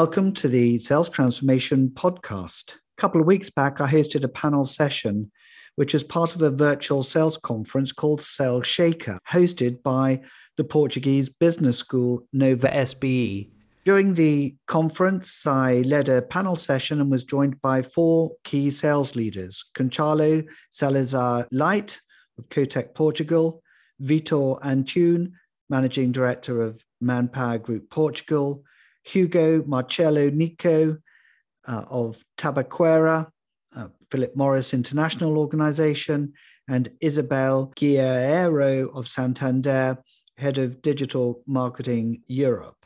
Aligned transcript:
Welcome 0.00 0.34
to 0.34 0.48
the 0.48 0.76
Sales 0.76 1.08
Transformation 1.08 1.88
Podcast. 1.88 2.74
A 2.74 3.00
couple 3.00 3.18
of 3.18 3.26
weeks 3.26 3.48
back, 3.48 3.80
I 3.80 3.90
hosted 3.90 4.24
a 4.24 4.28
panel 4.28 4.66
session, 4.66 5.32
which 5.76 5.94
is 5.94 6.04
part 6.04 6.34
of 6.34 6.42
a 6.42 6.50
virtual 6.50 7.02
sales 7.02 7.38
conference 7.38 7.92
called 7.92 8.20
Sales 8.20 8.66
Shaker, 8.66 9.18
hosted 9.30 9.82
by 9.82 10.20
the 10.58 10.64
Portuguese 10.64 11.30
business 11.30 11.78
school 11.78 12.28
Nova 12.34 12.68
SBE. 12.68 13.48
During 13.86 14.12
the 14.12 14.54
conference, 14.66 15.46
I 15.46 15.76
led 15.76 16.10
a 16.10 16.20
panel 16.20 16.56
session 16.56 17.00
and 17.00 17.10
was 17.10 17.24
joined 17.24 17.62
by 17.62 17.80
four 17.80 18.32
key 18.44 18.68
sales 18.68 19.16
leaders 19.16 19.64
Gonçalo 19.74 20.46
Salazar 20.72 21.48
Light 21.50 22.02
of 22.36 22.50
Cotec 22.50 22.94
Portugal, 22.94 23.62
Vitor 24.02 24.60
Antunes, 24.60 25.32
Managing 25.70 26.12
Director 26.12 26.60
of 26.60 26.84
Manpower 27.00 27.56
Group 27.56 27.88
Portugal, 27.88 28.62
Hugo 29.06 29.62
Marcelo 29.66 30.30
Nico 30.30 30.98
uh, 31.68 31.84
of 31.88 32.24
Tabaqueira, 32.36 33.28
uh, 33.76 33.88
Philip 34.10 34.36
Morris 34.36 34.74
International 34.74 35.38
Organization, 35.38 36.32
and 36.68 36.88
Isabel 37.00 37.72
Guerreiro 37.76 38.94
of 38.94 39.06
Santander, 39.06 39.98
Head 40.36 40.58
of 40.58 40.82
Digital 40.82 41.42
Marketing 41.46 42.22
Europe. 42.26 42.84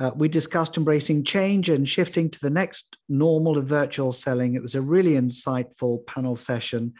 Uh, 0.00 0.10
we 0.14 0.28
discussed 0.28 0.76
embracing 0.76 1.24
change 1.24 1.68
and 1.68 1.88
shifting 1.88 2.30
to 2.30 2.38
the 2.40 2.50
next 2.50 2.96
normal 3.08 3.58
of 3.58 3.66
virtual 3.66 4.12
selling. 4.12 4.54
It 4.54 4.62
was 4.62 4.74
a 4.74 4.82
really 4.82 5.14
insightful 5.14 6.04
panel 6.06 6.36
session, 6.36 6.94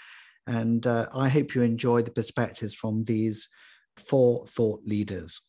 and 0.46 0.86
uh, 0.86 1.08
I 1.14 1.28
hope 1.28 1.54
you 1.54 1.62
enjoy 1.62 2.02
the 2.02 2.10
perspectives 2.10 2.74
from 2.74 3.04
these 3.04 3.48
four 3.96 4.46
thought 4.46 4.82
leaders. 4.84 5.40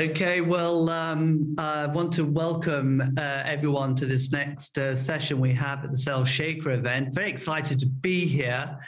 Okay, 0.00 0.40
well, 0.40 0.88
um, 0.88 1.54
I 1.58 1.84
want 1.84 2.10
to 2.14 2.24
welcome 2.24 3.02
uh, 3.18 3.42
everyone 3.44 3.94
to 3.96 4.06
this 4.06 4.32
next 4.32 4.78
uh, 4.78 4.96
session 4.96 5.38
we 5.38 5.52
have 5.52 5.84
at 5.84 5.90
the 5.90 5.96
Sales 5.98 6.26
Shaker 6.26 6.70
event. 6.70 7.14
Very 7.14 7.28
excited 7.28 7.78
to 7.80 7.86
be 7.86 8.24
here. 8.24 8.80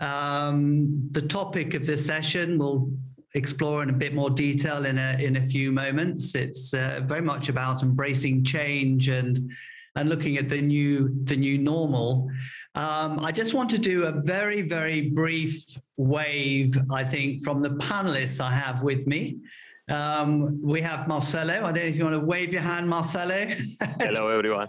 Um, 0.00 1.06
the 1.10 1.20
topic 1.20 1.74
of 1.74 1.84
this 1.84 2.06
session 2.06 2.56
we'll 2.56 2.90
explore 3.34 3.82
in 3.82 3.90
a 3.90 3.92
bit 3.92 4.14
more 4.14 4.30
detail 4.30 4.86
in 4.86 4.96
a, 4.96 5.22
in 5.22 5.36
a 5.36 5.42
few 5.42 5.70
moments. 5.70 6.34
It's 6.34 6.72
uh, 6.72 7.02
very 7.04 7.20
much 7.20 7.50
about 7.50 7.82
embracing 7.82 8.42
change 8.42 9.08
and, 9.08 9.50
and 9.96 10.08
looking 10.08 10.38
at 10.38 10.48
the 10.48 10.62
new, 10.62 11.10
the 11.24 11.36
new 11.36 11.58
normal. 11.58 12.30
Um, 12.74 13.22
I 13.22 13.32
just 13.32 13.52
want 13.52 13.68
to 13.70 13.78
do 13.78 14.04
a 14.04 14.12
very, 14.22 14.62
very 14.62 15.10
brief 15.10 15.62
wave, 15.98 16.74
I 16.90 17.04
think, 17.04 17.44
from 17.44 17.60
the 17.60 17.70
panelists 17.70 18.40
I 18.40 18.50
have 18.50 18.82
with 18.82 19.06
me. 19.06 19.40
Um, 19.88 20.60
we 20.62 20.82
have 20.82 21.08
Marcelo. 21.08 21.54
I 21.54 21.60
don't 21.60 21.74
know 21.74 21.80
if 21.80 21.96
you 21.96 22.04
want 22.04 22.20
to 22.20 22.24
wave 22.24 22.52
your 22.52 22.62
hand, 22.62 22.88
Marcelo. 22.88 23.46
Hello, 23.98 24.28
everyone. 24.28 24.68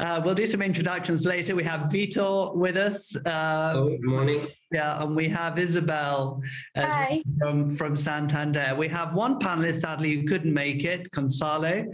uh, 0.00 0.20
we'll 0.24 0.34
do 0.34 0.46
some 0.46 0.60
introductions 0.62 1.24
later. 1.24 1.54
We 1.54 1.64
have 1.64 1.82
Vitor 1.82 2.54
with 2.56 2.76
us. 2.76 3.14
Uh, 3.14 3.74
oh, 3.76 3.88
good 3.88 4.02
morning. 4.02 4.48
Yeah, 4.72 5.02
and 5.02 5.14
we 5.14 5.28
have 5.28 5.58
Isabel 5.58 6.42
from, 7.38 7.76
from 7.76 7.96
Santander. 7.96 8.74
We 8.76 8.88
have 8.88 9.14
one 9.14 9.38
panelist, 9.38 9.80
sadly, 9.80 10.14
who 10.16 10.26
couldn't 10.26 10.52
make 10.52 10.84
it, 10.84 11.10
Gonçalo, 11.12 11.86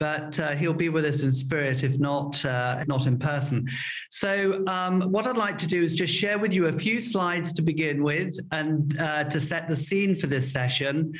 but 0.00 0.38
uh, 0.40 0.50
he'll 0.50 0.74
be 0.74 0.88
with 0.88 1.04
us 1.04 1.22
in 1.22 1.30
spirit, 1.30 1.84
if 1.84 1.98
not 1.98 2.42
uh, 2.44 2.84
not 2.86 3.06
in 3.06 3.18
person. 3.18 3.68
So, 4.10 4.64
um, 4.66 5.02
what 5.02 5.26
I'd 5.26 5.36
like 5.36 5.58
to 5.58 5.66
do 5.66 5.82
is 5.82 5.92
just 5.92 6.12
share 6.12 6.38
with 6.38 6.52
you 6.52 6.66
a 6.66 6.72
few 6.72 7.00
slides 7.00 7.52
to 7.54 7.62
begin 7.62 8.02
with, 8.02 8.34
and 8.50 8.98
uh, 8.98 9.24
to 9.24 9.38
set 9.38 9.68
the 9.68 9.76
scene 9.76 10.14
for 10.14 10.26
this 10.26 10.52
session. 10.52 11.12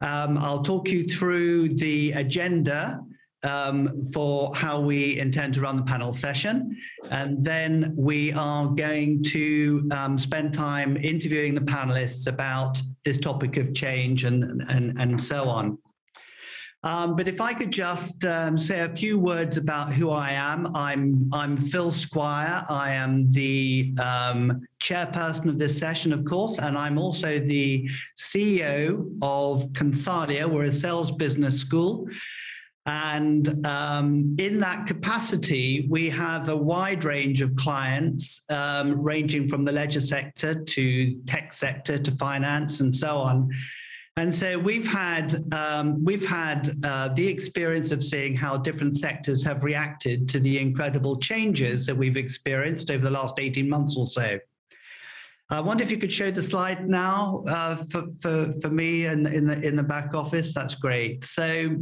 Um, 0.00 0.38
I'll 0.38 0.62
talk 0.62 0.88
you 0.88 1.04
through 1.04 1.74
the 1.74 2.12
agenda 2.12 3.00
um, 3.42 3.90
for 4.12 4.54
how 4.54 4.80
we 4.80 5.18
intend 5.18 5.54
to 5.54 5.60
run 5.60 5.76
the 5.76 5.82
panel 5.82 6.12
session. 6.12 6.76
And 7.10 7.44
then 7.44 7.94
we 7.96 8.32
are 8.32 8.66
going 8.66 9.22
to 9.24 9.88
um, 9.92 10.18
spend 10.18 10.52
time 10.52 10.96
interviewing 10.96 11.54
the 11.54 11.60
panelists 11.60 12.26
about 12.26 12.80
this 13.04 13.18
topic 13.18 13.56
of 13.56 13.74
change 13.74 14.24
and, 14.24 14.62
and, 14.68 14.98
and 14.98 15.20
so 15.20 15.48
on. 15.48 15.78
Um, 16.82 17.14
but 17.14 17.28
if 17.28 17.42
I 17.42 17.52
could 17.52 17.70
just 17.70 18.24
um, 18.24 18.56
say 18.56 18.80
a 18.80 18.88
few 18.88 19.18
words 19.18 19.58
about 19.58 19.92
who 19.92 20.10
I 20.10 20.30
am, 20.30 20.74
I'm 20.74 21.28
I'm 21.30 21.58
Phil 21.58 21.90
Squire. 21.90 22.64
I 22.70 22.92
am 22.92 23.30
the 23.30 23.94
um, 24.00 24.66
chairperson 24.82 25.50
of 25.50 25.58
this 25.58 25.78
session, 25.78 26.10
of 26.10 26.24
course, 26.24 26.58
and 26.58 26.78
I'm 26.78 26.98
also 26.98 27.38
the 27.38 27.90
CEO 28.18 29.14
of 29.20 29.70
Consalia. 29.74 30.48
We're 30.48 30.64
a 30.64 30.72
sales 30.72 31.10
business 31.10 31.60
school. 31.60 32.08
And 32.86 33.66
um, 33.66 34.34
in 34.38 34.58
that 34.60 34.86
capacity, 34.86 35.86
we 35.90 36.08
have 36.08 36.48
a 36.48 36.56
wide 36.56 37.04
range 37.04 37.42
of 37.42 37.54
clients, 37.56 38.40
um, 38.48 39.02
ranging 39.02 39.50
from 39.50 39.66
the 39.66 39.72
leisure 39.72 40.00
sector 40.00 40.64
to 40.64 41.20
tech 41.26 41.52
sector 41.52 41.98
to 41.98 42.10
finance 42.12 42.80
and 42.80 42.96
so 42.96 43.18
on. 43.18 43.50
And 44.20 44.34
so 44.34 44.58
we've 44.58 44.86
had 44.86 45.34
um, 45.50 46.04
we've 46.04 46.26
had 46.26 46.68
uh, 46.84 47.08
the 47.08 47.26
experience 47.26 47.90
of 47.90 48.04
seeing 48.04 48.36
how 48.36 48.58
different 48.58 48.98
sectors 48.98 49.42
have 49.44 49.64
reacted 49.64 50.28
to 50.28 50.38
the 50.38 50.58
incredible 50.58 51.18
changes 51.18 51.86
that 51.86 51.96
we've 51.96 52.18
experienced 52.18 52.90
over 52.90 53.02
the 53.02 53.10
last 53.10 53.38
18 53.38 53.66
months 53.66 53.96
or 53.96 54.06
so. 54.06 54.38
I 55.48 55.62
wonder 55.62 55.82
if 55.82 55.90
you 55.90 55.96
could 55.96 56.12
show 56.12 56.30
the 56.30 56.42
slide 56.42 56.86
now 56.86 57.42
uh, 57.48 57.76
for, 57.90 58.08
for, 58.20 58.52
for 58.60 58.68
me 58.68 59.06
and 59.06 59.26
in 59.26 59.46
the, 59.46 59.58
in 59.66 59.74
the 59.74 59.82
back 59.82 60.14
office. 60.14 60.52
That's 60.52 60.74
great. 60.74 61.24
So 61.24 61.76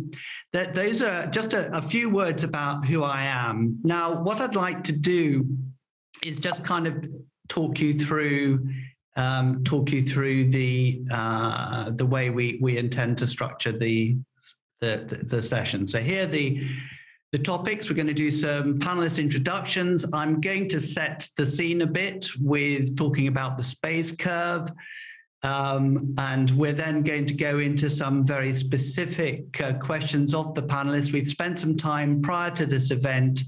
that, 0.52 0.76
those 0.76 1.02
are 1.02 1.26
just 1.26 1.54
a, 1.54 1.76
a 1.76 1.82
few 1.82 2.08
words 2.08 2.44
about 2.44 2.86
who 2.86 3.02
I 3.02 3.24
am. 3.24 3.80
Now, 3.82 4.22
what 4.22 4.40
I'd 4.40 4.54
like 4.54 4.84
to 4.84 4.92
do 4.92 5.44
is 6.22 6.38
just 6.38 6.62
kind 6.62 6.86
of 6.86 7.04
talk 7.48 7.80
you 7.80 7.94
through 7.94 8.64
um, 9.18 9.64
talk 9.64 9.90
you 9.90 10.02
through 10.02 10.48
the 10.48 11.02
uh, 11.10 11.90
the 11.90 12.06
way 12.06 12.30
we 12.30 12.58
we 12.62 12.78
intend 12.78 13.18
to 13.18 13.26
structure 13.26 13.72
the 13.72 14.16
the, 14.80 15.24
the, 15.26 15.42
session. 15.42 15.88
So 15.88 16.00
here 16.00 16.24
the 16.24 16.64
the 17.32 17.38
topics. 17.38 17.90
We're 17.90 17.96
going 17.96 18.06
to 18.06 18.14
do 18.14 18.30
some 18.30 18.78
panelist 18.78 19.18
introductions. 19.18 20.06
I'm 20.14 20.40
going 20.40 20.68
to 20.68 20.80
set 20.80 21.28
the 21.36 21.44
scene 21.44 21.82
a 21.82 21.86
bit 21.86 22.28
with 22.40 22.96
talking 22.96 23.26
about 23.26 23.58
the 23.58 23.64
space 23.64 24.12
curve. 24.12 24.70
Um, 25.42 26.14
and 26.18 26.50
we're 26.52 26.72
then 26.72 27.02
going 27.02 27.26
to 27.26 27.34
go 27.34 27.58
into 27.58 27.90
some 27.90 28.24
very 28.24 28.56
specific 28.56 29.60
uh, 29.60 29.74
questions 29.74 30.32
of 30.32 30.54
the 30.54 30.62
panelists. 30.62 31.12
We've 31.12 31.26
spent 31.26 31.58
some 31.58 31.76
time 31.76 32.22
prior 32.22 32.50
to 32.52 32.66
this 32.66 32.90
event 32.90 33.42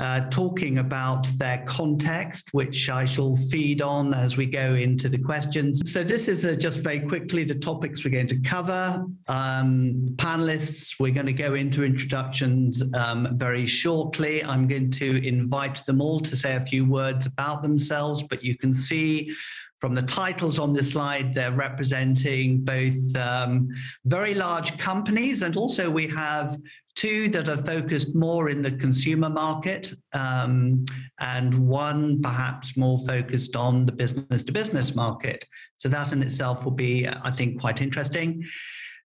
uh, 0.00 0.28
talking 0.28 0.78
about 0.78 1.26
their 1.38 1.64
context, 1.66 2.48
which 2.52 2.90
I 2.90 3.04
shall 3.04 3.36
feed 3.36 3.80
on 3.80 4.12
as 4.12 4.36
we 4.36 4.46
go 4.46 4.74
into 4.74 5.08
the 5.08 5.18
questions. 5.18 5.80
So, 5.92 6.02
this 6.02 6.26
is 6.26 6.44
uh, 6.44 6.54
just 6.54 6.80
very 6.80 7.00
quickly 7.00 7.44
the 7.44 7.54
topics 7.54 8.04
we're 8.04 8.10
going 8.10 8.28
to 8.28 8.40
cover. 8.40 9.06
Um, 9.28 10.08
panelists, 10.16 10.98
we're 10.98 11.14
going 11.14 11.26
to 11.26 11.32
go 11.32 11.54
into 11.54 11.84
introductions 11.84 12.82
um, 12.94 13.28
very 13.32 13.66
shortly. 13.66 14.42
I'm 14.42 14.66
going 14.66 14.90
to 14.92 15.26
invite 15.26 15.84
them 15.84 16.00
all 16.00 16.20
to 16.20 16.34
say 16.34 16.56
a 16.56 16.60
few 16.60 16.84
words 16.84 17.26
about 17.26 17.62
themselves, 17.62 18.22
but 18.22 18.42
you 18.42 18.58
can 18.58 18.72
see 18.72 19.32
from 19.80 19.94
the 19.94 20.02
titles 20.02 20.58
on 20.58 20.72
this 20.72 20.92
slide, 20.92 21.34
they're 21.34 21.52
representing 21.52 22.64
both 22.64 23.16
um, 23.16 23.68
very 24.06 24.32
large 24.32 24.78
companies 24.78 25.42
and 25.42 25.58
also 25.58 25.90
we 25.90 26.06
have 26.08 26.58
two 26.94 27.28
that 27.30 27.48
are 27.48 27.56
focused 27.56 28.14
more 28.14 28.48
in 28.50 28.62
the 28.62 28.70
consumer 28.70 29.28
market, 29.28 29.92
um, 30.12 30.84
and 31.20 31.66
one 31.66 32.22
perhaps 32.22 32.76
more 32.76 32.98
focused 33.06 33.56
on 33.56 33.84
the 33.86 33.92
business 33.92 34.44
to 34.44 34.52
business 34.52 34.94
market. 34.94 35.44
So 35.78 35.88
that 35.88 36.12
in 36.12 36.22
itself 36.22 36.64
will 36.64 36.72
be, 36.72 37.08
I 37.08 37.30
think, 37.30 37.60
quite 37.60 37.82
interesting. 37.82 38.44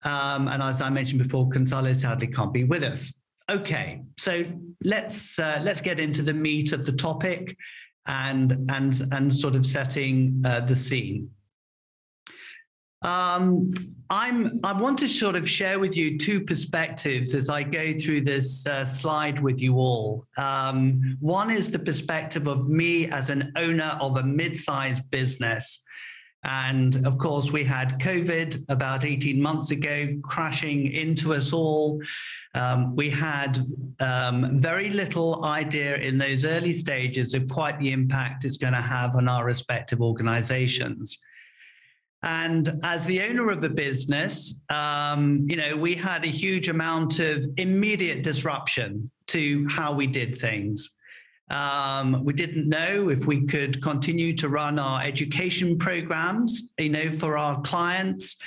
Um, 0.04 0.48
and 0.48 0.62
as 0.62 0.82
I 0.82 0.90
mentioned 0.90 1.22
before, 1.22 1.50
Gonçalo 1.50 1.96
sadly 1.96 2.28
can't 2.28 2.54
be 2.54 2.64
with 2.64 2.84
us. 2.84 3.14
Okay, 3.50 4.02
so 4.18 4.46
let's 4.84 5.38
uh, 5.38 5.60
let's 5.64 5.82
get 5.82 6.00
into 6.00 6.22
the 6.22 6.34
meat 6.34 6.72
of 6.72 6.86
the 6.86 6.94
topic 6.94 7.58
and 8.08 8.70
and 8.70 9.02
and 9.12 9.36
sort 9.36 9.56
of 9.56 9.66
setting 9.66 10.42
uh, 10.46 10.62
the 10.62 10.76
scene. 10.76 11.30
Um, 13.04 13.74
I'm, 14.10 14.60
I 14.64 14.74
want 14.74 15.00
to 15.00 15.08
sort 15.08 15.36
of 15.36 15.50
share 15.50 15.80
with 15.80 15.98
you 15.98 16.18
two 16.18 16.42
perspectives 16.42 17.34
as 17.34 17.50
I 17.50 17.64
go 17.64 17.94
through 17.94 18.22
this 18.22 18.66
uh, 18.68 18.86
slide 18.86 19.42
with 19.42 19.60
you 19.62 19.76
all. 19.76 20.26
Um, 20.38 21.18
one 21.20 21.50
is 21.50 21.72
the 21.72 21.80
perspective 21.80 22.48
of 22.48 22.70
me 22.70 23.08
as 23.08 23.30
an 23.30 23.52
owner 23.56 23.98
of 24.00 24.18
a 24.18 24.24
mid 24.24 24.56
sized 24.56 25.10
business. 25.10 25.84
And 26.46 27.08
of 27.08 27.18
course, 27.18 27.52
we 27.52 27.64
had 27.64 28.00
COVID 28.00 28.70
about 28.70 29.06
18 29.06 29.42
months 29.42 29.72
ago 29.72 30.10
crashing 30.22 30.92
into 30.92 31.34
us 31.34 31.54
all. 31.54 32.02
Um, 32.54 32.96
we 32.96 33.10
had 33.10 33.66
um, 34.02 34.60
very 34.60 34.90
little 34.90 35.46
idea 35.46 35.96
in 35.96 36.18
those 36.18 36.44
early 36.44 36.74
stages 36.74 37.34
of 37.34 37.50
quite 37.50 37.80
the 37.80 37.94
impact 37.94 38.44
it's 38.44 38.58
going 38.58 38.74
to 38.74 38.82
have 38.82 39.16
on 39.16 39.30
our 39.30 39.46
respective 39.46 40.02
organizations. 40.02 41.18
And 42.24 42.80
as 42.84 43.06
the 43.06 43.22
owner 43.22 43.50
of 43.52 43.60
the 43.60 43.70
business, 43.70 44.62
um, 44.70 45.46
you 45.50 45.58
know, 45.58 45.76
we 45.76 45.94
had 45.94 46.24
a 46.24 46.30
huge 46.30 46.70
amount 46.70 47.20
of 47.20 47.46
immediate 47.58 48.24
disruption 48.24 49.12
to 49.28 49.68
how 49.68 49.94
we 49.94 50.08
did 50.08 50.38
things. 50.38 50.92
Um, 51.50 52.24
we 52.24 52.34
didn't 52.34 52.68
know 52.68 53.10
if 53.10 53.26
we 53.26 53.46
could 53.46 53.82
continue 53.82 54.34
to 54.38 54.48
run 54.48 54.80
our 54.80 55.04
education 55.04 55.78
programs, 55.78 56.74
you 56.80 56.90
know, 56.90 57.12
for 57.12 57.38
our 57.38 57.62
clients. 57.62 58.38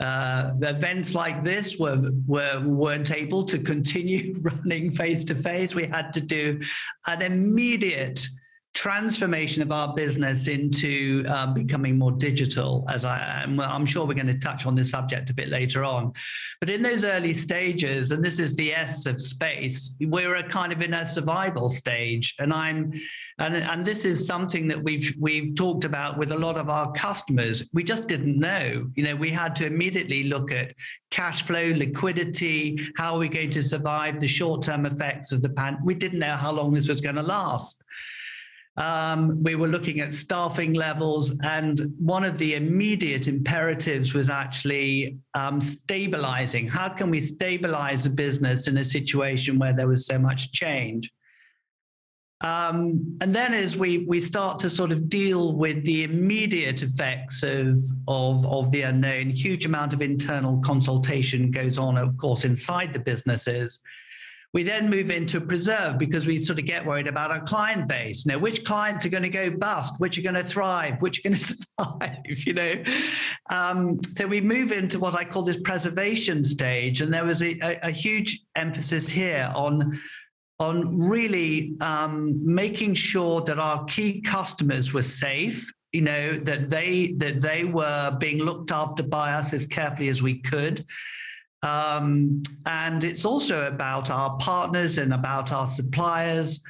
Uh, 0.00 0.52
events 0.62 1.14
like 1.14 1.42
this 1.42 1.76
were, 1.76 2.10
were 2.26 2.62
weren't 2.64 3.10
able 3.10 3.42
to 3.44 3.58
continue 3.58 4.34
running 4.40 4.90
face 4.92 5.24
to 5.24 5.34
face. 5.34 5.74
We 5.74 5.86
had 5.86 6.12
to 6.14 6.20
do 6.20 6.60
an 7.06 7.22
immediate 7.22 8.26
transformation 8.74 9.62
of 9.62 9.70
our 9.70 9.94
business 9.94 10.48
into 10.48 11.24
um, 11.28 11.54
becoming 11.54 11.96
more 11.96 12.10
digital 12.10 12.84
as 12.90 13.04
I 13.04 13.42
am 13.44 13.60
I'm 13.60 13.86
sure 13.86 14.04
we're 14.04 14.14
going 14.14 14.26
to 14.26 14.38
touch 14.38 14.66
on 14.66 14.74
this 14.74 14.90
subject 14.90 15.30
a 15.30 15.34
bit 15.34 15.48
later 15.48 15.84
on. 15.84 16.12
But 16.60 16.70
in 16.70 16.82
those 16.82 17.04
early 17.04 17.32
stages 17.32 18.10
and 18.10 18.22
this 18.22 18.40
is 18.40 18.56
the 18.56 18.74
S 18.74 19.06
of 19.06 19.20
space 19.20 19.96
we're 20.00 20.34
a 20.36 20.42
kind 20.42 20.72
of 20.72 20.82
in 20.82 20.92
a 20.92 21.08
survival 21.08 21.68
stage. 21.68 22.34
And 22.40 22.52
I'm 22.52 22.92
and 23.38 23.56
and 23.56 23.84
this 23.84 24.04
is 24.04 24.26
something 24.26 24.66
that 24.68 24.82
we've 24.82 25.14
we've 25.20 25.54
talked 25.54 25.84
about 25.84 26.18
with 26.18 26.32
a 26.32 26.38
lot 26.38 26.56
of 26.56 26.68
our 26.68 26.92
customers. 26.92 27.70
We 27.72 27.84
just 27.84 28.08
didn't 28.08 28.38
know. 28.38 28.88
You 28.96 29.04
know 29.04 29.14
we 29.14 29.30
had 29.30 29.54
to 29.56 29.66
immediately 29.66 30.24
look 30.24 30.50
at 30.50 30.74
cash 31.10 31.44
flow 31.44 31.72
liquidity 31.76 32.80
how 32.96 33.14
are 33.14 33.18
we 33.20 33.28
going 33.28 33.50
to 33.50 33.62
survive 33.62 34.18
the 34.18 34.26
short-term 34.26 34.84
effects 34.84 35.30
of 35.30 35.42
the 35.42 35.48
pan 35.48 35.78
we 35.84 35.94
didn't 35.94 36.18
know 36.18 36.34
how 36.34 36.50
long 36.50 36.74
this 36.74 36.88
was 36.88 37.00
going 37.00 37.14
to 37.14 37.22
last 37.22 37.84
um, 38.76 39.42
we 39.42 39.54
were 39.54 39.68
looking 39.68 40.00
at 40.00 40.12
staffing 40.12 40.72
levels, 40.72 41.32
and 41.44 41.80
one 41.98 42.24
of 42.24 42.38
the 42.38 42.54
immediate 42.54 43.28
imperatives 43.28 44.14
was 44.14 44.28
actually 44.28 45.18
um, 45.34 45.60
stabilizing. 45.60 46.66
How 46.66 46.88
can 46.88 47.08
we 47.08 47.20
stabilize 47.20 48.04
a 48.04 48.10
business 48.10 48.66
in 48.66 48.76
a 48.78 48.84
situation 48.84 49.58
where 49.58 49.72
there 49.72 49.86
was 49.86 50.06
so 50.06 50.18
much 50.18 50.50
change? 50.52 51.12
Um, 52.40 53.16
and 53.22 53.34
then 53.34 53.54
as 53.54 53.76
we 53.76 53.98
we 53.98 54.20
start 54.20 54.58
to 54.58 54.68
sort 54.68 54.92
of 54.92 55.08
deal 55.08 55.54
with 55.54 55.82
the 55.84 56.02
immediate 56.02 56.82
effects 56.82 57.42
of, 57.42 57.78
of, 58.08 58.44
of 58.44 58.70
the 58.70 58.82
unknown, 58.82 59.30
huge 59.30 59.64
amount 59.64 59.92
of 59.92 60.02
internal 60.02 60.58
consultation 60.58 61.50
goes 61.50 61.78
on, 61.78 61.96
of 61.96 62.18
course, 62.18 62.44
inside 62.44 62.92
the 62.92 62.98
businesses. 62.98 63.80
We 64.54 64.62
then 64.62 64.88
move 64.88 65.10
into 65.10 65.40
preserve 65.40 65.98
because 65.98 66.26
we 66.26 66.38
sort 66.38 66.60
of 66.60 66.64
get 66.64 66.86
worried 66.86 67.08
about 67.08 67.32
our 67.32 67.40
client 67.40 67.88
base. 67.88 68.24
Now, 68.24 68.38
which 68.38 68.64
clients 68.64 69.04
are 69.04 69.10
going 69.10 69.24
to 69.24 69.28
go 69.28 69.50
bust, 69.50 69.94
which 69.98 70.16
are 70.16 70.22
going 70.22 70.36
to 70.36 70.44
thrive, 70.44 71.02
which 71.02 71.18
are 71.18 71.22
going 71.28 71.34
to 71.38 71.40
survive, 71.40 72.46
you 72.46 72.54
know? 72.54 72.74
Um, 73.50 74.00
so 74.14 74.26
we 74.26 74.40
move 74.40 74.70
into 74.70 75.00
what 75.00 75.14
I 75.14 75.24
call 75.24 75.42
this 75.42 75.58
preservation 75.58 76.44
stage. 76.44 77.00
And 77.00 77.12
there 77.12 77.24
was 77.24 77.42
a, 77.42 77.58
a, 77.60 77.88
a 77.88 77.90
huge 77.90 78.40
emphasis 78.54 79.08
here 79.08 79.50
on 79.54 80.00
on 80.60 80.96
really 80.96 81.76
um, 81.80 82.38
making 82.46 82.94
sure 82.94 83.40
that 83.40 83.58
our 83.58 83.84
key 83.86 84.20
customers 84.20 84.92
were 84.92 85.02
safe 85.02 85.68
you 85.92 86.00
know 86.00 86.34
that 86.34 86.70
they 86.70 87.14
that 87.18 87.40
they 87.40 87.64
were 87.64 88.16
being 88.20 88.38
looked 88.38 88.70
after 88.70 89.02
by 89.02 89.32
us 89.32 89.52
as 89.52 89.66
carefully 89.66 90.08
as 90.08 90.22
we 90.22 90.38
could 90.38 90.84
um, 91.64 92.42
and 92.66 93.02
it's 93.02 93.24
also 93.24 93.66
about 93.66 94.10
our 94.10 94.36
partners 94.36 94.98
and 94.98 95.14
about 95.14 95.50
our 95.50 95.66
suppliers. 95.66 96.62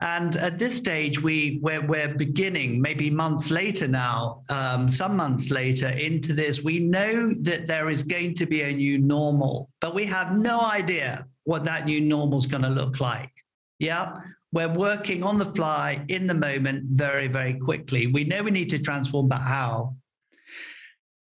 And 0.00 0.36
at 0.36 0.58
this 0.58 0.76
stage, 0.76 1.20
we 1.20 1.58
we're, 1.62 1.84
we're 1.84 2.14
beginning, 2.14 2.80
maybe 2.80 3.10
months 3.10 3.50
later 3.50 3.86
now, 3.86 4.40
um, 4.48 4.88
some 4.88 5.14
months 5.14 5.50
later 5.50 5.88
into 5.88 6.32
this. 6.32 6.62
We 6.62 6.78
know 6.78 7.34
that 7.42 7.66
there 7.66 7.90
is 7.90 8.02
going 8.02 8.34
to 8.36 8.46
be 8.46 8.62
a 8.62 8.72
new 8.72 8.98
normal, 8.98 9.68
but 9.80 9.94
we 9.94 10.06
have 10.06 10.38
no 10.38 10.60
idea 10.60 11.26
what 11.44 11.64
that 11.64 11.84
new 11.84 12.00
normal 12.00 12.38
is 12.38 12.46
going 12.46 12.62
to 12.62 12.70
look 12.70 13.00
like. 13.00 13.32
Yeah, 13.78 14.20
we're 14.52 14.72
working 14.72 15.22
on 15.22 15.38
the 15.38 15.44
fly 15.44 16.02
in 16.08 16.26
the 16.26 16.34
moment, 16.34 16.84
very 16.90 17.26
very 17.26 17.54
quickly. 17.54 18.06
We 18.06 18.24
know 18.24 18.42
we 18.42 18.52
need 18.52 18.70
to 18.70 18.78
transform, 18.78 19.28
but 19.28 19.40
how? 19.40 19.96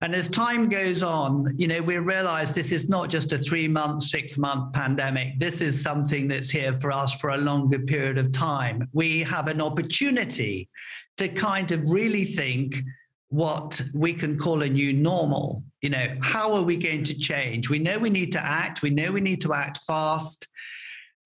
And 0.02 0.16
as 0.16 0.28
time 0.28 0.68
goes 0.68 1.04
on, 1.04 1.46
you 1.54 1.68
know, 1.68 1.80
we 1.80 1.96
realize 1.96 2.52
this 2.52 2.72
is 2.72 2.88
not 2.88 3.08
just 3.08 3.32
a 3.32 3.38
three 3.38 3.68
month, 3.68 4.02
six 4.02 4.36
month 4.36 4.72
pandemic. 4.72 5.38
This 5.38 5.60
is 5.60 5.80
something 5.80 6.26
that's 6.26 6.50
here 6.50 6.74
for 6.74 6.90
us 6.90 7.14
for 7.20 7.30
a 7.30 7.36
longer 7.36 7.78
period 7.78 8.18
of 8.18 8.32
time. 8.32 8.88
We 8.92 9.20
have 9.20 9.46
an 9.46 9.62
opportunity 9.62 10.68
to 11.18 11.28
kind 11.28 11.70
of 11.70 11.88
really 11.88 12.24
think 12.24 12.82
what 13.28 13.80
we 13.94 14.12
can 14.12 14.36
call 14.36 14.62
a 14.62 14.68
new 14.68 14.92
normal. 14.92 15.62
You 15.82 15.90
know, 15.90 16.16
how 16.20 16.52
are 16.52 16.62
we 16.62 16.76
going 16.76 17.04
to 17.04 17.14
change? 17.16 17.70
We 17.70 17.78
know 17.78 17.96
we 17.96 18.10
need 18.10 18.32
to 18.32 18.44
act. 18.44 18.82
We 18.82 18.90
know 18.90 19.12
we 19.12 19.20
need 19.20 19.40
to 19.42 19.54
act 19.54 19.78
fast. 19.86 20.48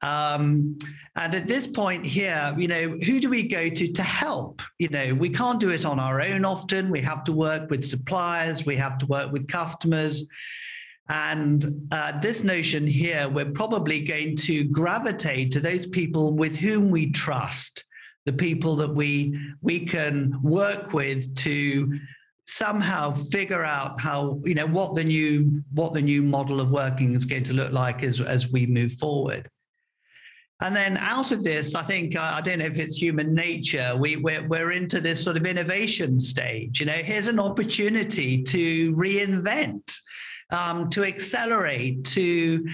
Um, 0.02 0.78
and 1.16 1.34
at 1.34 1.48
this 1.48 1.66
point 1.66 2.04
here, 2.04 2.54
you 2.58 2.69
know, 2.69 2.90
who 2.90 3.20
do 3.20 3.31
we 3.31 3.48
go 3.48 3.69
to 3.69 3.93
to 3.93 4.02
help? 4.02 4.60
You 4.78 4.88
know, 4.88 5.14
we 5.14 5.31
can't 5.31 5.58
do 5.58 5.70
it 5.70 5.87
on 5.87 5.98
our 5.98 6.20
own 6.20 6.44
often. 6.44 6.90
We 6.90 7.00
have 7.02 7.25
to 7.25 7.32
work 7.32 7.70
with 7.70 7.84
suppliers, 7.84 8.66
we 8.66 8.76
have 8.76 8.98
to 8.98 9.06
work 9.06 9.32
with 9.32 9.48
customers. 9.48 10.28
And 11.08 11.64
uh, 11.93 12.19
this 12.20 12.43
notion 12.43 12.87
here, 12.87 13.28
we're 13.28 13.52
probably 13.52 14.00
going 14.00 14.37
to 14.38 14.64
gravitate 14.64 15.52
to 15.52 15.60
those 15.60 15.87
people 15.87 16.32
with 16.32 16.56
whom 16.56 16.90
we 16.90 17.12
trust, 17.12 17.84
the 18.25 18.32
people 18.32 18.75
that 18.76 18.93
we 18.93 19.38
we 19.62 19.87
can 19.87 20.40
work 20.43 20.93
with 20.93 21.34
to 21.37 21.98
somehow 22.48 23.12
figure 23.12 23.64
out 23.64 24.00
how 24.00 24.38
you 24.44 24.54
know 24.54 24.66
what 24.66 24.94
the 24.94 25.04
new 25.04 25.60
what 25.72 25.94
the 25.94 26.02
new 26.02 26.22
model 26.22 26.60
of 26.60 26.70
working 26.70 27.14
is 27.14 27.25
going 27.25 27.44
to 27.44 27.52
look 27.52 27.72
like 27.72 28.02
as 28.02 28.20
as 28.20 28.50
we 28.50 28.66
move 28.66 28.93
forward. 28.93 29.48
And 30.62 30.75
then 30.75 30.97
out 30.97 31.32
of 31.32 31.44
this, 31.44 31.75
I 31.75 31.82
think, 31.82 32.17
uh, 32.17 32.32
I 32.35 32.41
don't 32.41 32.61
know 32.61 32.67
if 32.67 32.79
it's 32.79 32.97
human 32.97 33.35
nature, 33.35 33.94
we, 33.94 34.17
we're, 34.17 34.47
we're 34.49 34.73
into 34.73 35.00
this 35.00 35.23
sort 35.23 35.37
of 35.37 35.44
innovation 35.44 36.19
stage. 36.19 36.81
You 36.81 36.87
know, 36.87 36.94
here's 36.94 37.29
an 37.29 37.38
opportunity 37.38 38.43
to 38.44 38.94
reinvent, 38.94 39.99
um, 40.50 40.88
to 40.91 41.05
accelerate, 41.05 42.05
to 42.05 42.67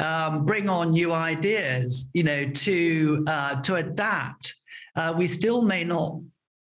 um, 0.00 0.44
bring 0.44 0.68
on 0.68 0.90
new 0.90 1.12
ideas, 1.12 2.10
you 2.12 2.24
know, 2.24 2.48
to, 2.50 3.24
uh, 3.28 3.60
to 3.62 3.76
adapt. 3.76 4.54
Uh, 4.96 5.14
we 5.16 5.28
still 5.28 5.62
may 5.62 5.84
not 5.84 6.18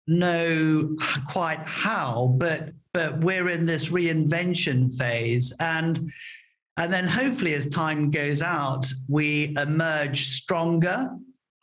know 0.06 0.96
quite 1.28 1.60
how, 1.64 2.32
but, 2.38 2.70
but 2.94 3.24
we're 3.24 3.48
in 3.48 3.66
this 3.66 3.88
reinvention 3.88 4.96
phase. 4.96 5.52
And 5.58 6.12
and 6.80 6.90
then 6.90 7.06
hopefully, 7.06 7.52
as 7.52 7.66
time 7.66 8.10
goes 8.10 8.40
out, 8.40 8.86
we 9.06 9.54
emerge 9.58 10.30
stronger. 10.30 11.10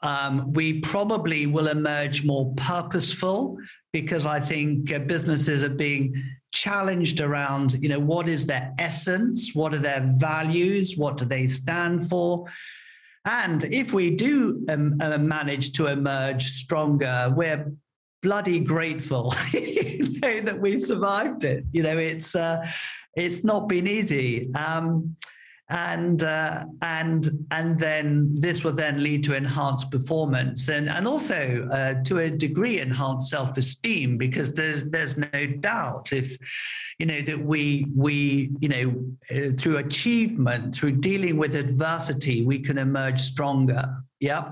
Um, 0.01 0.53
we 0.53 0.79
probably 0.81 1.47
will 1.47 1.69
emerge 1.69 2.23
more 2.23 2.53
purposeful 2.55 3.57
because 3.91 4.27
I 4.27 4.39
think 4.39 4.93
uh, 4.93 4.99
businesses 4.99 5.63
are 5.63 5.69
being 5.69 6.13
challenged 6.51 7.19
around, 7.19 7.73
you 7.81 7.89
know, 7.89 7.99
what 7.99 8.29
is 8.29 8.45
their 8.45 8.75
essence? 8.77 9.55
What 9.55 9.73
are 9.73 9.79
their 9.79 10.07
values? 10.17 10.97
What 10.97 11.17
do 11.17 11.25
they 11.25 11.47
stand 11.47 12.07
for? 12.07 12.45
And 13.25 13.63
if 13.63 13.93
we 13.93 14.11
do 14.11 14.63
um, 14.69 14.97
uh, 15.01 15.17
manage 15.17 15.71
to 15.73 15.87
emerge 15.87 16.45
stronger, 16.45 17.33
we're 17.35 17.71
bloody 18.21 18.59
grateful 18.59 19.33
you 19.53 20.19
know, 20.19 20.41
that 20.41 20.59
we 20.61 20.77
survived 20.77 21.43
it. 21.43 21.63
You 21.71 21.81
know, 21.81 21.97
it's 21.97 22.35
uh, 22.35 22.67
it's 23.17 23.43
not 23.43 23.67
been 23.67 23.87
easy. 23.87 24.53
Um, 24.55 25.15
and 25.69 26.23
uh, 26.23 26.63
and 26.81 27.27
and 27.51 27.77
then 27.77 28.33
this 28.39 28.63
will 28.63 28.71
then 28.71 29.03
lead 29.03 29.23
to 29.25 29.33
enhanced 29.35 29.91
performance 29.91 30.69
and 30.69 30.89
and 30.89 31.05
also 31.05 31.67
uh, 31.73 32.01
to 32.03 32.19
a 32.19 32.29
degree 32.29 32.79
enhanced 32.79 33.29
self-esteem 33.29 34.17
because 34.17 34.53
there's 34.53 34.85
there's 34.85 35.17
no 35.17 35.45
doubt 35.59 36.13
if 36.13 36.37
you 36.99 37.05
know 37.05 37.19
that 37.21 37.37
we 37.37 37.85
we 37.93 38.49
you 38.61 38.69
know 38.69 38.95
uh, 39.31 39.51
through 39.57 39.77
achievement 39.77 40.73
through 40.73 40.91
dealing 40.91 41.35
with 41.35 41.53
adversity 41.53 42.45
we 42.45 42.59
can 42.59 42.77
emerge 42.77 43.19
stronger 43.19 43.83
yeah 44.21 44.51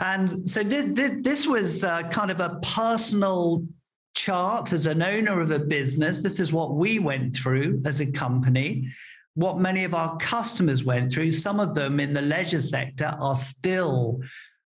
and 0.00 0.28
so 0.28 0.64
this 0.64 0.86
this, 0.88 1.12
this 1.20 1.46
was 1.46 1.84
uh, 1.84 2.02
kind 2.08 2.32
of 2.32 2.40
a 2.40 2.58
personal 2.62 3.64
chart 4.14 4.72
as 4.72 4.86
an 4.86 5.02
owner 5.02 5.40
of 5.40 5.50
a 5.50 5.58
business. 5.58 6.22
This 6.22 6.40
is 6.40 6.52
what 6.52 6.74
we 6.74 6.98
went 6.98 7.34
through 7.34 7.80
as 7.84 8.00
a 8.00 8.06
company, 8.06 8.88
what 9.34 9.58
many 9.58 9.84
of 9.84 9.94
our 9.94 10.16
customers 10.18 10.84
went 10.84 11.10
through. 11.10 11.30
Some 11.30 11.60
of 11.60 11.74
them 11.74 12.00
in 12.00 12.12
the 12.12 12.22
leisure 12.22 12.60
sector 12.60 13.14
are 13.18 13.36
still 13.36 14.20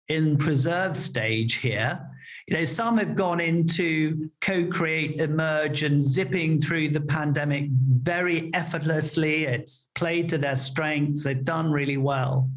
in 0.08 0.36
preserve 0.38 0.96
stage 0.96 1.54
here. 1.54 2.00
You 2.46 2.56
know, 2.56 2.64
some 2.64 2.96
have 2.98 3.16
gone 3.16 3.40
into 3.40 4.30
co-create, 4.40 5.18
emerge, 5.18 5.82
and 5.82 6.00
zipping 6.00 6.60
through 6.60 6.88
the 6.88 7.00
pandemic 7.00 7.68
very 7.70 8.54
effortlessly. 8.54 9.44
It's 9.44 9.88
played 9.96 10.28
to 10.28 10.38
their 10.38 10.54
strengths. 10.54 11.24
They've 11.24 11.44
done 11.44 11.72
really 11.72 11.96
well. 11.96 12.48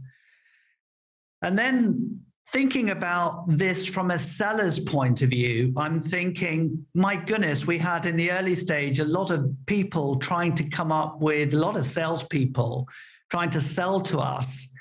And 1.42 1.58
then 1.58 2.22
thinking 2.52 2.90
about 2.90 3.46
this 3.48 3.86
from 3.86 4.12
a 4.12 4.18
seller's 4.18 4.80
point 4.80 5.22
of 5.22 5.30
view, 5.30 5.74
I'm 5.78 6.00
thinking, 6.00 6.86
my 6.96 7.16
goodness, 7.16 7.68
we 7.68 7.78
had 7.78 8.06
in 8.06 8.16
the 8.16 8.32
early 8.32 8.56
stage 8.56 9.00
a 9.00 9.06
lot 9.06 9.30
of 9.32 9.54
people 9.66 10.18
trying 10.18 10.56
to 10.56 10.64
come 10.70 10.92
up 10.92 11.20
with 11.20 11.54
a 11.54 11.58
lot 11.58 11.76
of 11.76 11.86
salespeople 11.86 12.88
trying 13.30 13.52
to 13.52 13.62
sell 13.62 14.02
to 14.02 14.20
us 14.20 14.74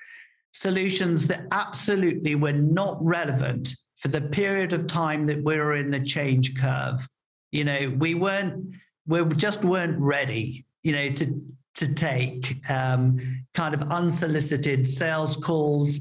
solutions 0.53 1.27
that 1.27 1.47
absolutely 1.53 2.35
were 2.35 2.53
not 2.53 2.97
relevant 3.01 3.75
for 3.97 4.09
the 4.09 4.23
period 4.23 4.73
of 4.73 4.87
time 4.87 5.27
that 5.27 5.43
we 5.43 5.57
were 5.59 5.75
in 5.75 5.91
the 5.91 6.01
change 6.01 6.59
curve. 6.59 7.07
You 7.53 7.65
know, 7.65 7.95
we 7.99 8.15
weren't, 8.15 8.75
we 9.07 9.23
just 9.37 9.63
weren't 9.63 9.99
ready, 9.99 10.65
you 10.83 10.93
know, 10.93 11.11
to 11.11 11.41
to 11.77 11.95
take 11.95 12.59
um, 12.69 13.45
kind 13.55 13.73
of 13.73 13.83
unsolicited 13.83 14.89
sales 14.89 15.37
calls 15.37 16.01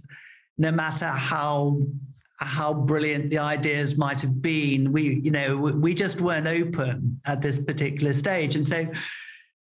no 0.57 0.71
matter 0.71 1.07
how 1.07 1.79
how 2.39 2.71
brilliant 2.71 3.31
the 3.31 3.39
ideas 3.39 3.97
might 3.97 4.21
have 4.21 4.41
been 4.41 4.91
we 4.91 5.19
you 5.21 5.31
know 5.31 5.57
we 5.57 5.93
just 5.93 6.21
weren't 6.21 6.47
open 6.47 7.19
at 7.25 7.41
this 7.41 7.59
particular 7.59 8.13
stage. 8.13 8.55
And 8.55 8.67
so 8.67 8.87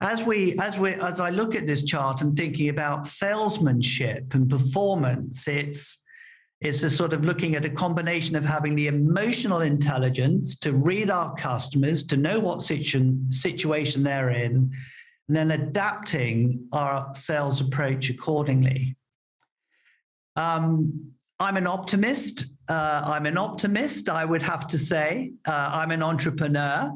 as 0.03 0.21
we 0.21 0.57
as 0.59 0.77
we 0.77 0.93
as 0.95 1.19
i 1.19 1.29
look 1.29 1.55
at 1.55 1.65
this 1.65 1.83
chart 1.83 2.21
and 2.21 2.35
thinking 2.35 2.69
about 2.69 3.05
salesmanship 3.05 4.33
and 4.33 4.50
performance 4.50 5.47
it's 5.47 6.00
it's 6.62 6.83
a 6.83 6.89
sort 6.89 7.13
of 7.13 7.25
looking 7.25 7.55
at 7.55 7.65
a 7.65 7.69
combination 7.69 8.35
of 8.35 8.43
having 8.45 8.75
the 8.75 8.88
emotional 8.88 9.62
intelligence 9.62 10.55
to 10.55 10.73
read 10.73 11.09
our 11.09 11.33
customers 11.35 12.03
to 12.03 12.15
know 12.15 12.39
what 12.39 12.62
situ- 12.62 13.17
situation 13.29 14.03
they're 14.03 14.29
in 14.29 14.71
and 15.27 15.35
then 15.35 15.51
adapting 15.51 16.67
our 16.71 17.12
sales 17.13 17.62
approach 17.62 18.09
accordingly 18.09 18.95
um, 20.35 21.13
I'm 21.39 21.57
an 21.57 21.67
optimist. 21.67 22.45
Uh, 22.69 23.01
I'm 23.05 23.25
an 23.25 23.37
optimist, 23.37 24.09
I 24.09 24.23
would 24.23 24.41
have 24.41 24.67
to 24.67 24.77
say. 24.77 25.33
Uh, 25.45 25.71
I'm 25.73 25.91
an 25.91 26.01
entrepreneur. 26.01 26.91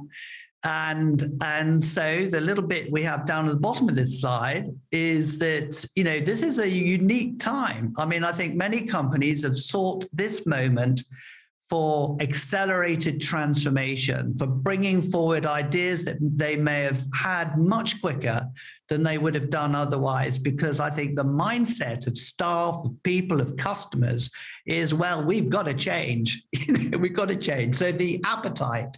And, 0.64 1.24
and 1.42 1.84
so 1.84 2.26
the 2.26 2.42
little 2.42 2.64
bit 2.64 2.92
we 2.92 3.04
have 3.04 3.26
down 3.26 3.48
at 3.48 3.54
the 3.54 3.60
bottom 3.60 3.88
of 3.90 3.96
this 3.96 4.20
slide 4.22 4.70
is 4.92 5.38
that, 5.40 5.86
you 5.96 6.04
know, 6.04 6.20
this 6.20 6.42
is 6.42 6.60
a 6.60 6.70
unique 6.70 7.40
time. 7.40 7.94
I 7.98 8.06
mean, 8.06 8.24
I 8.24 8.32
think 8.32 8.56
many 8.56 8.82
companies 8.82 9.44
have 9.44 9.58
sought 9.58 10.06
this 10.14 10.46
moment 10.46 11.04
for 11.70 12.16
accelerated 12.22 13.22
transformation, 13.22 14.34
for 14.38 14.48
bringing 14.48 15.02
forward 15.02 15.46
ideas 15.46 16.06
that 16.06 16.18
they 16.22 16.56
may 16.56 16.84
have 16.84 17.06
had 17.14 17.58
much 17.58 18.02
quicker 18.02 18.46
than 18.88 19.04
they 19.04 19.18
would 19.18 19.36
have 19.36 19.50
done 19.50 19.76
otherwise. 19.76 20.40
Because 20.40 20.80
I 20.80 20.90
think 20.90 21.16
the 21.16 21.26
mindset 21.26 22.08
of 22.08 22.18
staff, 22.18 22.82
of 22.86 22.92
people, 23.04 23.42
of 23.42 23.58
customers 23.58 24.30
is, 24.66 24.94
well, 24.94 25.26
we've 25.26 25.50
got 25.50 25.66
to 25.66 25.74
change. 25.74 26.42
we've 26.70 27.14
got 27.14 27.28
to 27.28 27.36
change. 27.36 27.76
So 27.76 27.92
the 27.92 28.22
appetite 28.24 28.98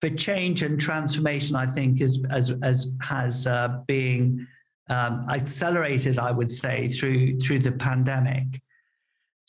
for 0.00 0.10
change 0.10 0.62
and 0.62 0.80
transformation, 0.80 1.54
I 1.54 1.66
think, 1.66 2.00
is 2.00 2.24
as, 2.30 2.50
as 2.62 2.96
has 3.02 3.46
uh, 3.46 3.78
um, 4.88 5.22
accelerated, 5.30 6.18
I 6.18 6.32
would 6.32 6.50
say, 6.50 6.88
through 6.88 7.38
through 7.38 7.60
the 7.60 7.72
pandemic. 7.72 8.60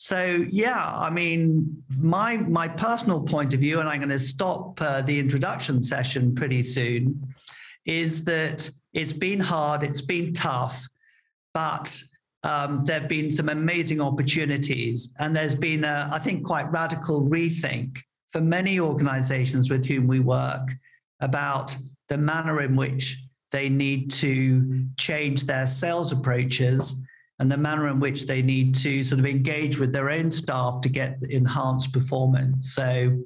So 0.02 0.44
yeah, 0.50 0.84
I 0.84 1.10
mean, 1.10 1.80
my 1.96 2.36
my 2.36 2.66
personal 2.66 3.20
point 3.20 3.54
of 3.54 3.60
view, 3.60 3.78
and 3.78 3.88
I'm 3.88 3.98
going 3.98 4.08
to 4.08 4.18
stop 4.18 4.82
uh, 4.82 5.00
the 5.02 5.16
introduction 5.16 5.80
session 5.80 6.34
pretty 6.34 6.64
soon, 6.64 7.32
is 7.86 8.24
that 8.24 8.68
it's 8.92 9.12
been 9.12 9.38
hard, 9.38 9.84
it's 9.84 10.00
been 10.00 10.32
tough, 10.32 10.84
but 11.54 12.02
um, 12.42 12.84
there 12.84 12.98
have 12.98 13.08
been 13.08 13.30
some 13.30 13.48
amazing 13.48 14.00
opportunities, 14.00 15.14
and 15.20 15.36
there's 15.36 15.54
been, 15.54 15.84
a, 15.84 16.10
I 16.12 16.18
think, 16.18 16.44
quite 16.44 16.68
radical 16.72 17.22
rethink 17.28 18.00
for 18.32 18.40
many 18.40 18.80
organizations 18.80 19.70
with 19.70 19.86
whom 19.86 20.08
we 20.08 20.18
work 20.18 20.68
about 21.20 21.76
the 22.08 22.18
manner 22.18 22.62
in 22.62 22.74
which 22.74 23.22
they 23.52 23.68
need 23.68 24.10
to 24.10 24.84
change 24.98 25.44
their 25.44 25.68
sales 25.68 26.10
approaches 26.10 26.96
and 27.42 27.50
the 27.50 27.56
manner 27.56 27.88
in 27.88 27.98
which 27.98 28.26
they 28.26 28.40
need 28.40 28.72
to 28.72 29.02
sort 29.02 29.18
of 29.18 29.26
engage 29.26 29.76
with 29.76 29.92
their 29.92 30.10
own 30.10 30.30
staff 30.30 30.80
to 30.80 30.88
get 30.88 31.20
enhanced 31.28 31.92
performance. 31.92 32.72
So 32.72 33.18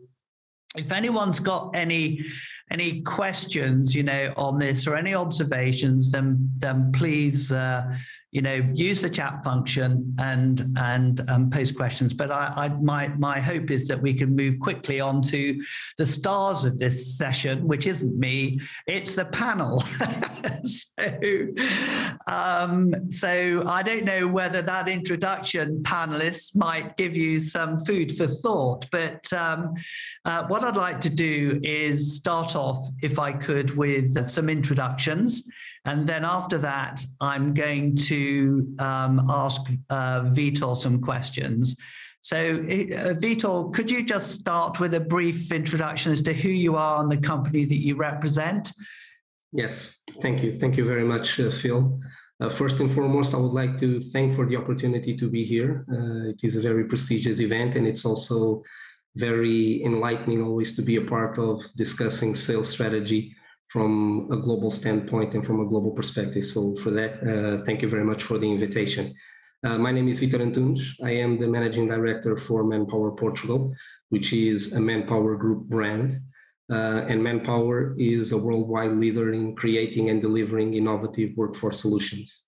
if 0.74 0.90
anyone's 0.90 1.38
got 1.38 1.76
any 1.76 2.24
any 2.70 3.02
questions, 3.02 3.94
you 3.94 4.04
know, 4.04 4.32
on 4.38 4.58
this 4.58 4.86
or 4.86 4.96
any 4.96 5.14
observations, 5.14 6.10
then 6.10 6.48
then 6.54 6.92
please 6.92 7.52
uh, 7.52 7.94
you 8.36 8.42
know, 8.42 8.62
use 8.74 9.00
the 9.00 9.08
chat 9.08 9.42
function 9.42 10.14
and 10.20 10.60
and 10.78 11.26
um, 11.30 11.48
post 11.48 11.74
questions. 11.74 12.12
But 12.12 12.30
I, 12.30 12.52
I, 12.54 12.68
my 12.68 13.08
my 13.16 13.40
hope 13.40 13.70
is 13.70 13.88
that 13.88 13.98
we 13.98 14.12
can 14.12 14.36
move 14.36 14.60
quickly 14.60 15.00
on 15.00 15.22
to 15.22 15.58
the 15.96 16.04
stars 16.04 16.66
of 16.66 16.78
this 16.78 17.16
session, 17.16 17.66
which 17.66 17.86
isn't 17.86 18.14
me, 18.14 18.60
it's 18.86 19.14
the 19.14 19.24
panel. 19.24 19.80
so, 20.66 21.48
um, 22.26 22.92
so 23.08 23.66
I 23.66 23.82
don't 23.82 24.04
know 24.04 24.28
whether 24.28 24.60
that 24.60 24.86
introduction, 24.86 25.82
panelists, 25.82 26.54
might 26.54 26.98
give 26.98 27.16
you 27.16 27.38
some 27.38 27.78
food 27.78 28.18
for 28.18 28.26
thought. 28.26 28.84
But 28.92 29.32
um, 29.32 29.72
uh, 30.26 30.46
what 30.48 30.62
I'd 30.62 30.76
like 30.76 31.00
to 31.00 31.10
do 31.10 31.58
is 31.62 32.16
start 32.16 32.54
off, 32.54 32.86
if 33.00 33.18
I 33.18 33.32
could, 33.32 33.74
with 33.78 34.28
some 34.28 34.50
introductions. 34.50 35.48
And 35.86 36.04
then 36.04 36.24
after 36.24 36.58
that, 36.58 37.00
I'm 37.20 37.54
going 37.54 37.96
to 37.96 38.74
um, 38.80 39.24
ask 39.28 39.62
uh, 39.88 40.22
Vitor 40.22 40.76
some 40.76 41.00
questions. 41.00 41.76
So, 42.22 42.54
uh, 42.54 43.14
Vitor, 43.22 43.72
could 43.72 43.88
you 43.88 44.04
just 44.04 44.32
start 44.32 44.80
with 44.80 44.94
a 44.94 45.00
brief 45.00 45.52
introduction 45.52 46.10
as 46.10 46.22
to 46.22 46.34
who 46.34 46.48
you 46.48 46.74
are 46.74 47.00
and 47.00 47.10
the 47.10 47.16
company 47.16 47.64
that 47.64 47.76
you 47.76 47.94
represent? 47.94 48.72
Yes, 49.52 50.02
thank 50.20 50.42
you. 50.42 50.50
Thank 50.52 50.76
you 50.76 50.84
very 50.84 51.04
much, 51.04 51.38
uh, 51.38 51.50
Phil. 51.50 51.96
Uh, 52.40 52.48
first 52.48 52.80
and 52.80 52.90
foremost, 52.90 53.32
I 53.32 53.38
would 53.38 53.54
like 53.54 53.78
to 53.78 54.00
thank 54.00 54.32
for 54.32 54.44
the 54.44 54.56
opportunity 54.56 55.14
to 55.16 55.30
be 55.30 55.44
here. 55.44 55.86
Uh, 55.90 56.30
it 56.30 56.42
is 56.42 56.56
a 56.56 56.60
very 56.60 56.84
prestigious 56.84 57.38
event, 57.38 57.76
and 57.76 57.86
it's 57.86 58.04
also 58.04 58.64
very 59.14 59.84
enlightening 59.84 60.42
always 60.42 60.74
to 60.76 60.82
be 60.82 60.96
a 60.96 61.02
part 61.02 61.38
of 61.38 61.62
discussing 61.76 62.34
sales 62.34 62.68
strategy 62.68 63.36
from 63.66 64.28
a 64.30 64.36
global 64.36 64.70
standpoint 64.70 65.34
and 65.34 65.44
from 65.44 65.60
a 65.60 65.66
global 65.66 65.90
perspective. 65.90 66.44
So 66.44 66.76
for 66.76 66.90
that, 66.90 67.12
uh, 67.22 67.64
thank 67.64 67.82
you 67.82 67.88
very 67.88 68.04
much 68.04 68.22
for 68.22 68.38
the 68.38 68.50
invitation. 68.50 69.12
Uh, 69.64 69.78
my 69.78 69.90
name 69.90 70.08
is 70.08 70.20
Vitor 70.20 70.40
Antunes. 70.40 70.80
I 71.02 71.10
am 71.10 71.38
the 71.38 71.48
managing 71.48 71.88
director 71.88 72.36
for 72.36 72.62
Manpower 72.64 73.10
Portugal, 73.12 73.74
which 74.10 74.32
is 74.32 74.74
a 74.74 74.80
Manpower 74.80 75.34
Group 75.36 75.66
brand. 75.66 76.20
Uh, 76.70 77.04
and 77.08 77.22
Manpower 77.22 77.94
is 77.98 78.32
a 78.32 78.38
worldwide 78.38 78.92
leader 78.92 79.32
in 79.32 79.54
creating 79.56 80.10
and 80.10 80.20
delivering 80.20 80.74
innovative 80.74 81.30
workforce 81.36 81.80
solutions. 81.80 82.44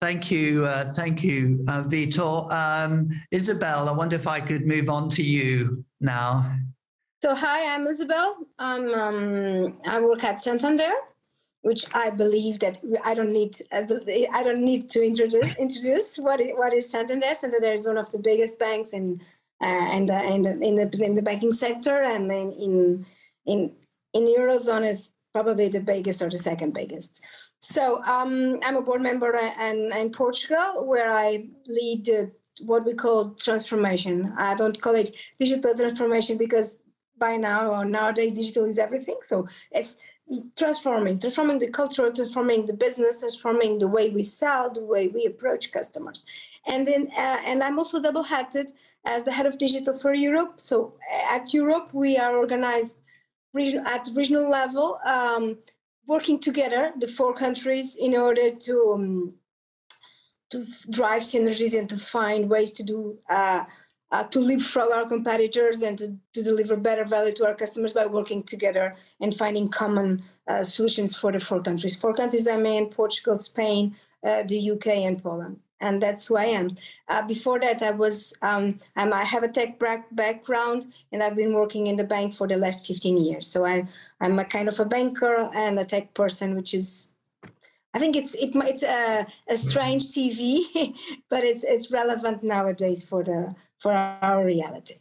Thank 0.00 0.30
you. 0.30 0.66
Uh, 0.66 0.92
thank 0.92 1.22
you, 1.22 1.64
uh, 1.68 1.82
Vitor. 1.84 2.50
Um, 2.52 3.08
Isabel, 3.30 3.88
I 3.88 3.92
wonder 3.92 4.16
if 4.16 4.26
I 4.26 4.40
could 4.40 4.66
move 4.66 4.90
on 4.90 5.08
to 5.10 5.22
you 5.22 5.84
now. 6.00 6.54
So 7.24 7.34
hi, 7.34 7.74
I'm 7.74 7.86
Isabel. 7.86 8.36
I'm 8.58 8.92
um, 8.92 9.78
I 9.86 9.98
work 9.98 10.22
at 10.24 10.42
Santander, 10.42 10.92
which 11.62 11.86
I 11.94 12.10
believe 12.10 12.58
that 12.58 12.76
I 13.02 13.14
don't 13.14 13.32
need 13.32 13.56
I 13.72 14.42
don't 14.42 14.58
need 14.58 14.90
to 14.90 15.02
introduce 15.02 15.56
introduce 15.56 16.18
what 16.18 16.42
is, 16.42 16.50
what 16.54 16.74
is 16.74 16.90
Santander. 16.90 17.34
Santander 17.34 17.72
is 17.72 17.86
one 17.86 17.96
of 17.96 18.12
the 18.12 18.18
biggest 18.18 18.58
banks 18.58 18.92
in 18.92 19.22
uh, 19.62 19.86
and 19.96 20.10
uh, 20.10 20.22
in, 20.34 20.44
in 20.62 20.76
the 20.76 21.02
in 21.02 21.14
the 21.14 21.22
banking 21.22 21.52
sector, 21.52 22.02
and 22.02 22.30
in 22.30 22.52
in 22.52 23.06
in, 23.46 23.72
in 24.12 24.24
eurozone 24.26 24.86
is 24.86 25.12
probably 25.32 25.68
the 25.68 25.80
biggest 25.80 26.20
or 26.20 26.28
the 26.28 26.36
second 26.36 26.74
biggest. 26.74 27.22
So 27.60 28.02
um, 28.04 28.60
I'm 28.62 28.76
a 28.76 28.82
board 28.82 29.00
member 29.00 29.34
in, 29.34 29.90
in 29.96 30.10
Portugal, 30.10 30.86
where 30.86 31.10
I 31.10 31.48
lead 31.66 32.06
uh, 32.10 32.26
what 32.60 32.84
we 32.84 32.92
call 32.92 33.34
transformation. 33.36 34.34
I 34.36 34.54
don't 34.56 34.78
call 34.78 34.94
it 34.94 35.10
digital 35.40 35.74
transformation 35.74 36.36
because 36.36 36.83
by 37.24 37.36
now 37.50 37.62
or 37.74 37.84
nowadays 37.98 38.34
digital 38.34 38.64
is 38.72 38.78
everything. 38.86 39.18
So 39.30 39.36
it's 39.78 39.92
transforming 40.56 41.18
transforming 41.24 41.58
the 41.58 41.70
culture 41.80 42.10
transforming 42.18 42.60
the 42.70 42.78
business 42.86 43.20
transforming 43.20 43.72
the 43.78 43.92
way 43.96 44.06
we 44.18 44.24
sell 44.40 44.64
the 44.78 44.86
way 44.92 45.02
we 45.16 45.22
approach 45.32 45.64
customers. 45.78 46.20
And 46.72 46.80
then 46.88 47.02
uh, 47.24 47.40
and 47.50 47.58
i'm 47.64 47.78
also 47.80 48.00
double 48.00 48.26
hatted 48.32 48.68
as 49.14 49.20
the 49.24 49.34
head 49.36 49.46
of 49.50 49.58
digital 49.66 49.94
for 50.02 50.12
europe. 50.28 50.52
So 50.70 50.76
at 51.36 51.44
europe 51.60 51.88
we 51.92 52.10
are 52.24 52.34
organized 52.44 52.96
region, 53.58 53.82
at 53.94 54.08
regional 54.20 54.48
level 54.60 54.86
um, 55.16 55.44
working 56.12 56.38
together 56.48 56.82
the 57.02 57.10
four 57.18 57.32
countries 57.44 57.88
in 58.06 58.12
order 58.26 58.46
to 58.66 58.74
um, 58.96 59.34
to 60.52 60.58
drive 60.98 61.22
synergies 61.32 61.74
and 61.78 61.88
to 61.92 61.98
find 62.16 62.50
ways 62.54 62.72
to 62.78 62.82
do 62.92 62.98
uh, 63.38 63.62
uh, 64.14 64.22
to 64.22 64.38
leapfrog 64.38 64.92
our 64.92 65.06
competitors 65.06 65.82
and 65.82 65.98
to, 65.98 66.16
to 66.32 66.40
deliver 66.42 66.76
better 66.76 67.04
value 67.04 67.32
to 67.34 67.44
our 67.44 67.54
customers 67.54 67.92
by 67.92 68.06
working 68.06 68.44
together 68.44 68.94
and 69.20 69.34
finding 69.34 69.68
common 69.68 70.22
uh, 70.46 70.62
solutions 70.62 71.18
for 71.18 71.32
the 71.32 71.40
four 71.40 71.60
countries. 71.60 72.00
Four 72.00 72.14
countries 72.14 72.46
I 72.46 72.56
mean 72.56 72.90
Portugal, 72.90 73.38
Spain, 73.38 73.96
uh, 74.24 74.44
the 74.44 74.70
UK, 74.70 74.86
and 75.08 75.20
Poland. 75.20 75.56
and 75.80 76.00
that's 76.00 76.26
who 76.26 76.36
I 76.36 76.48
am. 76.60 76.66
Uh, 77.08 77.22
before 77.26 77.58
that, 77.64 77.82
I 77.82 77.90
was 77.90 78.16
um, 78.48 78.78
i 78.96 79.24
have 79.24 79.42
a 79.42 79.52
tech 79.58 79.70
background, 80.22 80.80
and 81.10 81.20
I've 81.20 81.38
been 81.42 81.52
working 81.52 81.88
in 81.88 81.96
the 81.96 82.08
bank 82.14 82.34
for 82.38 82.46
the 82.46 82.56
last 82.56 82.86
15 82.86 83.18
years. 83.18 83.46
So 83.52 83.66
I 83.66 83.76
I'm 84.22 84.38
a 84.38 84.46
kind 84.56 84.68
of 84.68 84.78
a 84.80 84.88
banker 84.94 85.50
and 85.64 85.78
a 85.78 85.84
tech 85.84 86.14
person, 86.14 86.54
which 86.58 86.72
is 86.80 86.86
I 87.94 87.98
think 87.98 88.16
it's 88.16 88.34
it, 88.34 88.50
it's 88.54 88.82
a, 88.82 89.26
a 89.54 89.56
strange 89.56 90.04
CV, 90.12 90.40
but 91.32 91.42
it's 91.50 91.64
it's 91.64 91.92
relevant 92.00 92.42
nowadays 92.42 93.04
for 93.10 93.22
the 93.24 93.54
for 93.84 93.92
our 93.92 94.44
reality. 94.46 94.94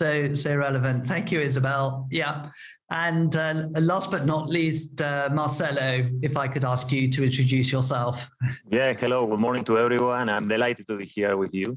So 0.00 0.34
so 0.34 0.50
relevant. 0.66 0.98
Thank 1.12 1.26
you, 1.32 1.40
Isabel. 1.50 1.86
Yeah. 2.10 2.50
And 2.90 3.30
uh, 3.34 3.54
last 3.92 4.10
but 4.14 4.22
not 4.34 4.44
least, 4.58 5.00
uh, 5.00 5.28
Marcelo, 5.40 5.90
if 6.28 6.34
I 6.44 6.46
could 6.52 6.64
ask 6.74 6.84
you 6.96 7.02
to 7.16 7.20
introduce 7.28 7.68
yourself. 7.76 8.28
Yeah, 8.78 8.92
hello, 9.02 9.18
good 9.30 9.42
morning 9.46 9.64
to 9.70 9.74
everyone. 9.84 10.28
I'm 10.28 10.48
delighted 10.56 10.86
to 10.90 10.94
be 11.00 11.06
here 11.16 11.34
with 11.42 11.52
you. 11.60 11.68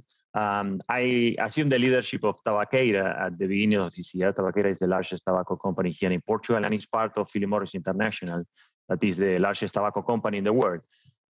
Um, 0.43 0.67
I 1.01 1.35
assumed 1.47 1.71
the 1.71 1.81
leadership 1.85 2.23
of 2.29 2.35
Tabaqueira 2.45 3.05
at 3.25 3.31
the 3.39 3.47
beginning 3.53 3.79
of 3.85 3.89
this 3.95 4.13
year. 4.17 4.29
Tabaqueira 4.33 4.69
is 4.75 4.79
the 4.79 4.91
largest 4.95 5.23
tobacco 5.27 5.55
company 5.55 5.91
here 5.99 6.11
in 6.17 6.21
Portugal 6.31 6.63
and 6.65 6.73
is 6.73 6.87
part 6.97 7.13
of 7.19 7.29
Philip 7.31 7.49
Morris 7.53 7.73
International, 7.81 8.43
that 8.89 9.03
is 9.03 9.15
the 9.17 9.33
largest 9.47 9.73
tobacco 9.75 10.01
company 10.11 10.37
in 10.41 10.45
the 10.49 10.57
world. 10.61 10.81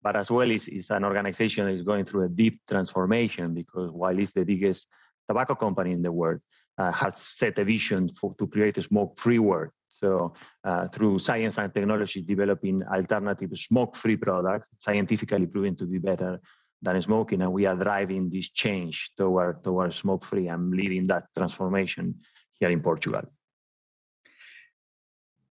But 0.01 0.15
as 0.15 0.31
well, 0.31 0.49
it's, 0.49 0.67
it's 0.67 0.89
an 0.89 1.03
organization 1.03 1.65
that 1.65 1.73
is 1.73 1.83
going 1.83 2.05
through 2.05 2.23
a 2.23 2.29
deep 2.29 2.61
transformation 2.69 3.53
because 3.53 3.91
while 3.91 4.17
it's 4.17 4.31
the 4.31 4.45
biggest 4.45 4.87
tobacco 5.29 5.55
company 5.55 5.91
in 5.91 6.01
the 6.01 6.11
world, 6.11 6.39
uh, 6.77 6.91
has 6.91 7.15
set 7.17 7.59
a 7.59 7.63
vision 7.63 8.09
for, 8.19 8.35
to 8.39 8.47
create 8.47 8.77
a 8.77 8.81
smoke-free 8.81 9.39
world. 9.39 9.71
So 9.89 10.33
uh, 10.63 10.87
through 10.87 11.19
science 11.19 11.57
and 11.57 11.73
technology, 11.73 12.21
developing 12.21 12.83
alternative 12.83 13.51
smoke-free 13.53 14.17
products, 14.17 14.69
scientifically 14.79 15.47
proven 15.47 15.75
to 15.77 15.85
be 15.85 15.97
better 15.97 16.39
than 16.81 17.01
smoking, 17.01 17.41
and 17.41 17.51
we 17.51 17.65
are 17.65 17.75
driving 17.75 18.29
this 18.29 18.49
change 18.49 19.11
toward 19.17 19.63
toward 19.63 19.93
smoke-free. 19.93 20.47
I'm 20.47 20.71
leading 20.71 21.07
that 21.07 21.23
transformation 21.37 22.15
here 22.59 22.69
in 22.69 22.81
Portugal. 22.81 23.23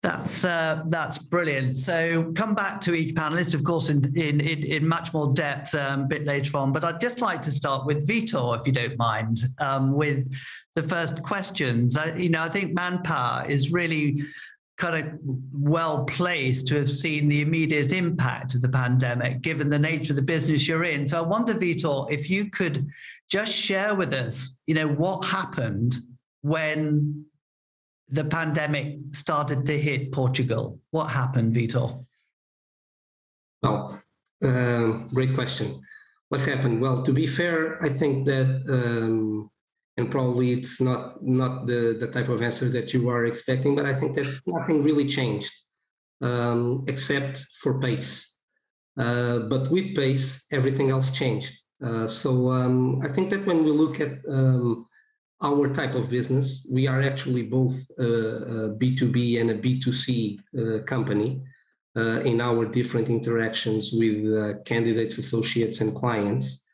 That's 0.03 0.45
uh, 0.45 0.85
that's 0.87 1.19
brilliant. 1.19 1.77
So 1.77 2.33
come 2.37 2.55
back 2.55 2.81
to 2.83 2.95
each 2.95 3.17
panelist, 3.17 3.53
of 3.55 3.65
course, 3.65 3.91
in 3.91 4.01
in 4.17 4.41
in, 4.41 4.63
in 4.63 4.87
much 4.87 5.13
more 5.13 5.33
depth 5.33 5.75
um, 5.75 6.03
a 6.03 6.07
bit 6.07 6.25
later 6.25 6.57
on. 6.57 6.73
But 6.73 6.85
I'd 6.85 7.01
just 7.01 7.21
like 7.21 7.43
to 7.43 7.51
start 7.51 7.85
with 7.85 8.07
Vitor, 8.07 8.59
if 8.59 8.65
you 8.65 8.73
don't 8.73 8.97
mind, 8.97 9.39
um, 9.59 9.93
with 9.93 10.33
the 10.77 10.85
first 10.85 11.21
questions. 11.25 11.97
I, 11.97 12.15
you 12.15 12.29
know, 12.29 12.43
I 12.43 12.49
think 12.49 12.75
Manpower 12.75 13.47
is 13.49 13.73
really 13.73 14.23
kind 14.77 15.05
of 15.05 15.19
well 15.53 16.05
placed 16.05 16.69
to 16.69 16.77
have 16.77 16.91
seen 16.91 17.29
the 17.29 17.41
immediate 17.41 17.93
impact 17.93 18.55
of 18.55 18.63
the 18.63 18.69
pandemic, 18.69 19.41
given 19.43 19.69
the 19.69 19.79
nature 19.79 20.13
of 20.13 20.17
the 20.17 20.23
business 20.23 20.69
you're 20.69 20.85
in. 20.85 21.09
So 21.09 21.19
I 21.19 21.27
wonder, 21.27 21.55
Vitor, 21.55 22.09
if 22.09 22.31
you 22.31 22.49
could 22.51 22.87
just 23.29 23.53
share 23.53 23.97
with 23.97 24.15
us, 24.15 24.57
you 24.69 24.75
know, 24.75 24.87
what 24.87 25.25
happened 25.25 25.97
when 26.43 27.25
the 28.11 28.25
pandemic 28.25 28.99
started 29.13 29.67
to 29.67 29.79
hit 29.79 30.13
Portugal? 30.13 30.81
What 30.91 31.07
happened, 31.07 31.55
Vitor? 31.55 32.05
Well, 33.63 34.01
uh, 34.45 35.05
great 35.15 35.35
question. 35.35 35.81
What 36.29 36.43
happened? 36.43 36.81
Well, 36.81 37.03
to 37.03 37.13
be 37.13 37.27
fair, 37.27 37.83
I 37.83 37.89
think 37.89 38.27
that, 38.27 38.65
um, 38.69 39.51
and 39.97 40.11
probably 40.11 40.53
it's 40.53 40.81
not 40.81 41.25
not 41.25 41.67
the 41.67 41.97
the 41.99 42.09
type 42.09 42.29
of 42.29 42.43
answer 42.43 42.69
that 42.69 42.93
you 42.93 43.09
are 43.09 43.27
expecting, 43.27 43.75
but 43.75 43.87
I 43.87 43.95
think 43.95 44.15
that 44.15 44.41
nothing 44.47 44.83
really 44.83 45.07
changed 45.07 45.51
um, 46.21 46.85
except 46.87 47.47
for 47.61 47.81
pace. 47.81 48.37
Uh, 48.97 49.41
but 49.51 49.71
with 49.71 49.95
pace, 49.95 50.47
everything 50.53 50.91
else 50.91 51.11
changed. 51.13 51.63
Uh, 51.83 52.07
so 52.07 52.51
um, 52.51 53.01
I 53.03 53.09
think 53.09 53.31
that 53.31 53.47
when 53.47 53.65
we 53.65 53.71
look 53.71 54.01
at 54.01 54.19
um, 54.29 54.87
our 55.43 55.73
type 55.73 55.95
of 55.95 56.11
business. 56.11 56.67
We 56.71 56.87
are 56.87 57.01
actually 57.01 57.43
both 57.43 57.75
a, 57.99 58.03
a 58.03 58.71
B2B 58.77 59.41
and 59.41 59.51
a 59.51 59.59
B2C 59.59 60.39
uh, 60.59 60.83
company 60.85 61.41
uh, 61.97 62.21
in 62.21 62.41
our 62.41 62.65
different 62.65 63.09
interactions 63.09 63.93
with 63.93 64.19
uh, 64.37 64.59
candidates, 64.65 65.19
associates, 65.19 65.81
and 65.81 65.95
clients. 65.95 66.67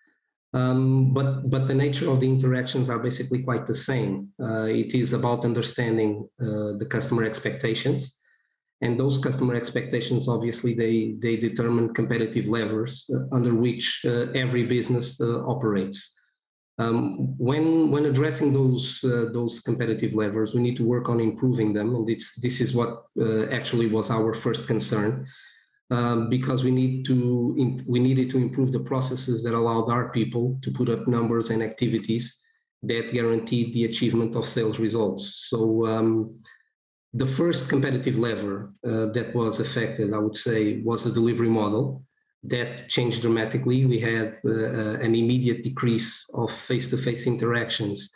Um, 0.53 1.13
but, 1.13 1.51
but 1.51 1.67
the 1.67 1.75
nature 1.75 2.11
of 2.11 2.21
the 2.21 2.29
interactions 2.29 2.89
are 2.89 2.99
basically 2.99 3.43
quite 3.43 3.67
the 3.67 3.75
same. 3.75 4.29
Uh, 4.41 4.67
it 4.69 4.95
is 4.95 5.13
about 5.13 5.45
understanding 5.45 6.29
uh, 6.41 6.77
the 6.79 6.87
customer 6.89 7.25
expectations. 7.25 8.21
And 8.81 9.01
those 9.01 9.19
customer 9.19 9.55
expectations, 9.55 10.29
obviously, 10.29 10.75
they, 10.75 11.17
they 11.19 11.37
determine 11.37 11.95
competitive 11.95 12.49
levers 12.49 13.11
uh, 13.15 13.35
under 13.35 13.55
which 13.55 14.05
every 14.05 14.65
business 14.65 15.21
operates. 15.21 16.14
Um, 16.79 17.39
when 17.39 17.91
when 17.93 18.07
addressing 18.07 18.53
those 18.53 19.05
uh, 19.05 19.27
those 19.33 19.61
competitive 19.61 20.15
levers, 20.15 20.55
we 20.55 20.61
need 20.61 20.77
to 20.77 20.85
work 20.85 21.09
on 21.09 21.21
improving 21.21 21.73
them, 21.73 21.95
and 21.95 22.11
it's, 22.11 22.35
this 22.41 22.61
is 22.61 22.75
what 22.75 23.05
uh, 23.21 23.47
actually 23.47 23.87
was 23.87 24.11
our 24.11 24.35
first 24.35 24.67
concern, 24.67 25.25
um, 25.91 26.29
because 26.29 26.65
we 26.65 26.73
need 26.73 27.05
to 27.07 27.55
we 27.87 28.01
needed 28.01 28.29
to 28.31 28.39
improve 28.39 28.73
the 28.73 28.81
processes 28.81 29.45
that 29.45 29.55
allowed 29.55 29.89
our 29.89 30.11
people 30.11 30.59
to 30.63 30.73
put 30.73 30.89
up 30.89 31.07
numbers 31.07 31.51
and 31.51 31.63
activities 31.63 32.41
that 32.83 33.13
guaranteed 33.13 33.73
the 33.73 33.85
achievement 33.85 34.35
of 34.35 34.45
sales 34.45 34.81
results. 34.81 35.49
So 35.49 35.87
um, 35.87 36.35
the 37.13 37.27
first 37.27 37.69
competitive 37.69 38.19
lever 38.19 38.75
uh, 38.85 39.07
that 39.13 39.33
was 39.35 39.61
affected, 39.61 40.13
I 40.13 40.19
would 40.19 40.37
say, 40.37 40.81
was 40.83 41.05
the 41.05 41.13
delivery 41.13 41.49
model 41.49 42.05
that 42.45 42.89
changed 42.89 43.23
dramatically. 43.23 43.87
We 43.87 44.01
had 44.01 44.37
uh, 44.45 44.51
uh, 44.51 44.95
an 45.01 45.15
immediate 45.15 45.63
decrease 45.63 46.29
of 46.35 46.51
face 46.51 46.91
to 46.91 46.97
face 46.97 47.27
interactions 47.27 48.15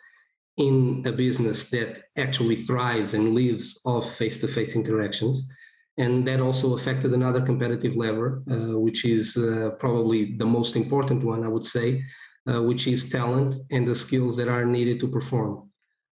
in 0.57 1.03
a 1.05 1.11
business 1.11 1.69
that 1.69 2.03
actually 2.17 2.57
thrives 2.57 3.13
and 3.13 3.33
lives 3.33 3.81
off 3.85 4.15
face 4.17 4.39
to 4.41 4.47
face 4.47 4.75
interactions. 4.75 5.51
And 5.97 6.25
that 6.27 6.41
also 6.41 6.75
affected 6.75 7.13
another 7.13 7.41
competitive 7.41 7.95
lever, 7.95 8.43
uh, 8.49 8.77
which 8.79 9.03
is 9.05 9.35
uh, 9.35 9.71
probably 9.79 10.37
the 10.37 10.45
most 10.45 10.75
important 10.75 11.23
one, 11.23 11.43
I 11.43 11.47
would 11.47 11.65
say, 11.65 12.03
uh, 12.49 12.61
which 12.61 12.87
is 12.87 13.09
talent 13.09 13.55
and 13.71 13.87
the 13.87 13.95
skills 13.95 14.37
that 14.37 14.47
are 14.47 14.65
needed 14.65 14.99
to 15.01 15.07
perform. 15.07 15.69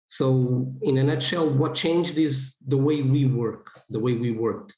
So, 0.09 0.73
in 0.81 0.97
a 0.97 1.03
nutshell, 1.03 1.49
what 1.49 1.75
changed 1.75 2.17
is 2.17 2.57
the 2.65 2.77
way 2.77 3.01
we 3.01 3.25
work, 3.25 3.67
the 3.89 3.99
way 3.99 4.13
we 4.13 4.31
worked. 4.31 4.75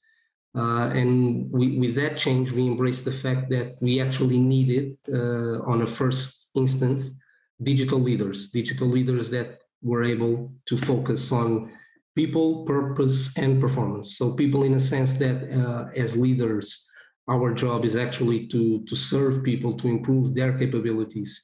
Uh, 0.56 0.90
and 0.96 1.50
we, 1.52 1.78
with 1.78 1.96
that 1.96 2.18
change, 2.18 2.52
we 2.52 2.66
embraced 2.66 3.06
the 3.06 3.12
fact 3.12 3.50
that 3.50 3.76
we 3.82 4.02
actually 4.02 4.38
needed, 4.38 4.96
uh, 5.08 5.62
on 5.64 5.82
a 5.84 5.88
first 5.88 6.50
instance, 6.56 7.22
digital 7.62 8.00
leaders, 8.00 8.50
digital 8.50 8.88
leaders 8.88 9.30
that 9.30 9.60
were 9.82 10.04
able 10.04 10.52
to 10.66 10.76
focus 10.76 11.32
on 11.32 11.72
people, 12.16 12.66
purpose, 12.66 13.38
and 13.38 13.62
performance. 13.62 14.18
So, 14.18 14.34
people 14.34 14.64
in 14.64 14.74
a 14.74 14.80
sense 14.80 15.14
that 15.16 15.38
uh, 15.54 15.90
as 15.96 16.18
leaders, 16.18 16.90
our 17.30 17.54
job 17.54 17.86
is 17.86 17.96
actually 17.96 18.48
to, 18.48 18.84
to 18.86 18.96
serve 18.96 19.44
people, 19.44 19.74
to 19.78 19.88
improve 19.88 20.34
their 20.34 20.58
capabilities 20.58 21.40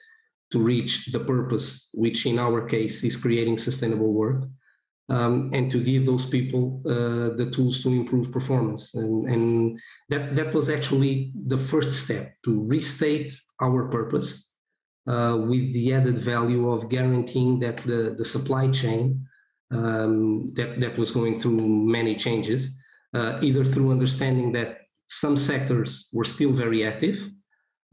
to 0.51 0.59
reach 0.59 1.07
the 1.07 1.19
purpose, 1.19 1.89
which 1.93 2.25
in 2.25 2.39
our 2.39 2.65
case 2.65 3.03
is 3.03 3.17
creating 3.17 3.57
sustainable 3.57 4.13
work 4.13 4.45
um, 5.09 5.51
and 5.53 5.71
to 5.71 5.83
give 5.83 6.05
those 6.05 6.25
people 6.25 6.81
uh, 6.85 7.35
the 7.35 7.49
tools 7.51 7.83
to 7.83 7.89
improve 7.89 8.31
performance. 8.31 8.95
And, 8.95 9.29
and 9.29 9.79
that, 10.09 10.35
that 10.35 10.53
was 10.53 10.69
actually 10.69 11.31
the 11.45 11.57
first 11.57 12.03
step 12.05 12.33
to 12.43 12.65
restate 12.65 13.33
our 13.61 13.87
purpose 13.89 14.53
uh, 15.07 15.37
with 15.47 15.71
the 15.73 15.93
added 15.93 16.17
value 16.17 16.71
of 16.71 16.89
guaranteeing 16.89 17.59
that 17.59 17.77
the, 17.77 18.15
the 18.17 18.25
supply 18.25 18.69
chain 18.69 19.27
um, 19.71 20.51
that, 20.55 20.79
that 20.79 20.97
was 20.97 21.11
going 21.11 21.39
through 21.39 21.57
many 21.57 22.15
changes, 22.15 22.81
uh, 23.13 23.39
either 23.41 23.63
through 23.63 23.91
understanding 23.91 24.51
that 24.53 24.79
some 25.07 25.37
sectors 25.37 26.09
were 26.13 26.25
still 26.25 26.51
very 26.51 26.85
active. 26.85 27.29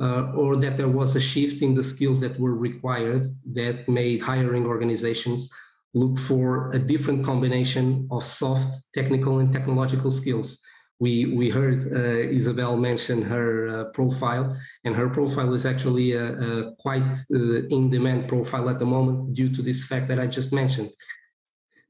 Uh, 0.00 0.32
or 0.32 0.56
that 0.56 0.76
there 0.76 0.88
was 0.88 1.14
a 1.14 1.20
shift 1.20 1.62
in 1.62 1.76
the 1.76 1.82
skills 1.82 2.18
that 2.18 2.36
were 2.40 2.56
required 2.56 3.24
that 3.44 3.88
made 3.88 4.20
hiring 4.20 4.66
organizations 4.66 5.48
look 5.94 6.18
for 6.18 6.70
a 6.70 6.78
different 6.78 7.24
combination 7.24 8.08
of 8.10 8.24
soft, 8.24 8.82
technical, 8.94 9.38
and 9.40 9.52
technological 9.52 10.10
skills. 10.10 10.58
We, 11.00 11.26
we 11.26 11.50
heard 11.50 11.92
uh, 11.92 12.28
Isabel 12.38 12.76
mention 12.76 13.22
her 13.22 13.68
uh, 13.68 13.84
profile, 13.90 14.56
and 14.84 14.94
her 14.94 15.08
profile 15.10 15.52
is 15.52 15.66
actually 15.66 16.12
a, 16.12 16.26
a 16.32 16.74
quite 16.76 17.16
uh, 17.34 17.66
in 17.68 17.90
demand 17.90 18.28
profile 18.28 18.70
at 18.70 18.78
the 18.78 18.86
moment 18.86 19.34
due 19.34 19.48
to 19.48 19.62
this 19.62 19.84
fact 19.84 20.08
that 20.08 20.20
I 20.20 20.26
just 20.26 20.52
mentioned. 20.52 20.90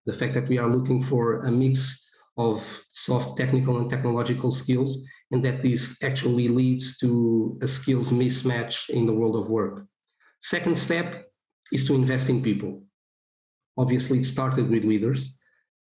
The 0.06 0.14
fact 0.14 0.34
that 0.34 0.48
we 0.48 0.58
are 0.58 0.68
looking 0.68 1.00
for 1.00 1.42
a 1.42 1.50
mix 1.50 2.08
of 2.36 2.84
soft, 2.88 3.36
technical, 3.36 3.78
and 3.78 3.90
technological 3.90 4.50
skills, 4.50 5.06
and 5.30 5.44
that 5.44 5.62
this 5.62 6.02
actually 6.02 6.48
leads 6.48 6.98
to 6.98 7.58
a 7.62 7.68
skills 7.68 8.10
mismatch 8.10 8.88
in 8.88 9.06
the 9.06 9.12
world 9.12 9.36
of 9.36 9.50
work. 9.50 9.86
Second 10.40 10.76
step 10.76 11.26
is 11.70 11.86
to 11.86 11.94
invest 11.94 12.28
in 12.30 12.42
people 12.42 12.82
Obviously, 13.76 14.18
it 14.18 14.24
started 14.24 14.68
with 14.70 14.84
leaders, 14.84 15.40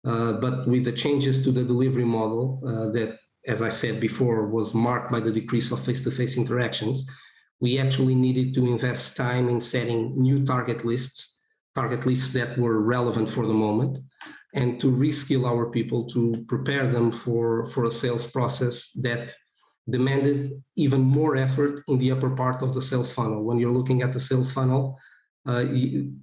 uh, 0.07 0.35
but 0.35 0.67
with 0.67 0.85
the 0.85 0.93
changes 0.93 1.43
to 1.45 1.51
the 1.51 1.65
delivery 1.65 2.05
model 2.05 2.63
uh, 2.67 2.91
that, 2.93 3.19
as 3.47 3.61
I 3.61 3.69
said 3.69 4.01
before, 4.01 4.49
was 4.49 4.75
marked 4.75 5.11
by 5.13 5.21
the 5.21 5.31
decrease 5.31 5.71
of 5.71 5.85
face-to-face 5.85 6.37
interactions, 6.37 7.09
we 7.61 7.79
actually 7.79 8.15
needed 8.15 8.55
to 8.55 8.67
invest 8.67 9.17
time 9.17 9.49
in 9.49 9.61
setting 9.61 10.21
new 10.21 10.45
target 10.45 10.85
lists, 10.85 11.43
target 11.75 12.07
lists 12.07 12.33
that 12.33 12.57
were 12.59 12.81
relevant 12.81 13.29
for 13.29 13.47
the 13.47 13.53
moment, 13.53 13.99
and 14.55 14.81
to 14.81 14.91
reskill 14.91 15.47
our 15.47 15.71
people 15.71 16.07
to 16.07 16.45
prepare 16.49 16.91
them 16.91 17.11
for, 17.11 17.65
for 17.65 17.85
a 17.85 17.91
sales 17.91 18.27
process 18.31 18.91
that 19.03 19.35
demanded 19.91 20.51
even 20.77 21.01
more 21.01 21.37
effort 21.37 21.83
in 21.89 21.99
the 21.99 22.11
upper 22.11 22.31
part 22.31 22.63
of 22.63 22.73
the 22.73 22.81
sales 22.81 23.13
funnel. 23.13 23.45
When 23.45 23.59
you're 23.59 23.73
looking 23.73 24.03
at 24.03 24.13
the 24.13 24.21
sales 24.21 24.53
funnel, 24.53 24.99
uh, 25.47 25.65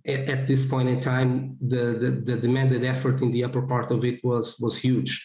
at, 0.05 0.47
this 0.47 0.67
point 0.67 0.89
in 0.89 0.99
time, 0.99 1.57
the, 1.61 1.85
the, 2.01 2.11
the, 2.25 2.37
demanded 2.37 2.83
effort 2.83 3.21
in 3.21 3.31
the 3.31 3.43
upper 3.43 3.61
part 3.61 3.91
of 3.91 4.03
it 4.03 4.19
was, 4.23 4.57
was 4.59 4.79
huge. 4.79 5.23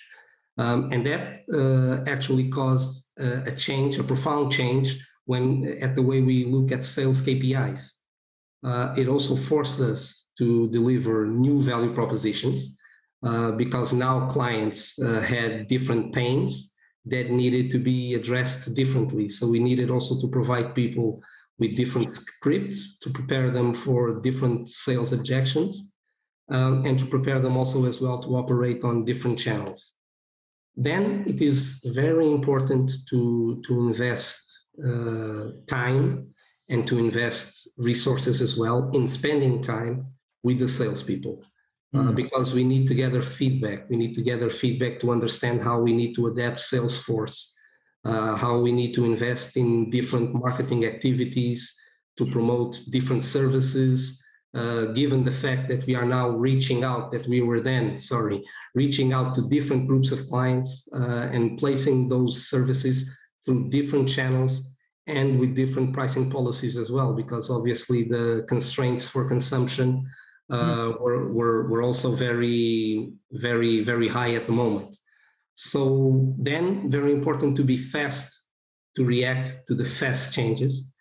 Um, 0.59 0.91
and 0.93 1.05
that 1.07 1.39
uh, 1.53 2.09
actually 2.11 2.49
caused 2.49 3.07
uh, 3.21 3.43
a 3.45 3.53
change, 3.53 3.99
a 3.99 4.05
profound 4.05 4.53
change 4.53 4.99
when 5.25 5.79
at 5.81 5.95
the 5.95 6.03
way 6.03 6.21
we 6.23 6.45
look 6.45 6.73
at 6.73 6.85
sales 6.85 7.21
KPIs. 7.21 7.93
Uh, 8.65 8.95
it 8.97 9.09
also 9.09 9.37
forced 9.37 9.81
us 9.81 10.31
to 10.39 10.69
deliver 10.69 11.27
new 11.27 11.61
value 11.61 11.93
propositions 11.95 12.79
uh, 13.23 13.53
because 13.53 13.93
now 13.93 14.27
clients 14.27 14.99
uh, 14.99 15.21
had 15.21 15.67
different 15.67 16.15
pains 16.15 16.75
that 17.05 17.31
needed 17.31 17.71
to 17.71 17.79
be 17.79 18.15
addressed 18.15 18.75
differently. 18.75 19.29
So 19.29 19.47
we 19.47 19.59
needed 19.59 19.91
also 19.91 20.21
to 20.21 20.29
provide 20.29 20.75
people 20.75 21.23
with 21.59 21.77
different 21.77 22.11
scripts 22.11 22.99
to 22.99 23.11
prepare 23.11 23.51
them 23.51 23.73
for 23.73 24.21
different 24.21 24.69
sales 24.69 25.13
objections 25.13 25.93
um, 26.51 26.85
and 26.85 26.99
to 26.99 27.07
prepare 27.07 27.41
them 27.41 27.57
also 27.57 27.87
as 27.87 28.01
well 28.01 28.23
to 28.23 28.37
operate 28.37 28.85
on 28.85 29.05
different 29.05 29.39
channels. 29.39 29.95
Then 30.77 31.25
it 31.27 31.41
is 31.41 31.83
very 31.95 32.27
important 32.31 32.93
to, 33.09 33.63
to 33.67 33.89
invest 33.89 34.67
uh, 34.85 35.53
time 35.67 36.29
and 36.69 36.87
to 36.87 36.99
invest 36.99 37.69
resources 37.79 38.43
as 38.43 38.59
well 38.59 38.91
in 38.93 39.07
spending 39.07 39.63
time 39.63 40.07
with 40.43 40.59
the 40.59 40.69
salespeople. 40.69 41.43
Uh, 41.95 42.11
mm. 42.11 42.17
because 42.17 42.53
we 42.53 42.65
need 42.65 42.87
to 42.89 42.95
gather 42.95 43.23
feedback. 43.23 43.89
We 43.89 43.97
need 43.97 44.13
to 44.15 44.23
gather 44.23 44.51
feedback 44.51 44.99
to 45.01 45.13
understand 45.13 45.63
how 45.63 45.81
we 45.81 45.93
need 45.93 46.15
to 46.17 46.27
adapt 46.27 46.59
Salesforce 46.59 47.53
uh, 48.07 48.37
how 48.37 48.59
we 48.59 48.73
need 48.73 48.93
to 48.95 49.05
invest 49.05 49.57
in 49.57 49.91
different 49.91 50.33
marketing 50.33 50.85
activities 50.85 51.75
to 52.17 52.25
promote 52.27 52.81
different 52.91 53.25
services, 53.25 54.23
uh, 54.55 54.85
given 55.01 55.25
the 55.25 55.39
fact 55.45 55.69
that 55.69 55.85
we 55.87 55.95
are 55.95 56.07
now 56.07 56.29
reaching 56.29 56.85
out, 56.85 57.11
that 57.13 57.27
we 57.27 57.41
were 57.43 57.61
then, 57.61 57.99
sorry, 57.99 58.43
reaching 58.75 59.13
out 59.13 59.35
to 59.35 59.49
different 59.49 59.87
groups 59.87 60.13
of 60.13 60.27
clients 60.27 60.89
uh, 60.95 61.29
and 61.33 61.59
placing 61.59 62.09
those 62.09 62.49
services 62.49 62.97
through 63.45 63.69
different 63.69 64.09
channels 64.09 64.73
and 65.07 65.39
with 65.39 65.55
different 65.55 65.93
pricing 65.93 66.31
policies 66.31 66.77
as 66.77 66.91
well, 66.91 67.13
because 67.13 67.51
obviously 67.51 68.05
the 68.05 68.45
constraints 68.49 69.07
for 69.09 69.29
consumption 69.29 70.09
uh, 70.51 70.57
mm. 70.57 71.01
were, 71.01 71.33
were, 71.33 71.69
were 71.69 71.83
also 71.83 72.11
very, 72.13 73.13
very, 73.33 73.83
very 73.83 74.09
high 74.09 74.35
at 74.35 74.47
the 74.47 74.53
moment. 74.53 74.97
So 75.57 76.35
then 76.39 76.91
very 76.91 77.13
important 77.13 77.57
to 77.57 77.65
be 77.65 77.79
fast 77.79 78.51
to 78.95 79.05
react 79.05 79.67
to 79.67 79.75
the 79.75 79.85
fast 79.85 80.35
changes. 80.35 80.93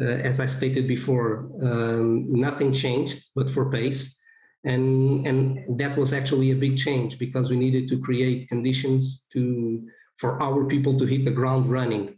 Uh, 0.00 0.04
as 0.04 0.40
I 0.40 0.46
stated 0.46 0.86
before, 0.86 1.50
um, 1.62 2.26
nothing 2.30 2.72
changed 2.72 3.26
but 3.34 3.50
for 3.50 3.70
pace. 3.70 4.20
And, 4.64 5.26
and 5.26 5.78
that 5.78 5.96
was 5.96 6.12
actually 6.12 6.50
a 6.50 6.56
big 6.56 6.76
change 6.76 7.18
because 7.18 7.50
we 7.50 7.56
needed 7.56 7.88
to 7.88 7.98
create 8.00 8.48
conditions 8.48 9.26
to, 9.32 9.86
for 10.18 10.40
our 10.42 10.66
people 10.66 10.98
to 10.98 11.06
hit 11.06 11.24
the 11.24 11.30
ground 11.30 11.70
running, 11.70 12.16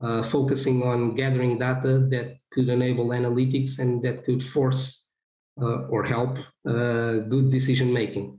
uh, 0.00 0.22
focusing 0.22 0.82
on 0.82 1.14
gathering 1.14 1.58
data 1.58 2.06
that 2.10 2.36
could 2.50 2.68
enable 2.68 3.08
analytics 3.08 3.78
and 3.78 4.02
that 4.02 4.24
could 4.24 4.42
force 4.42 5.12
uh, 5.60 5.86
or 5.88 6.04
help 6.04 6.38
uh, 6.68 7.18
good 7.28 7.50
decision 7.50 7.92
making. 7.92 8.38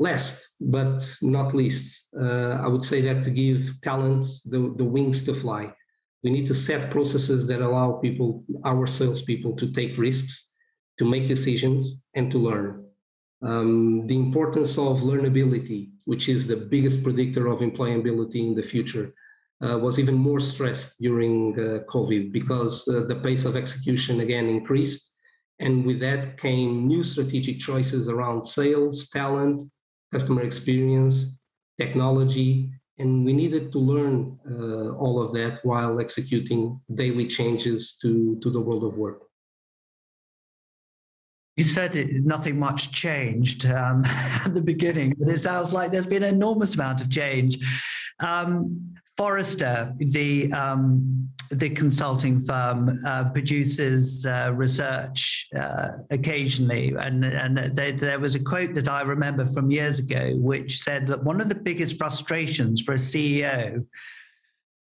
Last 0.00 0.56
but 0.62 0.98
not 1.20 1.54
least, 1.54 2.08
uh, 2.18 2.58
I 2.64 2.66
would 2.66 2.82
say 2.82 3.02
that 3.02 3.22
to 3.24 3.30
give 3.30 3.70
talents 3.82 4.42
the, 4.42 4.72
the 4.78 4.84
wings 4.84 5.22
to 5.24 5.34
fly, 5.34 5.74
we 6.24 6.30
need 6.30 6.46
to 6.46 6.54
set 6.54 6.90
processes 6.90 7.46
that 7.48 7.60
allow 7.60 7.92
people, 7.92 8.42
our 8.64 8.86
salespeople, 8.86 9.56
to 9.56 9.70
take 9.70 9.98
risks, 9.98 10.54
to 10.98 11.04
make 11.04 11.28
decisions, 11.28 12.06
and 12.14 12.30
to 12.30 12.38
learn. 12.38 12.86
Um, 13.42 14.06
the 14.06 14.16
importance 14.16 14.78
of 14.78 15.00
learnability, 15.00 15.90
which 16.06 16.30
is 16.30 16.46
the 16.46 16.56
biggest 16.56 17.04
predictor 17.04 17.48
of 17.48 17.60
employability 17.60 18.36
in 18.48 18.54
the 18.54 18.62
future, 18.62 19.12
uh, 19.62 19.78
was 19.78 19.98
even 19.98 20.14
more 20.14 20.40
stressed 20.40 20.98
during 21.00 21.58
uh, 21.58 21.80
COVID 21.90 22.32
because 22.32 22.88
uh, 22.88 23.04
the 23.06 23.16
pace 23.16 23.44
of 23.44 23.56
execution 23.56 24.20
again 24.20 24.48
increased. 24.48 25.18
And 25.58 25.84
with 25.84 26.00
that 26.00 26.38
came 26.38 26.86
new 26.86 27.02
strategic 27.02 27.58
choices 27.58 28.08
around 28.08 28.46
sales, 28.46 29.10
talent, 29.10 29.62
customer 30.12 30.42
experience, 30.42 31.44
technology, 31.78 32.70
and 32.98 33.24
we 33.24 33.32
needed 33.32 33.72
to 33.72 33.78
learn 33.78 34.38
uh, 34.50 34.90
all 34.96 35.20
of 35.20 35.32
that 35.32 35.60
while 35.62 36.00
executing 36.00 36.80
daily 36.94 37.26
changes 37.26 37.96
to, 37.96 38.38
to 38.40 38.50
the 38.50 38.60
world 38.60 38.84
of 38.84 38.98
work. 38.98 39.22
You 41.56 41.64
said 41.64 41.94
nothing 42.24 42.58
much 42.58 42.92
changed 42.92 43.66
um, 43.66 44.02
at 44.44 44.54
the 44.54 44.62
beginning, 44.62 45.14
but 45.18 45.28
it 45.28 45.40
sounds 45.40 45.72
like 45.72 45.90
there's 45.90 46.06
been 46.06 46.22
an 46.22 46.34
enormous 46.34 46.74
amount 46.74 47.00
of 47.00 47.10
change. 47.10 47.58
Um, 48.20 48.94
Forrester, 49.20 49.94
the 49.98 50.50
um, 50.54 51.28
the 51.50 51.68
consulting 51.68 52.40
firm, 52.40 52.88
uh, 53.06 53.24
produces 53.24 54.24
uh, 54.24 54.50
research 54.54 55.46
uh, 55.54 55.88
occasionally, 56.10 56.94
and 56.98 57.26
and 57.26 57.76
they, 57.76 57.92
there 57.92 58.18
was 58.18 58.34
a 58.34 58.42
quote 58.42 58.72
that 58.72 58.88
I 58.88 59.02
remember 59.02 59.44
from 59.44 59.70
years 59.70 59.98
ago, 59.98 60.32
which 60.36 60.78
said 60.78 61.06
that 61.08 61.22
one 61.22 61.38
of 61.38 61.50
the 61.50 61.54
biggest 61.54 61.98
frustrations 61.98 62.80
for 62.80 62.94
a 62.94 62.96
CEO 62.96 63.84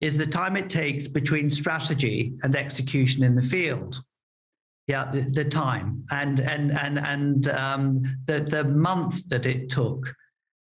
is 0.02 0.18
the 0.18 0.26
time 0.26 0.58
it 0.58 0.68
takes 0.68 1.08
between 1.08 1.48
strategy 1.48 2.34
and 2.42 2.54
execution 2.54 3.22
in 3.22 3.34
the 3.34 3.40
field. 3.40 4.02
Yeah 4.88 5.10
the, 5.10 5.22
the, 5.22 5.44
time. 5.46 6.04
And 6.12 6.38
and 6.40 6.72
and 6.72 6.98
and 6.98 7.48
um, 7.48 8.02
the 8.26 8.40
the 8.40 8.64
months 8.64 9.22
that 9.28 9.46
it 9.46 9.70
took 9.70 10.14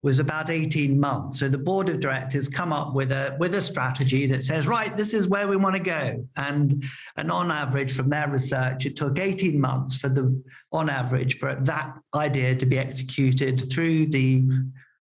was 0.03 0.19
about 0.19 0.51
18 0.51 0.99
months. 0.99 1.39
So 1.39 1.49
the 1.49 1.59
board 1.59 1.89
of 1.89 2.01
directors 2.01 2.49
come 2.49 2.73
up 2.73 2.93
with 2.95 3.13
a 3.13 3.37
with 3.39 3.55
a 3.55 3.61
strategy 3.61 4.27
that 4.27 4.43
says, 4.43 4.67
right, 4.67 4.97
this 4.97 5.15
is 5.15 5.29
where 5.29 5.47
we 5.47 5.57
want 5.57 5.77
to 5.77 5.83
go. 5.83 6.27
And 6.37 6.83
and 7.17 7.31
on 7.31 7.51
average, 7.51 7.95
from 7.95 8.09
their 8.09 8.29
research, 8.29 8.85
it 8.87 8.97
took 8.97 9.19
18 9.19 9.61
months 9.61 9.97
for 9.97 10.09
the 10.09 10.43
on 10.73 10.91
average 10.91 11.39
for 11.39 11.55
that 11.55 11.95
idea 12.15 12.55
to 12.57 12.67
be 12.67 12.79
executed 12.79 13.63
through 13.71 14.07
the 14.07 14.45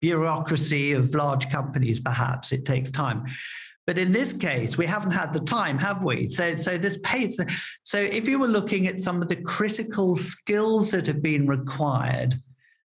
bureaucracy 0.00 0.92
of 0.92 1.14
large 1.14 1.50
companies, 1.50 1.98
perhaps. 1.98 2.52
It 2.52 2.64
takes 2.64 2.90
time. 2.90 3.24
But 3.86 3.98
in 3.98 4.12
this 4.12 4.32
case, 4.32 4.78
we 4.78 4.86
haven't 4.86 5.10
had 5.10 5.32
the 5.32 5.40
time, 5.40 5.78
have 5.78 6.02
we? 6.04 6.26
So, 6.26 6.54
so 6.56 6.78
this 6.78 6.98
pace. 7.02 7.38
So, 7.82 7.98
if 7.98 8.26
you 8.28 8.38
were 8.38 8.48
looking 8.48 8.86
at 8.86 8.98
some 8.98 9.20
of 9.20 9.28
the 9.28 9.36
critical 9.36 10.16
skills 10.16 10.92
that 10.92 11.06
have 11.06 11.22
been 11.22 11.46
required 11.46 12.34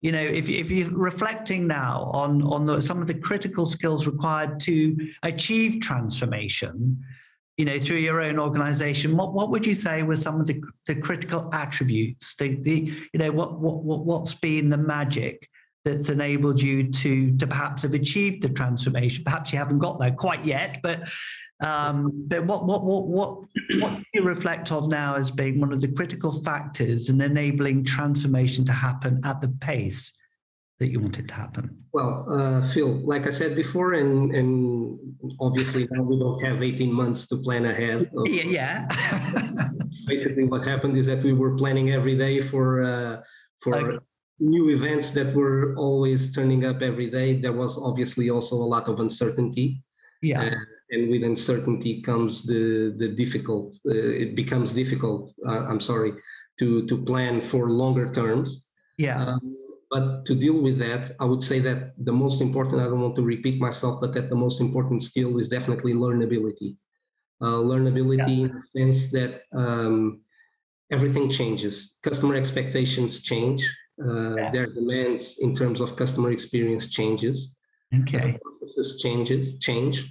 you 0.05 0.11
know 0.11 0.21
if, 0.21 0.47
if 0.49 0.69
you're 0.69 0.91
reflecting 0.91 1.65
now 1.65 2.11
on 2.13 2.43
on 2.43 2.67
the, 2.67 2.79
some 2.79 3.01
of 3.01 3.07
the 3.07 3.13
critical 3.15 3.65
skills 3.65 4.05
required 4.05 4.59
to 4.59 4.95
achieve 5.23 5.81
transformation 5.81 7.03
you 7.57 7.65
know 7.65 7.79
through 7.79 7.97
your 7.97 8.21
own 8.21 8.37
organization 8.37 9.17
what, 9.17 9.33
what 9.33 9.49
would 9.49 9.65
you 9.65 9.73
say 9.73 10.03
were 10.03 10.15
some 10.15 10.39
of 10.39 10.45
the, 10.45 10.61
the 10.85 10.95
critical 10.95 11.49
attributes 11.53 12.35
the, 12.35 12.53
the 12.61 12.93
you 13.13 13.17
know 13.17 13.31
what, 13.31 13.59
what 13.59 13.83
what 13.83 14.05
what's 14.05 14.35
been 14.35 14.69
the 14.69 14.77
magic 14.77 15.49
that's 15.83 16.09
enabled 16.09 16.61
you 16.61 16.91
to 16.91 17.35
to 17.37 17.47
perhaps 17.47 17.81
have 17.81 17.93
achieved 17.95 18.43
the 18.43 18.49
transformation? 18.49 19.23
Perhaps 19.23 19.51
you 19.51 19.57
haven't 19.57 19.79
got 19.79 19.99
there 19.99 20.11
quite 20.11 20.45
yet 20.45 20.81
but 20.83 21.09
um, 21.61 22.11
but 22.27 22.45
what, 22.45 22.65
what, 22.65 22.83
what, 22.83 23.07
what, 23.07 23.45
what 23.79 23.93
do 23.93 24.03
you 24.13 24.23
reflect 24.23 24.71
on 24.71 24.89
now 24.89 25.15
as 25.15 25.31
being 25.31 25.59
one 25.59 25.71
of 25.71 25.79
the 25.79 25.87
critical 25.87 26.31
factors 26.31 27.09
in 27.09 27.21
enabling 27.21 27.85
transformation 27.85 28.65
to 28.65 28.73
happen 28.73 29.21
at 29.23 29.41
the 29.41 29.49
pace 29.61 30.17
that 30.79 30.87
you 30.87 30.99
want 30.99 31.17
it 31.17 31.27
to 31.29 31.33
happen? 31.33 31.77
Well, 31.93 32.25
uh, 32.29 32.61
Phil, 32.61 32.99
like 33.05 33.25
I 33.25 33.29
said 33.29 33.55
before, 33.55 33.93
and, 33.93 34.35
and 34.35 34.99
obviously 35.39 35.87
now 35.91 36.03
we 36.03 36.19
don't 36.19 36.43
have 36.43 36.61
18 36.61 36.91
months 36.91 37.27
to 37.29 37.37
plan 37.37 37.65
ahead. 37.65 38.11
yeah. 38.25 38.87
basically, 40.05 40.43
what 40.43 40.63
happened 40.63 40.97
is 40.97 41.05
that 41.05 41.23
we 41.23 41.31
were 41.31 41.55
planning 41.55 41.91
every 41.91 42.17
day 42.17 42.41
for 42.41 42.83
uh, 42.83 43.21
for 43.61 43.75
okay. 43.75 44.05
new 44.39 44.69
events 44.69 45.11
that 45.11 45.33
were 45.33 45.73
always 45.77 46.33
turning 46.35 46.65
up 46.65 46.81
every 46.81 47.09
day. 47.09 47.39
There 47.39 47.53
was 47.53 47.77
obviously 47.77 48.29
also 48.29 48.55
a 48.55 48.67
lot 48.75 48.89
of 48.89 48.99
uncertainty. 48.99 49.81
Yeah. 50.21 50.55
And 50.91 51.09
with 51.09 51.23
uncertainty 51.23 52.01
comes 52.01 52.45
the 52.45 52.93
the 52.97 53.09
difficult. 53.09 53.75
Uh, 53.85 54.23
it 54.23 54.35
becomes 54.35 54.73
difficult. 54.73 55.33
Uh, 55.45 55.65
I'm 55.65 55.79
sorry 55.79 56.13
to 56.59 56.85
to 56.87 57.03
plan 57.03 57.41
for 57.41 57.69
longer 57.69 58.11
terms. 58.11 58.69
Yeah. 58.97 59.17
Um, 59.23 59.57
but 59.89 60.25
to 60.25 60.35
deal 60.35 60.61
with 60.61 60.77
that, 60.79 61.11
I 61.19 61.25
would 61.25 61.41
say 61.41 61.59
that 61.59 61.93
the 61.97 62.11
most 62.11 62.41
important. 62.41 62.81
I 62.81 62.85
don't 62.85 63.01
want 63.01 63.15
to 63.15 63.21
repeat 63.21 63.59
myself, 63.59 64.01
but 64.01 64.13
that 64.13 64.29
the 64.29 64.35
most 64.35 64.61
important 64.61 65.03
skill 65.03 65.37
is 65.37 65.47
definitely 65.47 65.93
learnability. 65.93 66.77
Uh, 67.41 67.59
learnability 67.71 68.37
yeah. 68.37 68.45
in 68.45 68.51
the 68.55 68.79
sense 68.79 69.11
that 69.11 69.41
um, 69.53 70.21
everything 70.91 71.29
changes. 71.29 71.99
Customer 72.03 72.35
expectations 72.35 73.21
change. 73.21 73.61
Uh, 74.03 74.35
yeah. 74.35 74.51
Their 74.51 74.67
demands 74.67 75.37
in 75.39 75.55
terms 75.55 75.81
of 75.81 75.95
customer 75.95 76.31
experience 76.31 76.89
changes. 76.89 77.59
Okay. 77.93 78.37
processes 78.41 78.99
changes 79.01 79.57
change. 79.59 80.03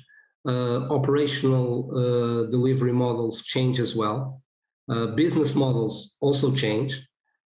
Uh, 0.47 0.87
operational 0.91 1.89
uh, 1.97 2.51
delivery 2.51 2.93
models 2.93 3.43
change 3.45 3.81
as 3.81 3.97
well. 3.97 4.43
Uh, 4.91 5.07
business 5.07 5.55
models 5.55 6.19
also 6.21 6.53
change. 6.55 7.01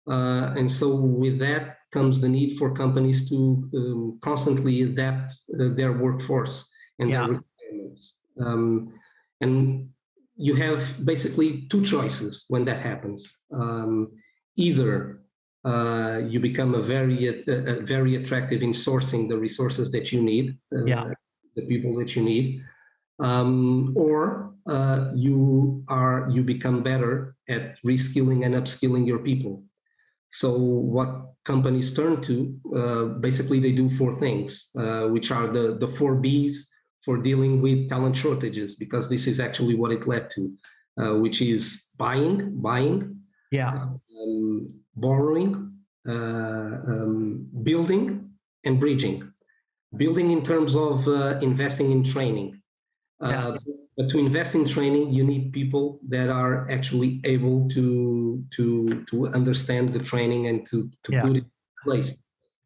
Uh, 0.09 0.53
and 0.55 0.71
so 0.71 0.95
with 0.95 1.37
that 1.37 1.79
comes 1.91 2.21
the 2.21 2.29
need 2.29 2.53
for 2.57 2.73
companies 2.73 3.27
to 3.29 3.69
um, 3.75 4.17
constantly 4.21 4.83
adapt 4.83 5.33
their 5.49 5.91
workforce 5.91 6.73
and 6.99 7.09
yeah. 7.09 7.27
their 7.27 7.41
requirements. 7.41 8.19
Um, 8.39 8.93
and 9.41 9.89
you 10.37 10.55
have 10.55 11.05
basically 11.05 11.67
two 11.67 11.83
choices 11.83 12.45
when 12.47 12.63
that 12.65 12.79
happens. 12.79 13.35
Um, 13.51 14.07
either 14.55 15.23
uh, 15.65 16.21
you 16.25 16.39
become 16.39 16.73
a 16.73 16.81
very 16.81 17.27
a, 17.27 17.79
a 17.79 17.81
very 17.81 18.15
attractive 18.15 18.63
in 18.63 18.71
sourcing 18.71 19.27
the 19.27 19.37
resources 19.37 19.91
that 19.91 20.13
you 20.13 20.21
need, 20.21 20.57
uh, 20.73 20.85
yeah. 20.85 21.11
the 21.57 21.63
people 21.63 21.93
that 21.97 22.15
you 22.15 22.23
need, 22.23 22.63
um, 23.19 23.93
or 23.95 24.53
uh, 24.69 25.11
you 25.15 25.83
are 25.87 26.27
you 26.29 26.43
become 26.43 26.83
better 26.83 27.35
at 27.47 27.81
reskilling 27.83 28.45
and 28.45 28.55
upskilling 28.55 29.07
your 29.07 29.19
people. 29.19 29.63
So 30.29 30.57
what 30.57 31.09
companies 31.45 31.95
turn 31.95 32.21
to, 32.21 32.59
uh, 32.75 33.05
basically 33.19 33.59
they 33.59 33.71
do 33.71 33.87
four 33.87 34.13
things, 34.13 34.69
uh, 34.77 35.07
which 35.07 35.31
are 35.31 35.47
the, 35.47 35.77
the 35.79 35.87
four 35.87 36.15
B's 36.15 36.69
for 37.01 37.17
dealing 37.17 37.61
with 37.61 37.87
talent 37.87 38.17
shortages, 38.17 38.75
because 38.75 39.09
this 39.09 39.27
is 39.27 39.39
actually 39.39 39.75
what 39.75 39.93
it 39.93 40.05
led 40.05 40.29
to, 40.31 40.53
uh, 40.99 41.15
which 41.15 41.41
is 41.41 41.93
buying, 41.97 42.59
buying, 42.61 43.21
yeah, 43.51 43.71
um, 43.71 44.73
borrowing, 44.95 45.71
uh, 46.07 46.11
um, 46.11 47.47
building, 47.63 48.29
and 48.65 48.79
bridging. 48.79 49.31
Building 49.95 50.31
in 50.31 50.43
terms 50.43 50.75
of 50.75 51.07
uh, 51.07 51.39
investing 51.41 51.91
in 51.91 52.03
training. 52.03 52.56
Yeah. 53.21 53.47
Uh, 53.47 53.57
but 53.97 54.09
to 54.09 54.19
invest 54.19 54.53
in 54.53 54.67
training, 54.67 55.11
you 55.11 55.23
need 55.23 55.51
people 55.51 55.99
that 56.09 56.29
are 56.29 56.69
actually 56.69 57.19
able 57.23 57.67
to 57.69 58.43
to 58.51 59.03
to 59.09 59.27
understand 59.29 59.93
the 59.93 59.99
training 59.99 60.47
and 60.47 60.65
to 60.67 60.89
to 61.03 61.11
yeah. 61.11 61.21
put 61.21 61.37
it 61.37 61.43
in 61.43 61.51
place. 61.83 62.15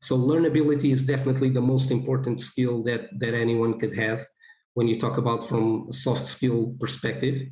So 0.02 0.18
learnability 0.18 0.92
is 0.92 1.06
definitely 1.06 1.50
the 1.50 1.62
most 1.62 1.90
important 1.90 2.42
skill 2.42 2.84
that 2.84 3.08
that 3.20 3.34
anyone 3.34 3.80
could 3.80 3.96
have 3.96 4.26
when 4.74 4.88
you 4.88 5.00
talk 5.00 5.18
about 5.18 5.48
from 5.48 5.88
a 5.90 5.94
soft 5.94 6.26
skill 6.26 6.76
perspective. 6.80 7.44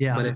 Yeah. 0.00 0.16
But 0.16 0.34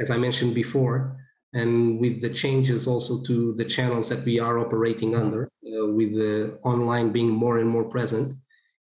as 0.00 0.10
I 0.10 0.16
mentioned 0.16 0.54
before, 0.54 1.16
and 1.54 1.98
with 1.98 2.20
the 2.20 2.30
changes 2.30 2.86
also 2.86 3.22
to 3.24 3.54
the 3.54 3.64
channels 3.64 4.08
that 4.10 4.24
we 4.24 4.38
are 4.38 4.58
operating 4.58 5.14
under, 5.16 5.48
uh, 5.66 5.86
with 5.86 6.12
the 6.14 6.58
online 6.62 7.10
being 7.10 7.30
more 7.30 7.58
and 7.58 7.68
more 7.68 7.84
present, 7.84 8.32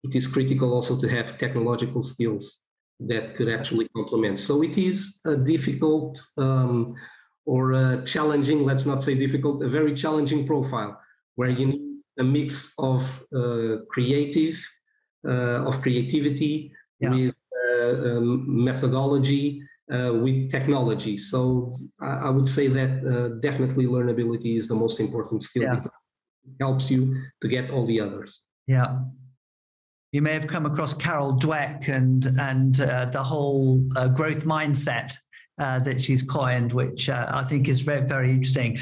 it 0.04 0.16
is 0.16 0.28
critical 0.28 0.74
also 0.74 1.00
to 1.00 1.08
have 1.08 1.38
technological 1.38 2.02
skills 2.02 2.64
that 3.00 3.36
could 3.36 3.50
actually 3.50 3.88
complement. 3.96 4.40
So 4.40 4.62
it 4.62 4.78
is 4.78 5.22
a 5.26 5.36
difficult 5.36 6.22
um, 6.38 6.94
or 7.46 7.72
a 7.72 8.06
challenging, 8.06 8.64
let's 8.64 8.86
not 8.86 9.02
say 9.02 9.16
difficult, 9.16 9.62
a 9.64 9.70
very 9.70 9.94
challenging 9.94 10.46
profile 10.46 11.00
where 11.36 11.50
you 11.50 11.66
need 11.66 11.98
a 12.20 12.24
mix 12.24 12.74
of 12.78 13.24
uh, 13.36 13.78
creative, 13.90 14.60
uh, 15.28 15.66
of 15.66 15.82
creativity 15.82 16.72
yeah. 17.00 17.10
with 17.10 17.36
uh, 17.66 18.18
um, 18.18 18.64
methodology, 18.64 19.64
uh, 19.92 20.14
with 20.14 20.52
technology. 20.52 21.18
So 21.18 21.78
I, 22.00 22.28
I 22.28 22.30
would 22.30 22.48
say 22.48 22.68
that 22.68 22.92
uh, 23.06 23.40
definitely 23.40 23.86
learnability 23.86 24.56
is 24.58 24.68
the 24.68 24.76
most 24.76 25.00
important 25.00 25.44
skill 25.44 25.64
yeah. 25.64 25.76
because 25.76 25.92
it 26.46 26.56
helps 26.60 26.92
you 26.92 27.16
to 27.42 27.48
get 27.48 27.72
all 27.72 27.86
the 27.86 28.00
others. 28.02 28.44
Yeah, 28.68 29.00
you 30.12 30.22
may 30.22 30.34
have 30.34 30.48
come 30.48 30.66
across 30.66 30.94
Carol 30.94 31.34
Dweck 31.34 31.88
and 31.88 32.26
and 32.40 32.80
uh, 32.82 33.06
the 33.06 33.22
whole 33.22 33.84
uh, 33.96 34.08
growth 34.08 34.44
mindset 34.46 35.14
uh, 35.60 35.80
that 35.80 36.02
she's 36.02 36.24
coined, 36.24 36.74
which 36.74 37.10
uh, 37.10 37.28
I 37.30 37.44
think 37.44 37.68
is 37.68 37.82
very 37.82 38.06
very 38.08 38.32
interesting. 38.32 38.78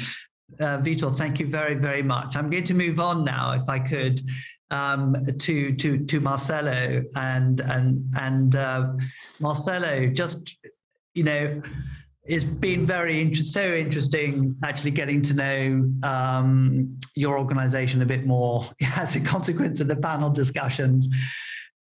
Uh, 0.60 0.78
Vitor, 0.78 1.14
thank 1.14 1.38
you 1.38 1.46
very 1.46 1.74
very 1.74 2.02
much. 2.02 2.36
I'm 2.36 2.48
going 2.50 2.64
to 2.64 2.74
move 2.74 2.98
on 3.00 3.24
now, 3.24 3.52
if 3.52 3.68
I 3.68 3.78
could, 3.78 4.20
um, 4.70 5.14
to 5.38 5.74
to 5.74 6.04
to 6.04 6.20
Marcelo 6.20 7.04
and 7.16 7.60
and 7.60 8.02
and 8.18 8.56
uh, 8.56 8.92
Marcelo. 9.40 10.06
Just 10.06 10.56
you 11.14 11.24
know, 11.24 11.62
it's 12.28 12.44
been 12.44 12.84
very 12.84 13.20
inter- 13.20 13.42
so 13.42 13.74
interesting 13.74 14.54
actually 14.62 14.90
getting 14.90 15.22
to 15.22 15.34
know 15.34 15.90
um, 16.02 16.98
your 17.16 17.38
organization 17.38 18.02
a 18.02 18.06
bit 18.06 18.26
more 18.26 18.66
as 18.96 19.16
a 19.16 19.20
consequence 19.20 19.80
of 19.80 19.88
the 19.88 19.96
panel 19.96 20.30
discussions. 20.30 21.08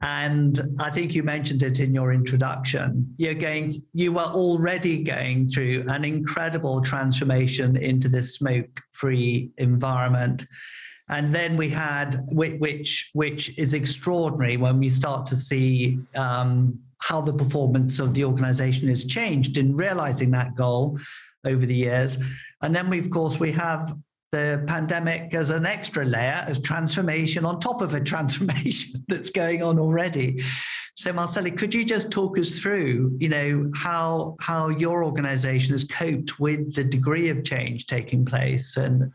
And 0.01 0.61
i 0.79 0.91
think 0.91 1.15
you 1.15 1.23
mentioned 1.23 1.63
it 1.63 1.79
in 1.79 1.93
your 1.93 2.13
introduction. 2.13 3.03
You're 3.17 3.33
going 3.33 3.73
you 3.93 4.13
were 4.13 4.31
already 4.43 5.03
going 5.03 5.47
through 5.47 5.85
an 5.87 6.05
incredible 6.05 6.81
transformation 6.81 7.75
into 7.75 8.07
this 8.07 8.35
smoke 8.35 8.81
free 8.93 9.49
environment. 9.57 10.45
And 11.09 11.33
then 11.33 11.57
we 11.57 11.69
had 11.69 12.15
which 12.31 13.09
which 13.13 13.57
is 13.57 13.73
extraordinary 13.73 14.55
when 14.57 14.77
we 14.77 14.89
start 14.89 15.25
to 15.27 15.35
see 15.35 15.97
um, 16.15 16.79
how 16.99 17.21
the 17.21 17.33
performance 17.33 17.99
of 17.99 18.13
the 18.13 18.23
organization 18.23 18.87
has 18.87 19.03
changed 19.05 19.57
in 19.57 19.75
realizing 19.75 20.31
that 20.31 20.55
goal 20.55 20.99
over 21.45 21.65
the 21.65 21.75
years. 21.75 22.17
And 22.61 22.75
then 22.75 22.89
we, 22.89 22.99
of 22.99 23.09
course, 23.09 23.39
we 23.39 23.51
have 23.51 23.95
the 24.31 24.63
pandemic 24.67 25.33
as 25.33 25.49
an 25.49 25.65
extra 25.65 26.03
layer 26.03 26.43
as 26.47 26.59
transformation 26.59 27.45
on 27.45 27.59
top 27.59 27.81
of 27.81 27.93
a 27.93 28.01
transformation 28.13 29.03
that's 29.07 29.29
going 29.29 29.63
on 29.63 29.79
already. 29.79 30.41
So 30.95 31.13
Marcelo, 31.13 31.51
could 31.51 31.73
you 31.73 31.85
just 31.85 32.11
talk 32.11 32.39
us 32.39 32.59
through, 32.59 33.11
you 33.19 33.29
know, 33.29 33.69
how 33.75 34.35
how 34.41 34.69
your 34.69 35.03
organization 35.03 35.73
has 35.73 35.83
coped 35.83 36.39
with 36.39 36.73
the 36.73 36.83
degree 36.83 37.29
of 37.29 37.43
change 37.43 37.85
taking 37.85 38.25
place 38.25 38.77
and 38.77 39.11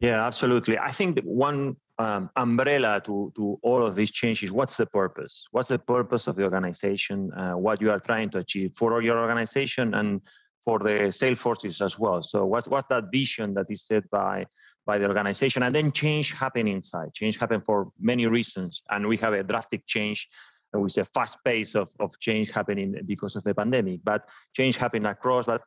yeah, 0.00 0.26
absolutely. 0.26 0.78
I 0.78 0.92
think 0.92 1.14
that 1.14 1.24
one 1.24 1.76
um, 1.98 2.30
umbrella 2.36 3.00
to, 3.04 3.32
to 3.36 3.58
all 3.62 3.86
of 3.86 3.94
these 3.94 4.10
changes 4.10 4.50
what's 4.50 4.76
the 4.76 4.86
purpose? 4.86 5.46
What's 5.52 5.68
the 5.68 5.78
purpose 5.78 6.26
of 6.26 6.36
the 6.36 6.42
organization 6.42 7.30
uh, 7.36 7.52
what 7.52 7.80
you 7.80 7.90
are 7.90 8.00
trying 8.00 8.30
to 8.30 8.38
achieve 8.38 8.72
for 8.76 9.00
your 9.02 9.18
organization 9.18 9.94
and 9.94 10.20
for 10.64 10.78
the 10.78 11.12
sales 11.12 11.38
forces 11.38 11.80
as 11.80 11.98
well? 11.98 12.22
So 12.22 12.46
what's, 12.46 12.66
what's 12.66 12.88
that 12.88 13.04
vision 13.12 13.54
that 13.54 13.66
is 13.70 13.86
set 13.86 14.08
by 14.10 14.46
by 14.86 14.98
the 14.98 15.06
organization? 15.06 15.62
And 15.62 15.74
then 15.74 15.92
change 15.92 16.32
happen 16.32 16.66
inside. 16.68 17.14
Change 17.14 17.38
happen 17.38 17.62
for 17.62 17.88
many 17.98 18.26
reasons. 18.26 18.82
And 18.90 19.06
we 19.06 19.16
have 19.18 19.32
a 19.32 19.42
drastic 19.42 19.86
change 19.86 20.28
with 20.72 20.96
a 20.98 21.04
fast 21.04 21.38
pace 21.44 21.74
of, 21.74 21.88
of 22.00 22.18
change 22.18 22.50
happening 22.50 22.96
because 23.06 23.36
of 23.36 23.44
the 23.44 23.54
pandemic. 23.54 24.00
But 24.02 24.28
change 24.54 24.76
happened 24.76 25.06
across 25.06 25.46
but 25.46 25.62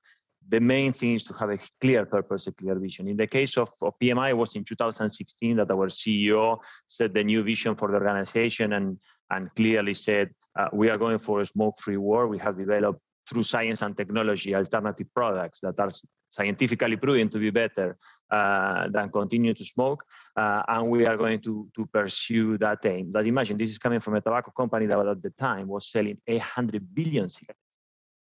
the 0.49 0.59
main 0.59 0.93
thing 0.93 1.15
is 1.15 1.23
to 1.25 1.33
have 1.33 1.49
a 1.49 1.59
clear 1.81 2.05
purpose, 2.05 2.47
a 2.47 2.51
clear 2.51 2.75
vision. 2.75 3.07
In 3.07 3.17
the 3.17 3.27
case 3.27 3.57
of, 3.57 3.69
of 3.81 3.93
PMI, 4.01 4.29
it 4.29 4.37
was 4.37 4.55
in 4.55 4.63
2016 4.63 5.57
that 5.57 5.71
our 5.71 5.87
CEO 5.87 6.59
set 6.87 7.13
the 7.13 7.23
new 7.23 7.43
vision 7.43 7.75
for 7.75 7.89
the 7.89 7.95
organization 7.95 8.73
and, 8.73 8.97
and 9.29 9.53
clearly 9.55 9.93
said, 9.93 10.29
uh, 10.57 10.69
we 10.71 10.89
are 10.89 10.97
going 10.97 11.19
for 11.19 11.41
a 11.41 11.45
smoke-free 11.45 11.97
world. 11.97 12.29
We 12.29 12.39
have 12.39 12.57
developed 12.57 12.99
through 13.29 13.43
science 13.43 13.81
and 13.81 13.95
technology 13.95 14.55
alternative 14.55 15.07
products 15.13 15.59
that 15.61 15.77
are 15.79 15.91
scientifically 16.31 16.95
proven 16.95 17.29
to 17.29 17.39
be 17.39 17.49
better 17.49 17.97
uh, 18.31 18.87
than 18.89 19.09
continue 19.09 19.53
to 19.53 19.65
smoke. 19.65 20.03
Uh, 20.35 20.61
and 20.67 20.89
we 20.89 21.05
are 21.05 21.17
going 21.17 21.41
to, 21.41 21.67
to 21.75 21.85
pursue 21.87 22.57
that 22.57 22.85
aim. 22.85 23.11
But 23.11 23.27
imagine 23.27 23.57
this 23.57 23.71
is 23.71 23.77
coming 23.77 23.99
from 23.99 24.15
a 24.15 24.21
tobacco 24.21 24.51
company 24.51 24.85
that 24.85 24.97
at 24.97 25.21
the 25.21 25.31
time 25.31 25.67
was 25.67 25.91
selling 25.91 26.17
800 26.25 26.83
billion 26.93 27.27
cigarettes 27.27 27.66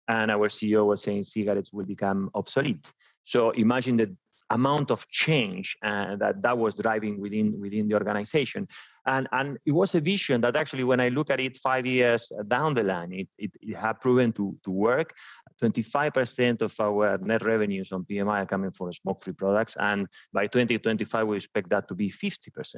and 0.07 0.31
our 0.31 0.49
CEO 0.49 0.85
was 0.85 1.01
saying 1.03 1.23
cigarettes 1.23 1.71
will 1.73 1.85
become 1.85 2.29
obsolete. 2.35 2.91
So 3.23 3.51
imagine 3.51 3.97
the 3.97 4.15
amount 4.51 4.91
of 4.91 5.07
change 5.09 5.75
uh, 5.83 6.15
that 6.17 6.41
that 6.41 6.57
was 6.57 6.75
driving 6.75 7.19
within 7.19 7.59
within 7.59 7.87
the 7.87 7.95
organization, 7.95 8.67
and 9.05 9.27
and 9.31 9.57
it 9.65 9.71
was 9.71 9.95
a 9.95 9.99
vision 9.99 10.41
that 10.41 10.55
actually, 10.55 10.83
when 10.83 10.99
I 10.99 11.09
look 11.09 11.29
at 11.29 11.39
it 11.39 11.57
five 11.57 11.85
years 11.85 12.31
down 12.47 12.73
the 12.75 12.83
line, 12.83 13.11
it 13.11 13.27
it, 13.37 13.51
it 13.61 13.75
had 13.75 13.99
proven 13.99 14.31
to 14.33 14.55
to 14.63 14.71
work. 14.71 15.13
25% 15.63 16.61
of 16.61 16.77
our 16.81 17.17
net 17.19 17.41
revenues 17.43 17.93
on 17.93 18.03
PMI 18.03 18.43
are 18.43 18.45
coming 18.45 18.71
from 18.71 18.91
smoke-free 18.91 19.33
products, 19.33 19.75
and 19.79 20.07
by 20.33 20.47
2025 20.47 21.27
we 21.27 21.37
expect 21.37 21.69
that 21.69 21.87
to 21.87 21.95
be 21.95 22.09
50% 22.09 22.75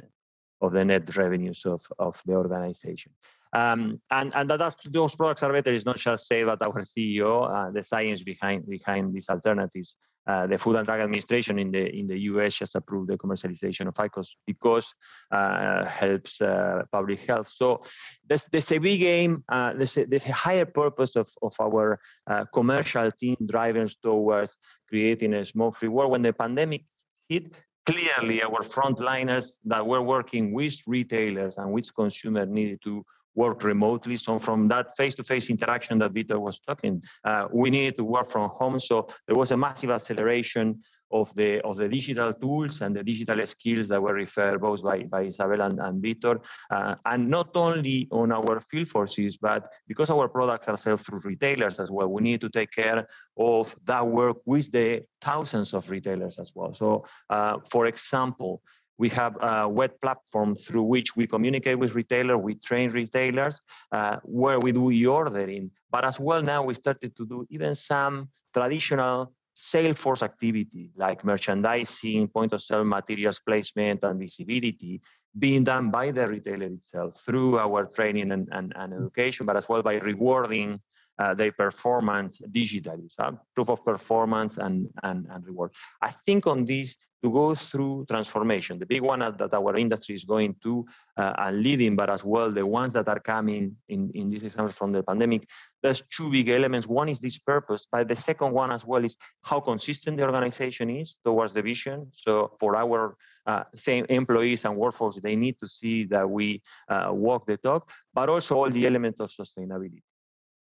of 0.60 0.72
the 0.72 0.84
net 0.84 1.16
revenues 1.16 1.62
of, 1.64 1.82
of 1.98 2.20
the 2.24 2.34
organization. 2.34 3.12
Um, 3.52 4.00
and 4.10 4.34
and 4.36 4.50
that 4.50 4.76
those 4.90 5.14
products 5.14 5.42
are 5.42 5.52
better 5.52 5.72
is 5.72 5.86
not 5.86 5.96
just 5.96 6.26
said 6.26 6.46
by 6.46 6.56
our 6.60 6.82
CEO, 6.82 7.48
uh, 7.50 7.70
the 7.70 7.82
science 7.82 8.22
behind 8.22 8.66
behind 8.68 9.14
these 9.14 9.28
alternatives. 9.28 9.96
Uh, 10.26 10.46
the 10.46 10.58
Food 10.58 10.76
and 10.76 10.84
Drug 10.84 11.00
Administration 11.00 11.58
in 11.58 11.70
the 11.70 11.90
in 11.98 12.06
the 12.06 12.18
U.S. 12.32 12.52
just 12.52 12.74
approved 12.74 13.08
the 13.08 13.16
commercialization 13.16 13.88
of 13.88 13.94
IQOS 13.94 14.28
because 14.46 14.86
uh, 15.32 15.86
helps 15.86 16.42
uh, 16.42 16.82
public 16.92 17.20
health. 17.20 17.48
So 17.50 17.82
there's, 18.28 18.44
there's 18.52 18.70
a 18.70 18.76
big 18.76 19.02
aim, 19.04 19.42
uh, 19.48 19.72
there's, 19.72 19.96
a, 19.96 20.04
there's 20.04 20.26
a 20.26 20.32
higher 20.32 20.66
purpose 20.66 21.16
of, 21.16 21.30
of 21.40 21.54
our 21.58 21.98
uh, 22.26 22.44
commercial 22.52 23.10
team 23.10 23.38
driving 23.46 23.88
towards 24.02 24.54
creating 24.86 25.32
a 25.32 25.46
smoke-free 25.46 25.88
world. 25.88 26.10
When 26.10 26.20
the 26.20 26.34
pandemic 26.34 26.84
hit, 27.30 27.56
clearly 27.86 28.42
our 28.42 28.62
frontliners 28.62 29.52
that 29.64 29.86
were 29.86 30.02
working 30.02 30.52
with 30.52 30.74
retailers 30.86 31.56
and 31.56 31.72
with 31.72 31.94
consumers 31.94 32.48
needed 32.50 32.80
to 32.84 33.02
work 33.44 33.58
remotely. 33.72 34.16
So 34.26 34.32
from 34.46 34.58
that 34.72 34.86
face-to-face 34.98 35.46
interaction 35.54 35.94
that 36.00 36.12
Vitor 36.16 36.40
was 36.48 36.56
talking, 36.68 36.94
uh, 37.28 37.44
we 37.60 37.66
needed 37.76 37.94
to 38.00 38.04
work 38.14 38.28
from 38.34 38.46
home. 38.60 38.76
So 38.88 38.96
there 39.26 39.38
was 39.42 39.50
a 39.52 39.58
massive 39.66 39.90
acceleration 39.98 40.66
of 41.10 41.26
the 41.40 41.50
of 41.68 41.74
the 41.80 41.88
digital 41.98 42.30
tools 42.42 42.74
and 42.82 42.90
the 42.98 43.04
digital 43.12 43.38
skills 43.54 43.86
that 43.90 44.00
were 44.06 44.16
referred 44.24 44.58
both 44.60 44.80
by, 44.88 44.98
by 45.14 45.22
Isabel 45.30 45.60
and, 45.66 45.76
and 45.86 46.02
Vitor. 46.04 46.36
Uh, 46.76 46.94
and 47.12 47.22
not 47.38 47.50
only 47.66 47.98
on 48.20 48.28
our 48.38 48.60
field 48.68 48.88
forces, 48.96 49.32
but 49.48 49.62
because 49.90 50.10
our 50.14 50.28
products 50.28 50.68
are 50.68 50.78
sold 50.84 51.00
through 51.04 51.22
retailers 51.32 51.76
as 51.82 51.90
well, 51.90 52.08
we 52.16 52.20
need 52.28 52.40
to 52.46 52.50
take 52.58 52.70
care 52.82 53.00
of 53.38 53.64
that 53.90 54.06
work 54.20 54.38
with 54.52 54.66
the 54.76 54.88
thousands 55.28 55.68
of 55.76 55.88
retailers 55.96 56.38
as 56.38 56.50
well. 56.56 56.72
So 56.74 56.88
uh, 57.36 57.54
for 57.72 57.82
example, 57.92 58.52
we 58.98 59.08
have 59.10 59.36
a 59.40 59.68
web 59.68 59.92
platform 60.02 60.54
through 60.54 60.82
which 60.82 61.16
we 61.16 61.26
communicate 61.26 61.78
with 61.78 61.94
retailers, 61.94 62.36
we 62.36 62.54
train 62.56 62.90
retailers, 62.90 63.60
uh, 63.92 64.16
where 64.24 64.58
we 64.58 64.72
do 64.72 64.90
e-ordering. 64.90 65.70
But 65.90 66.04
as 66.04 66.18
well 66.20 66.42
now 66.42 66.64
we 66.64 66.74
started 66.74 67.16
to 67.16 67.24
do 67.24 67.46
even 67.48 67.74
some 67.74 68.28
traditional 68.52 69.32
sales 69.54 69.98
force 69.98 70.22
activity 70.22 70.92
like 70.96 71.24
merchandising, 71.24 72.28
point 72.28 72.52
of 72.52 72.62
sale 72.62 72.84
materials 72.84 73.40
placement 73.44 74.04
and 74.04 74.20
visibility 74.20 75.00
being 75.36 75.64
done 75.64 75.90
by 75.90 76.10
the 76.10 76.28
retailer 76.28 76.66
itself 76.66 77.20
through 77.24 77.58
our 77.58 77.86
training 77.86 78.32
and, 78.32 78.48
and, 78.52 78.72
and 78.76 78.94
education, 78.94 79.46
but 79.46 79.56
as 79.56 79.68
well 79.68 79.82
by 79.82 79.94
rewarding 79.94 80.80
uh, 81.18 81.34
their 81.34 81.52
performance 81.52 82.40
digitally, 82.50 83.10
so 83.10 83.38
proof 83.54 83.68
of 83.70 83.84
performance 83.84 84.58
and, 84.58 84.88
and, 85.02 85.26
and 85.30 85.46
reward. 85.46 85.72
I 86.02 86.14
think 86.26 86.46
on 86.46 86.64
this, 86.64 86.96
to 87.22 87.32
go 87.32 87.54
through 87.54 88.06
transformation, 88.08 88.78
the 88.78 88.86
big 88.86 89.02
one 89.02 89.18
that 89.18 89.52
our 89.52 89.76
industry 89.76 90.14
is 90.14 90.24
going 90.24 90.54
to 90.62 90.86
uh, 91.16 91.32
and 91.38 91.62
leading, 91.62 91.96
but 91.96 92.08
as 92.08 92.22
well 92.22 92.50
the 92.50 92.64
ones 92.64 92.92
that 92.92 93.08
are 93.08 93.18
coming 93.18 93.74
in, 93.88 94.10
in 94.14 94.30
this 94.30 94.42
example 94.42 94.72
from 94.72 94.92
the 94.92 95.02
pandemic, 95.02 95.44
there's 95.82 96.02
two 96.16 96.30
big 96.30 96.48
elements. 96.48 96.86
One 96.86 97.08
is 97.08 97.18
this 97.18 97.38
purpose, 97.38 97.86
but 97.90 98.06
the 98.06 98.14
second 98.14 98.52
one 98.52 98.70
as 98.70 98.84
well 98.84 99.04
is 99.04 99.16
how 99.42 99.58
consistent 99.60 100.16
the 100.16 100.24
organization 100.24 100.90
is 100.90 101.16
towards 101.24 101.52
the 101.52 101.62
vision. 101.62 102.06
So 102.12 102.52
for 102.60 102.76
our 102.76 103.16
uh, 103.46 103.64
same 103.74 104.06
employees 104.08 104.64
and 104.64 104.76
workforce, 104.76 105.16
they 105.20 105.34
need 105.34 105.58
to 105.58 105.66
see 105.66 106.04
that 106.04 106.28
we 106.28 106.62
uh, 106.88 107.08
walk 107.10 107.46
the 107.46 107.56
talk, 107.56 107.90
but 108.14 108.28
also 108.28 108.54
all 108.56 108.70
the 108.70 108.86
elements 108.86 109.18
of 109.18 109.30
sustainability 109.30 110.02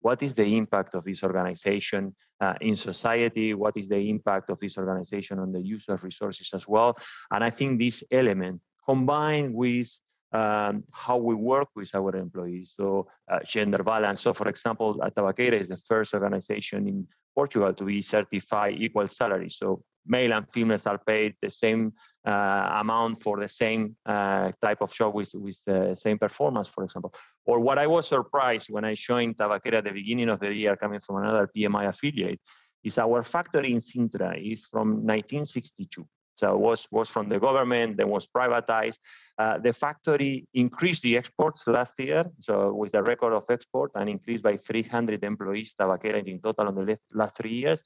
what 0.01 0.21
is 0.21 0.33
the 0.35 0.57
impact 0.57 0.95
of 0.95 1.03
this 1.03 1.23
organization 1.23 2.15
uh, 2.39 2.53
in 2.61 2.75
society? 2.75 3.53
What 3.53 3.77
is 3.77 3.87
the 3.87 4.09
impact 4.09 4.49
of 4.49 4.59
this 4.59 4.77
organization 4.77 5.39
on 5.39 5.51
the 5.51 5.61
use 5.61 5.89
of 5.89 6.03
resources 6.03 6.51
as 6.53 6.67
well? 6.67 6.95
And 7.31 7.43
I 7.43 7.49
think 7.49 7.79
this 7.79 8.03
element 8.11 8.61
combined 8.85 9.53
with 9.53 9.89
um, 10.33 10.83
how 10.91 11.17
we 11.17 11.35
work 11.35 11.69
with 11.75 11.93
our 11.95 12.15
employees. 12.15 12.73
So 12.75 13.07
uh, 13.31 13.39
gender 13.45 13.83
balance. 13.83 14.21
So 14.21 14.33
for 14.33 14.47
example, 14.49 14.99
Tabaqueira 15.15 15.59
is 15.59 15.67
the 15.67 15.77
first 15.77 16.13
organization 16.13 16.87
in 16.87 17.07
Portugal 17.33 17.73
to 17.73 17.83
be 17.83 18.01
certified 18.01 18.75
equal 18.77 19.07
salary. 19.07 19.49
So 19.49 19.83
male 20.07 20.33
and 20.33 20.45
females 20.51 20.85
are 20.85 20.97
paid 20.97 21.35
the 21.41 21.49
same 21.49 21.93
uh, 22.25 22.79
amount 22.81 23.21
for 23.21 23.39
the 23.39 23.47
same 23.47 23.95
uh, 24.05 24.51
type 24.61 24.81
of 24.81 24.93
show 24.93 25.09
with, 25.09 25.31
with 25.33 25.57
the 25.65 25.95
same 25.95 26.17
performance, 26.17 26.67
for 26.67 26.83
example. 26.83 27.13
Or 27.45 27.59
what 27.59 27.77
I 27.77 27.87
was 27.87 28.07
surprised 28.07 28.67
when 28.69 28.85
I 28.85 28.95
joined 28.95 29.37
Tabaqueira 29.37 29.75
at 29.75 29.85
the 29.85 29.91
beginning 29.91 30.29
of 30.29 30.39
the 30.39 30.53
year, 30.53 30.75
coming 30.75 30.99
from 30.99 31.17
another 31.17 31.49
PMI 31.55 31.87
affiliate, 31.87 32.39
is 32.83 32.97
our 32.97 33.23
factory 33.23 33.71
in 33.71 33.79
Sintra 33.79 34.35
is 34.39 34.65
from 34.65 34.87
1962. 35.05 36.05
So 36.35 36.53
it 36.53 36.59
was, 36.59 36.87
was 36.91 37.09
from 37.09 37.29
the 37.29 37.39
government, 37.39 37.97
then 37.97 38.09
was 38.09 38.27
privatized. 38.27 38.99
Uh, 39.39 39.57
the 39.57 39.73
factory 39.73 40.47
increased 40.53 41.01
the 41.01 41.17
exports 41.17 41.65
last 41.65 41.93
year, 41.97 42.25
so 42.39 42.73
with 42.73 42.93
a 42.93 43.01
record 43.01 43.33
of 43.33 43.45
export 43.49 43.91
and 43.95 44.07
increased 44.07 44.43
by 44.43 44.55
300 44.55 45.23
employees, 45.23 45.73
Tabaqueira 45.79 46.25
in 46.27 46.39
total 46.39 46.67
on 46.67 46.75
the 46.75 46.99
last 47.13 47.37
three 47.37 47.53
years. 47.53 47.81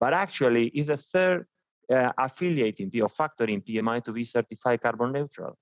But 0.00 0.14
actually, 0.14 0.66
is 0.68 0.88
the 0.88 0.96
third 0.96 1.46
uh, 1.90 2.12
affiliate 2.18 2.80
in 2.80 2.90
PO 2.90 3.08
factory 3.08 3.54
in 3.54 3.62
PMI 3.62 4.04
to 4.04 4.12
be 4.12 4.24
certified 4.24 4.80
carbon 4.82 5.12
neutral. 5.12 5.56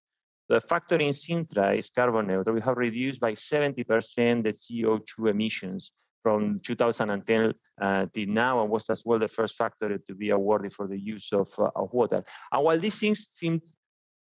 The 0.49 0.61
factory 0.61 1.07
in 1.07 1.15
Sintra 1.15 1.79
is 1.79 1.91
carbon 1.91 2.27
neutral. 2.27 2.55
We 2.55 2.61
have 2.63 2.77
reduced 2.77 3.21
by 3.21 3.33
70% 3.33 4.43
the 4.43 4.53
CO2 4.53 5.31
emissions 5.31 5.93
from 6.23 6.61
2010 6.61 7.55
uh, 7.81 8.07
till 8.13 8.27
now, 8.27 8.61
and 8.61 8.71
was 8.71 8.91
as 8.91 9.03
well 9.05 9.19
the 9.19 9.29
first 9.29 9.57
factory 9.57 9.99
to 10.07 10.15
be 10.15 10.31
awarded 10.31 10.73
for 10.73 10.87
the 10.87 10.99
use 10.99 11.33
of, 11.33 11.49
uh, 11.59 11.71
of 11.77 11.93
water. 11.93 12.23
And 12.53 12.65
while 12.65 12.79
these 12.79 12.99
things 12.99 13.29
seem 13.31 13.63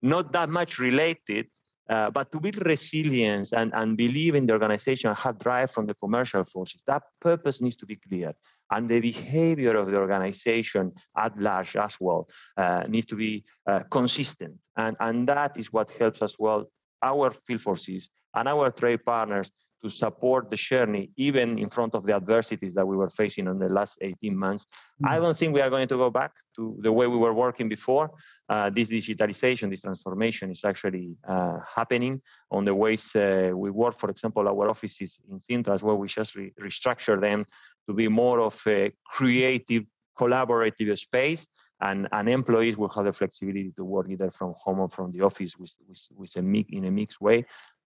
not 0.01 0.31
that 0.33 0.49
much 0.49 0.79
related, 0.79 1.47
uh, 1.89 2.09
but 2.09 2.31
to 2.31 2.39
build 2.39 2.65
resilience 2.65 3.51
and, 3.51 3.73
and 3.73 3.97
believe 3.97 4.35
in 4.35 4.45
the 4.45 4.53
organization 4.53 5.09
and 5.09 5.17
have 5.17 5.37
drive 5.39 5.71
from 5.71 5.85
the 5.85 5.95
commercial 5.95 6.43
forces, 6.43 6.81
that 6.87 7.03
purpose 7.19 7.61
needs 7.61 7.75
to 7.75 7.85
be 7.85 7.95
clear. 7.95 8.33
And 8.71 8.87
the 8.87 9.01
behavior 9.01 9.75
of 9.75 9.91
the 9.91 9.97
organization 9.97 10.93
at 11.17 11.37
large 11.39 11.75
as 11.75 11.95
well 11.99 12.27
uh, 12.57 12.83
needs 12.87 13.07
to 13.07 13.15
be 13.15 13.43
uh, 13.67 13.81
consistent. 13.91 14.55
And, 14.77 14.95
and 14.99 15.27
that 15.27 15.57
is 15.57 15.71
what 15.73 15.89
helps 15.91 16.21
as 16.21 16.35
well 16.39 16.71
our 17.03 17.31
field 17.45 17.61
forces 17.61 18.09
and 18.33 18.47
our 18.47 18.71
trade 18.71 19.03
partners 19.05 19.51
to 19.83 19.89
support 19.89 20.49
the 20.49 20.55
journey, 20.55 21.09
even 21.17 21.57
in 21.57 21.69
front 21.69 21.95
of 21.95 22.05
the 22.05 22.15
adversities 22.15 22.73
that 22.75 22.87
we 22.87 22.95
were 22.95 23.09
facing 23.09 23.47
in 23.47 23.57
the 23.57 23.69
last 23.69 23.97
18 24.01 24.35
months. 24.35 24.65
Mm-hmm. 24.65 25.13
I 25.13 25.19
don't 25.19 25.37
think 25.37 25.53
we 25.53 25.61
are 25.61 25.69
going 25.69 25.87
to 25.87 25.97
go 25.97 26.09
back 26.09 26.31
to 26.57 26.77
the 26.81 26.91
way 26.91 27.07
we 27.07 27.17
were 27.17 27.33
working 27.33 27.67
before. 27.67 28.11
Uh, 28.47 28.69
this 28.69 28.89
digitalization, 28.89 29.69
this 29.69 29.81
transformation 29.81 30.51
is 30.51 30.61
actually 30.63 31.15
uh, 31.27 31.57
happening 31.75 32.21
on 32.51 32.65
the 32.65 32.75
ways 32.75 33.15
uh, 33.15 33.51
we 33.53 33.71
work. 33.71 33.97
For 33.97 34.09
example, 34.09 34.47
our 34.47 34.69
offices 34.69 35.19
in 35.29 35.39
Sintra 35.39 35.73
as 35.73 35.81
well, 35.81 35.97
we 35.97 36.07
just 36.07 36.35
re- 36.35 36.53
restructure 36.61 37.19
them 37.19 37.45
to 37.87 37.93
be 37.93 38.07
more 38.07 38.39
of 38.41 38.61
a 38.67 38.91
creative, 39.05 39.85
collaborative 40.17 40.97
space. 40.97 41.47
And, 41.83 42.07
and 42.11 42.29
employees 42.29 42.77
will 42.77 42.89
have 42.89 43.05
the 43.05 43.13
flexibility 43.13 43.73
to 43.75 43.83
work 43.83 44.05
either 44.07 44.29
from 44.29 44.53
home 44.55 44.81
or 44.81 44.89
from 44.89 45.11
the 45.11 45.21
office 45.21 45.57
with, 45.57 45.73
with, 45.87 45.99
with 46.15 46.35
a 46.35 46.41
mix, 46.43 46.69
in 46.71 46.85
a 46.85 46.91
mixed 46.91 47.19
way 47.19 47.43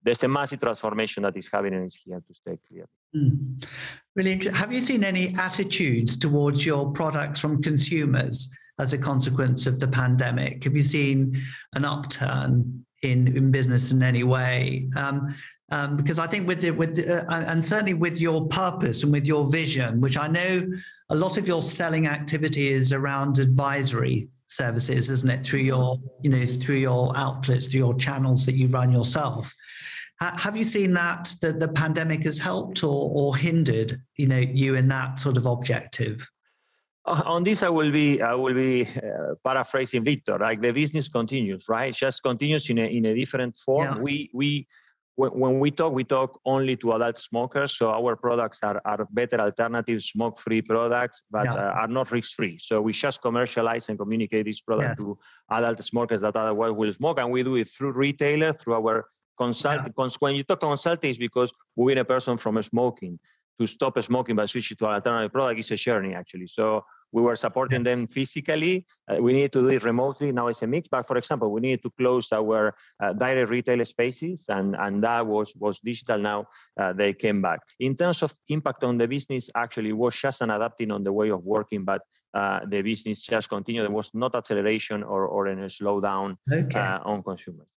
there's 0.04 0.22
a 0.22 0.28
massive 0.28 0.60
transformation 0.60 1.22
that 1.22 1.36
is 1.36 1.48
happening 1.50 1.74
and 1.74 1.86
is 1.86 1.96
here 1.96 2.22
to 2.26 2.34
stay 2.34 2.58
clear. 2.68 2.86
Mm. 3.16 3.64
Really, 4.14 4.48
have 4.50 4.72
you 4.72 4.80
seen 4.80 5.02
any 5.02 5.34
attitudes 5.36 6.16
towards 6.16 6.64
your 6.64 6.92
products 6.92 7.40
from 7.40 7.62
consumers 7.62 8.48
as 8.78 8.92
a 8.92 8.98
consequence 8.98 9.66
of 9.66 9.80
the 9.80 9.88
pandemic? 9.88 10.64
Have 10.64 10.76
you 10.76 10.82
seen 10.82 11.40
an 11.74 11.84
upturn 11.84 12.84
in, 13.02 13.36
in 13.36 13.50
business 13.50 13.92
in 13.92 14.02
any 14.02 14.24
way? 14.24 14.88
Um, 14.96 15.34
um, 15.70 15.96
because 15.96 16.18
I 16.18 16.26
think 16.26 16.46
with 16.46 16.60
the, 16.60 16.70
with 16.70 16.96
the, 16.96 17.24
uh, 17.24 17.40
and 17.46 17.64
certainly 17.64 17.94
with 17.94 18.20
your 18.20 18.46
purpose 18.48 19.02
and 19.02 19.10
with 19.10 19.26
your 19.26 19.50
vision, 19.50 20.00
which 20.00 20.18
I 20.18 20.28
know 20.28 20.68
a 21.08 21.14
lot 21.14 21.38
of 21.38 21.48
your 21.48 21.62
selling 21.62 22.06
activity 22.06 22.68
is 22.68 22.92
around 22.92 23.38
advisory 23.38 24.28
services, 24.46 25.10
isn't 25.10 25.30
it? 25.30 25.46
Through 25.46 25.60
your 25.60 25.98
you 26.22 26.30
know 26.30 26.44
through 26.46 26.76
your 26.76 27.16
outlets, 27.16 27.66
through 27.66 27.80
your 27.80 27.94
channels 27.94 28.46
that 28.46 28.54
you 28.54 28.68
run 28.68 28.92
yourself. 28.92 29.52
Have 30.20 30.56
you 30.56 30.64
seen 30.64 30.94
that 30.94 31.34
the, 31.42 31.52
the 31.52 31.68
pandemic 31.68 32.24
has 32.24 32.38
helped 32.38 32.82
or, 32.84 33.10
or 33.12 33.36
hindered, 33.36 34.00
you 34.16 34.26
know, 34.26 34.38
you 34.38 34.76
in 34.76 34.88
that 34.88 35.20
sort 35.20 35.36
of 35.36 35.44
objective? 35.44 36.26
Uh, 37.04 37.20
on 37.26 37.44
this, 37.44 37.62
I 37.62 37.68
will 37.68 37.90
be 37.90 38.22
I 38.22 38.34
will 38.34 38.54
be 38.54 38.86
uh, 38.86 39.34
paraphrasing 39.44 40.04
Victor. 40.04 40.38
Like 40.38 40.62
the 40.62 40.70
business 40.70 41.08
continues, 41.08 41.68
right? 41.68 41.90
It 41.90 41.96
just 41.96 42.22
continues 42.22 42.70
in 42.70 42.78
a 42.78 42.84
in 42.84 43.04
a 43.06 43.14
different 43.14 43.58
form. 43.58 43.96
Yeah. 43.96 44.02
We 44.02 44.30
we 44.32 44.66
when 45.16 45.60
we 45.60 45.70
talk, 45.70 45.92
we 45.92 46.04
talk 46.04 46.40
only 46.44 46.76
to 46.76 46.92
adult 46.94 47.18
smokers. 47.18 47.76
So 47.78 47.90
our 47.90 48.16
products 48.16 48.58
are, 48.62 48.80
are 48.84 49.06
better 49.12 49.40
alternative 49.40 50.02
smoke-free 50.02 50.62
products, 50.62 51.22
but 51.30 51.44
yeah. 51.44 51.54
uh, 51.54 51.80
are 51.80 51.88
not 51.88 52.10
risk-free. 52.10 52.58
So 52.60 52.80
we 52.80 52.92
just 52.92 53.22
commercialize 53.22 53.88
and 53.88 53.98
communicate 53.98 54.46
this 54.46 54.60
product 54.60 54.96
yes. 54.98 54.98
to 54.98 55.18
adult 55.50 55.82
smokers 55.84 56.20
that 56.22 56.34
otherwise 56.34 56.72
will 56.72 56.92
smoke, 56.92 57.18
and 57.20 57.30
we 57.30 57.42
do 57.42 57.54
it 57.56 57.68
through 57.68 57.92
retailer, 57.92 58.52
through 58.52 58.74
our 58.74 59.06
Consult, 59.36 59.80
yeah. 59.84 60.06
when 60.20 60.36
you 60.36 60.44
talk 60.44 60.60
consulting, 60.60 61.10
is 61.10 61.18
because 61.18 61.50
moving 61.76 61.98
a 61.98 62.04
person 62.04 62.38
from 62.38 62.62
smoking 62.62 63.18
to 63.58 63.66
stop 63.66 64.00
smoking 64.00 64.36
by 64.36 64.46
switching 64.46 64.76
to 64.76 64.86
an 64.86 64.94
alternative 64.94 65.32
product 65.32 65.58
is 65.58 65.70
a 65.72 65.76
journey 65.76 66.14
actually. 66.14 66.46
So 66.46 66.84
we 67.14 67.22
were 67.22 67.36
supporting 67.36 67.84
them 67.84 68.08
physically. 68.08 68.84
Uh, 69.08 69.22
we 69.22 69.32
needed 69.32 69.52
to 69.52 69.60
do 69.60 69.68
it 69.68 69.84
remotely. 69.84 70.32
Now 70.32 70.48
it's 70.48 70.62
a 70.62 70.66
mix. 70.66 70.88
But 70.88 71.06
for 71.06 71.16
example, 71.16 71.48
we 71.52 71.60
needed 71.60 71.82
to 71.84 71.90
close 71.96 72.32
our 72.32 72.74
uh, 73.00 73.12
direct 73.12 73.50
retail 73.50 73.84
spaces, 73.84 74.46
and, 74.48 74.74
and 74.74 75.02
that 75.04 75.24
was, 75.24 75.54
was 75.54 75.78
digital. 75.78 76.18
Now 76.18 76.48
uh, 76.80 76.92
they 76.92 77.12
came 77.12 77.40
back. 77.40 77.60
In 77.78 77.96
terms 77.96 78.24
of 78.24 78.34
impact 78.48 78.82
on 78.82 78.98
the 78.98 79.06
business, 79.06 79.48
actually, 79.54 79.92
was 79.92 80.16
just 80.16 80.40
an 80.42 80.50
adapting 80.50 80.90
on 80.90 81.04
the 81.04 81.12
way 81.12 81.30
of 81.30 81.44
working, 81.44 81.84
but 81.84 82.02
uh, 82.34 82.60
the 82.66 82.82
business 82.82 83.20
just 83.20 83.48
continued. 83.48 83.84
There 83.84 83.90
was 83.92 84.10
not 84.12 84.34
acceleration 84.34 85.04
or, 85.04 85.24
or 85.26 85.46
any 85.46 85.68
slowdown 85.68 86.36
okay. 86.50 86.80
Uh, 86.80 86.98
on 87.04 87.22
consumers. 87.22 87.68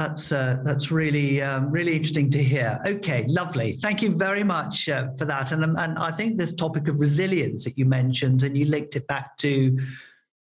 That's 0.00 0.32
uh, 0.32 0.56
that's 0.64 0.90
really 0.90 1.42
um, 1.42 1.70
really 1.70 1.94
interesting 1.94 2.30
to 2.30 2.42
hear. 2.42 2.80
Okay, 2.86 3.26
lovely. 3.28 3.76
Thank 3.82 4.00
you 4.00 4.16
very 4.16 4.42
much 4.42 4.88
uh, 4.88 5.08
for 5.18 5.26
that. 5.26 5.52
And 5.52 5.62
and 5.62 5.98
I 5.98 6.10
think 6.10 6.38
this 6.38 6.54
topic 6.54 6.88
of 6.88 6.98
resilience 6.98 7.64
that 7.64 7.76
you 7.76 7.84
mentioned, 7.84 8.42
and 8.42 8.56
you 8.56 8.64
linked 8.64 8.96
it 8.96 9.06
back 9.06 9.36
to 9.38 9.78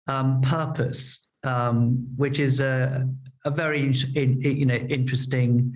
um, 0.08 0.42
purpose, 0.42 1.26
um, 1.42 2.06
which 2.16 2.38
is 2.38 2.60
a 2.60 3.08
a 3.46 3.50
very 3.50 3.94
in, 4.14 4.38
you 4.42 4.66
know 4.66 4.74
interesting 4.74 5.72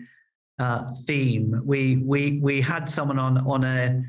uh, 0.59 0.83
theme. 1.07 1.63
We 1.65 1.97
we 2.05 2.41
we 2.43 2.61
had 2.61 2.91
someone 2.91 3.19
on 3.19 3.39
on 3.39 3.65
a 3.65 4.03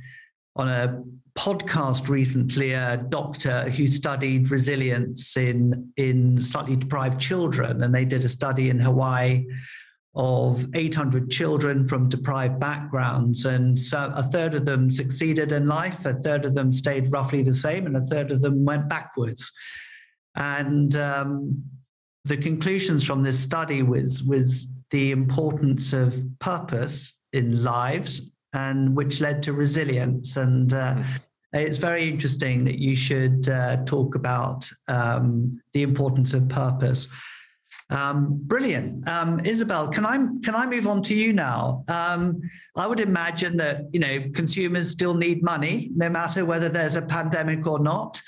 on 0.57 0.67
a 0.67 1.01
podcast 1.37 2.07
recently 2.07 2.71
a 2.71 2.97
doctor 3.09 3.69
who 3.69 3.87
studied 3.87 4.51
resilience 4.51 5.35
in 5.35 5.91
in 5.97 6.37
slightly 6.37 6.75
deprived 6.75 7.19
children 7.19 7.83
and 7.83 7.93
they 7.93 8.05
did 8.05 8.23
a 8.23 8.29
study 8.29 8.69
in 8.69 8.79
Hawaii 8.79 9.45
of 10.15 10.65
800 10.73 11.29
children 11.29 11.85
from 11.85 12.07
deprived 12.07 12.57
backgrounds 12.57 13.43
and 13.43 13.77
so 13.77 14.13
a 14.15 14.23
third 14.23 14.55
of 14.55 14.63
them 14.63 14.89
succeeded 14.89 15.51
in 15.51 15.67
life 15.67 16.05
a 16.05 16.13
third 16.13 16.45
of 16.45 16.55
them 16.55 16.71
stayed 16.71 17.11
roughly 17.11 17.43
the 17.43 17.53
same 17.53 17.85
and 17.85 17.97
a 17.97 18.05
third 18.05 18.31
of 18.31 18.41
them 18.41 18.63
went 18.63 18.87
backwards. 18.87 19.51
And 20.35 20.95
um, 20.95 21.63
the 22.25 22.37
conclusions 22.37 23.05
from 23.05 23.23
this 23.23 23.39
study 23.39 23.83
was 23.83 24.23
was 24.23 24.85
the 24.91 25.11
importance 25.11 25.93
of 25.93 26.15
purpose 26.39 27.19
in 27.33 27.63
lives 27.63 28.31
and 28.55 28.95
which 28.95 29.21
led 29.21 29.43
to 29.43 29.53
resilience. 29.53 30.37
And 30.37 30.73
uh, 30.73 30.95
mm-hmm. 30.95 31.57
it's 31.57 31.77
very 31.77 32.07
interesting 32.07 32.63
that 32.65 32.79
you 32.79 32.95
should 32.95 33.47
uh, 33.49 33.83
talk 33.85 34.15
about 34.15 34.67
um, 34.87 35.61
the 35.73 35.83
importance 35.83 36.33
of 36.33 36.47
purpose. 36.49 37.07
Um, 37.91 38.39
brilliant, 38.41 39.07
um, 39.07 39.39
Isabel. 39.41 39.87
Can 39.89 40.05
I 40.07 40.17
can 40.43 40.55
I 40.55 40.65
move 40.65 40.87
on 40.87 41.03
to 41.03 41.13
you 41.13 41.33
now? 41.33 41.83
Um, 41.87 42.41
I 42.75 42.87
would 42.87 42.99
imagine 42.99 43.57
that 43.57 43.93
you 43.93 43.99
know 43.99 44.23
consumers 44.33 44.89
still 44.89 45.13
need 45.13 45.43
money, 45.43 45.91
no 45.95 46.09
matter 46.09 46.45
whether 46.45 46.67
there's 46.67 46.95
a 46.95 47.03
pandemic 47.03 47.67
or 47.67 47.77
not. 47.77 48.19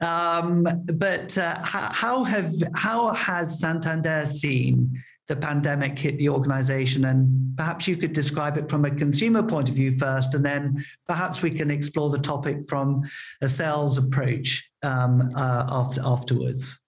Um, 0.00 0.64
but 0.94 1.36
uh, 1.36 1.58
how 1.60 2.22
have 2.22 2.54
how 2.76 3.12
has 3.14 3.58
Santander 3.58 4.26
seen 4.26 5.02
the 5.30 5.36
pandemic 5.36 5.96
hit 5.96 6.18
the 6.18 6.28
organization. 6.28 7.04
And 7.04 7.56
perhaps 7.56 7.86
you 7.86 7.96
could 7.96 8.12
describe 8.12 8.58
it 8.58 8.68
from 8.68 8.84
a 8.84 8.90
consumer 8.90 9.44
point 9.44 9.68
of 9.68 9.76
view 9.76 9.92
first, 9.92 10.34
and 10.34 10.44
then 10.44 10.84
perhaps 11.06 11.40
we 11.40 11.50
can 11.52 11.70
explore 11.70 12.10
the 12.10 12.18
topic 12.18 12.66
from 12.68 13.08
a 13.40 13.48
sales 13.48 13.96
approach 13.96 14.68
um, 14.82 15.30
uh, 15.36 15.66
after, 15.70 16.00
afterwards. 16.04 16.78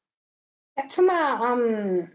From 0.91 1.09
a, 1.09 1.39
um, 1.41 2.11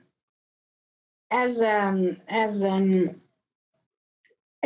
as 1.32 1.62
um, 1.62 2.18
as 2.28 2.64
a 2.64 3.14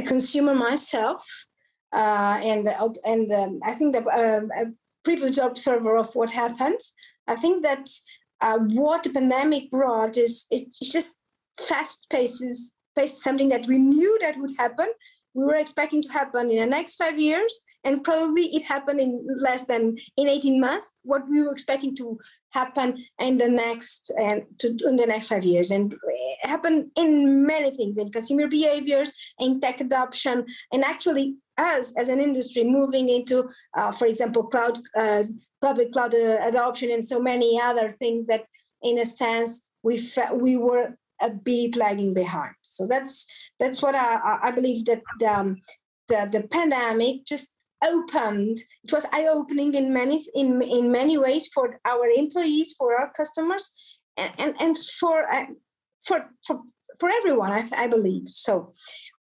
consumer 0.04 0.56
myself, 0.56 1.46
uh, 1.94 2.40
and 2.44 2.68
and 3.06 3.32
um, 3.32 3.60
I 3.64 3.74
think 3.74 3.96
uh, 3.96 4.42
a 4.62 4.66
privileged 5.04 5.38
observer 5.38 5.96
of 5.98 6.16
what 6.16 6.32
happened. 6.32 6.80
I 7.28 7.36
think 7.36 7.64
that 7.64 7.88
uh, 8.40 8.58
what 8.58 9.04
the 9.04 9.12
pandemic 9.12 9.70
brought 9.70 10.18
is 10.18 10.48
it's 10.50 10.80
just 10.80 11.21
fast 11.62 12.08
paces 12.10 12.76
pace 12.96 13.24
something 13.24 13.50
that 13.50 13.66
we 13.68 13.78
knew 13.78 14.18
that 14.22 14.38
would 14.38 14.52
happen. 14.58 14.88
We 15.34 15.46
were 15.46 15.56
expecting 15.56 16.02
to 16.04 16.10
happen 16.10 16.50
in 16.50 16.58
the 16.58 16.66
next 16.66 16.98
five 16.98 17.18
years 17.18 17.62
and 17.86 18.04
probably 18.04 18.44
it 18.48 18.64
happened 18.64 19.00
in 19.00 19.26
less 19.40 19.66
than 19.66 19.98
in 20.18 20.28
18 20.28 20.60
months 20.60 20.90
what 21.04 21.24
we 21.30 21.42
were 21.42 21.52
expecting 21.52 21.96
to 21.96 22.20
happen 22.50 23.06
in 23.18 23.38
the 23.38 23.48
next 23.48 24.12
and 24.20 24.44
to, 24.60 24.68
in 24.86 24.98
the 24.98 25.06
next 25.08 25.30
five 25.30 25.46
years. 25.46 25.72
And 25.72 25.94
it 25.94 26.50
happened 26.50 26.92
in 26.98 27.46
many 27.46 27.72
things 27.72 27.98
in 27.98 28.12
consumer 28.12 28.48
behaviors 28.48 29.14
in 29.40 29.62
tech 29.62 29.80
adoption 29.80 30.46
and 30.74 30.84
actually 30.84 31.38
us 31.58 31.94
as 31.98 32.10
an 32.10 32.20
industry 32.20 32.66
moving 32.66 33.08
into 33.08 33.50
uh, 33.78 33.92
for 33.92 34.08
example 34.08 34.44
cloud 34.44 34.80
uh, 34.98 35.24
public 35.62 35.92
cloud 35.92 36.14
uh, 36.16 36.40
adoption 36.42 36.90
and 36.92 37.06
so 37.06 37.20
many 37.20 37.60
other 37.62 37.92
things 38.00 38.26
that 38.28 38.46
in 38.82 38.98
a 38.98 39.06
sense 39.06 39.68
we 39.84 39.98
fe- 39.98 40.34
we 40.34 40.56
were 40.56 40.96
a 41.22 41.30
bit 41.30 41.76
lagging 41.76 42.14
behind. 42.14 42.56
So 42.62 42.86
that's 42.86 43.26
that's 43.60 43.82
what 43.82 43.96
I, 43.96 44.40
I 44.44 44.52
believe 44.52 44.86
that 44.86 45.02
the, 45.20 45.28
um, 45.28 45.58
the, 46.08 46.30
the 46.32 46.48
pandemic 46.48 47.26
just 47.26 47.50
opened. 47.84 48.60
It 48.84 48.92
was 48.92 49.06
eye 49.12 49.28
opening 49.28 49.74
in 49.74 49.94
many 49.94 50.26
in 50.36 50.62
in 50.62 50.92
many 50.92 51.18
ways 51.18 51.50
for 51.54 51.80
our 51.86 52.06
employees, 52.16 52.74
for 52.78 53.00
our 53.00 53.12
customers, 53.14 53.72
and 54.18 54.32
and, 54.38 54.56
and 54.60 54.78
for, 55.00 55.32
uh, 55.32 55.46
for 56.06 56.30
for 56.46 56.62
for 57.00 57.10
everyone. 57.10 57.52
I, 57.52 57.70
I 57.74 57.88
believe 57.88 58.28
so 58.28 58.72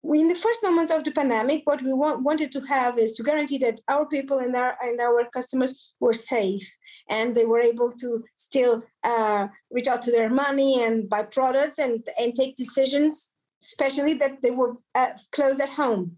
in 0.04 0.28
the 0.28 0.36
first 0.36 0.64
moments 0.64 0.92
of 0.92 1.04
the 1.04 1.12
pandemic, 1.12 1.64
what 1.66 1.82
we 1.82 1.94
want, 1.94 2.24
wanted 2.24 2.52
to 2.54 2.62
have 2.62 2.98
is 2.98 3.16
to 3.16 3.24
guarantee 3.24 3.58
that 3.60 3.82
our 3.88 4.06
people 4.06 4.40
and 4.40 4.56
our 4.56 4.78
and 4.82 5.00
our 5.00 5.26
customers 5.34 5.92
were 6.00 6.14
safe 6.14 6.78
and 7.10 7.36
they 7.36 7.46
were 7.46 7.60
able 7.60 7.92
to 7.92 8.24
still 8.38 8.84
uh, 9.04 9.48
reach 9.72 9.88
out 9.88 10.02
to 10.04 10.12
their 10.12 10.30
money 10.30 10.84
and 10.84 11.10
buy 11.10 11.24
products 11.24 11.80
and 11.80 12.08
and 12.18 12.34
take 12.36 12.56
decisions, 12.56 13.34
especially 13.62 14.14
that 14.16 14.42
they 14.42 14.52
were 14.52 14.76
uh, 14.96 15.12
close 15.32 15.60
at 15.60 15.70
home. 15.70 16.16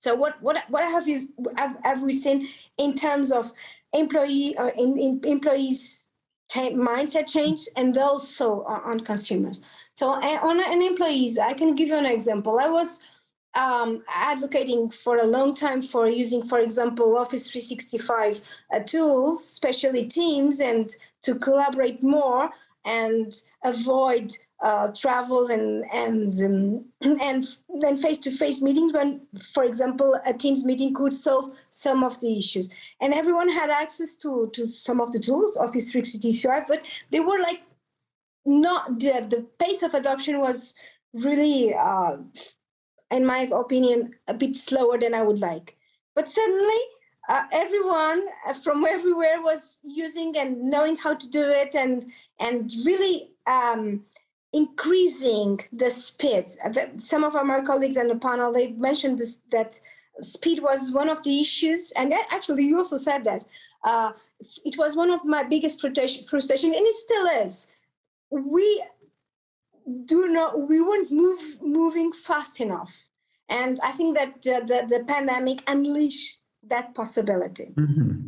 So 0.00 0.14
what 0.14 0.40
what 0.40 0.64
what 0.68 0.84
have 0.84 1.06
you 1.06 1.28
have, 1.58 1.76
have 1.84 2.02
we 2.02 2.12
seen 2.12 2.48
in 2.78 2.94
terms 2.94 3.32
of 3.32 3.52
employee 3.92 4.54
or 4.56 4.68
uh, 4.68 4.76
in, 4.76 4.98
in 4.98 5.20
employees 5.24 6.10
mindset 6.54 7.28
change 7.28 7.68
and 7.76 7.96
also 7.98 8.62
on 8.64 9.00
consumers? 9.00 9.62
So 9.94 10.12
on 10.12 10.60
an 10.64 10.82
employees, 10.82 11.38
I 11.38 11.52
can 11.52 11.74
give 11.74 11.88
you 11.88 11.96
an 11.96 12.06
example. 12.06 12.58
I 12.58 12.68
was 12.68 13.04
um, 13.54 14.02
advocating 14.08 14.90
for 14.90 15.18
a 15.18 15.26
long 15.26 15.54
time 15.54 15.80
for 15.80 16.08
using, 16.08 16.42
for 16.42 16.58
example, 16.58 17.16
Office 17.16 17.50
365 17.50 18.40
uh, 18.72 18.80
tools, 18.80 19.40
especially 19.40 20.06
Teams, 20.06 20.60
and 20.60 20.90
to 21.22 21.36
collaborate 21.36 22.02
more 22.02 22.50
and 22.84 23.32
avoid 23.62 24.32
uh, 24.62 24.88
travels 24.88 25.50
and 25.50 25.84
and 25.92 26.32
um, 26.44 26.84
and 27.20 27.44
then 27.80 27.96
face-to-face 27.96 28.62
meetings 28.62 28.92
when, 28.92 29.20
for 29.52 29.64
example, 29.64 30.18
a 30.24 30.32
Teams 30.32 30.64
meeting 30.64 30.94
could 30.94 31.12
solve 31.12 31.56
some 31.68 32.02
of 32.02 32.20
the 32.20 32.38
issues. 32.38 32.70
And 33.00 33.12
everyone 33.12 33.48
had 33.48 33.70
access 33.70 34.16
to 34.16 34.50
to 34.54 34.68
some 34.68 35.00
of 35.00 35.12
the 35.12 35.18
tools, 35.18 35.56
Office 35.56 35.90
365, 35.90 36.66
but 36.68 36.84
they 37.10 37.20
were 37.20 37.38
like 37.38 37.62
not 38.46 38.98
the, 38.98 39.26
the 39.28 39.46
pace 39.58 39.82
of 39.82 39.94
adoption 39.94 40.40
was 40.40 40.74
really 41.12 41.74
uh, 41.74 42.16
in 43.10 43.24
my 43.24 43.48
opinion 43.52 44.14
a 44.28 44.34
bit 44.34 44.56
slower 44.56 44.98
than 44.98 45.14
i 45.14 45.22
would 45.22 45.38
like 45.38 45.76
but 46.14 46.30
suddenly 46.30 46.80
uh, 47.28 47.44
everyone 47.52 48.26
uh, 48.46 48.52
from 48.52 48.84
everywhere 48.84 49.40
was 49.40 49.80
using 49.82 50.36
and 50.36 50.62
knowing 50.62 50.96
how 50.96 51.14
to 51.14 51.28
do 51.30 51.42
it 51.42 51.74
and 51.74 52.04
and 52.40 52.70
really 52.84 53.30
um, 53.46 54.04
increasing 54.54 55.58
the 55.72 55.90
speed 55.90 56.46
some 56.96 57.24
of 57.24 57.34
our 57.34 57.44
my 57.44 57.60
colleagues 57.60 57.98
on 57.98 58.08
the 58.08 58.14
panel 58.14 58.52
they 58.52 58.72
mentioned 58.72 59.18
this, 59.18 59.40
that 59.50 59.80
speed 60.20 60.62
was 60.62 60.92
one 60.92 61.08
of 61.08 61.22
the 61.22 61.40
issues. 61.40 61.92
And 61.96 62.12
actually 62.30 62.64
you 62.64 62.78
also 62.78 62.96
said 62.96 63.24
that 63.24 63.44
uh, 63.84 64.12
it 64.64 64.78
was 64.78 64.96
one 64.96 65.10
of 65.10 65.24
my 65.24 65.42
biggest 65.42 65.80
frustration 65.80 66.74
and 66.74 66.86
it 66.86 66.96
still 66.96 67.26
is. 67.44 67.72
We 68.30 68.82
do 70.06 70.28
not 70.28 70.68
we 70.68 70.80
weren't 70.80 71.12
move 71.12 71.60
moving 71.60 72.12
fast 72.12 72.60
enough. 72.60 73.06
And 73.48 73.78
i 73.84 73.90
think 73.90 74.16
that 74.16 74.40
the, 74.40 74.56
the, 74.66 74.96
the 74.98 75.04
pandemic 75.04 75.62
unleashed 75.66 76.40
that 76.66 76.94
possibility. 76.94 77.74
Mm-hmm. 77.76 78.20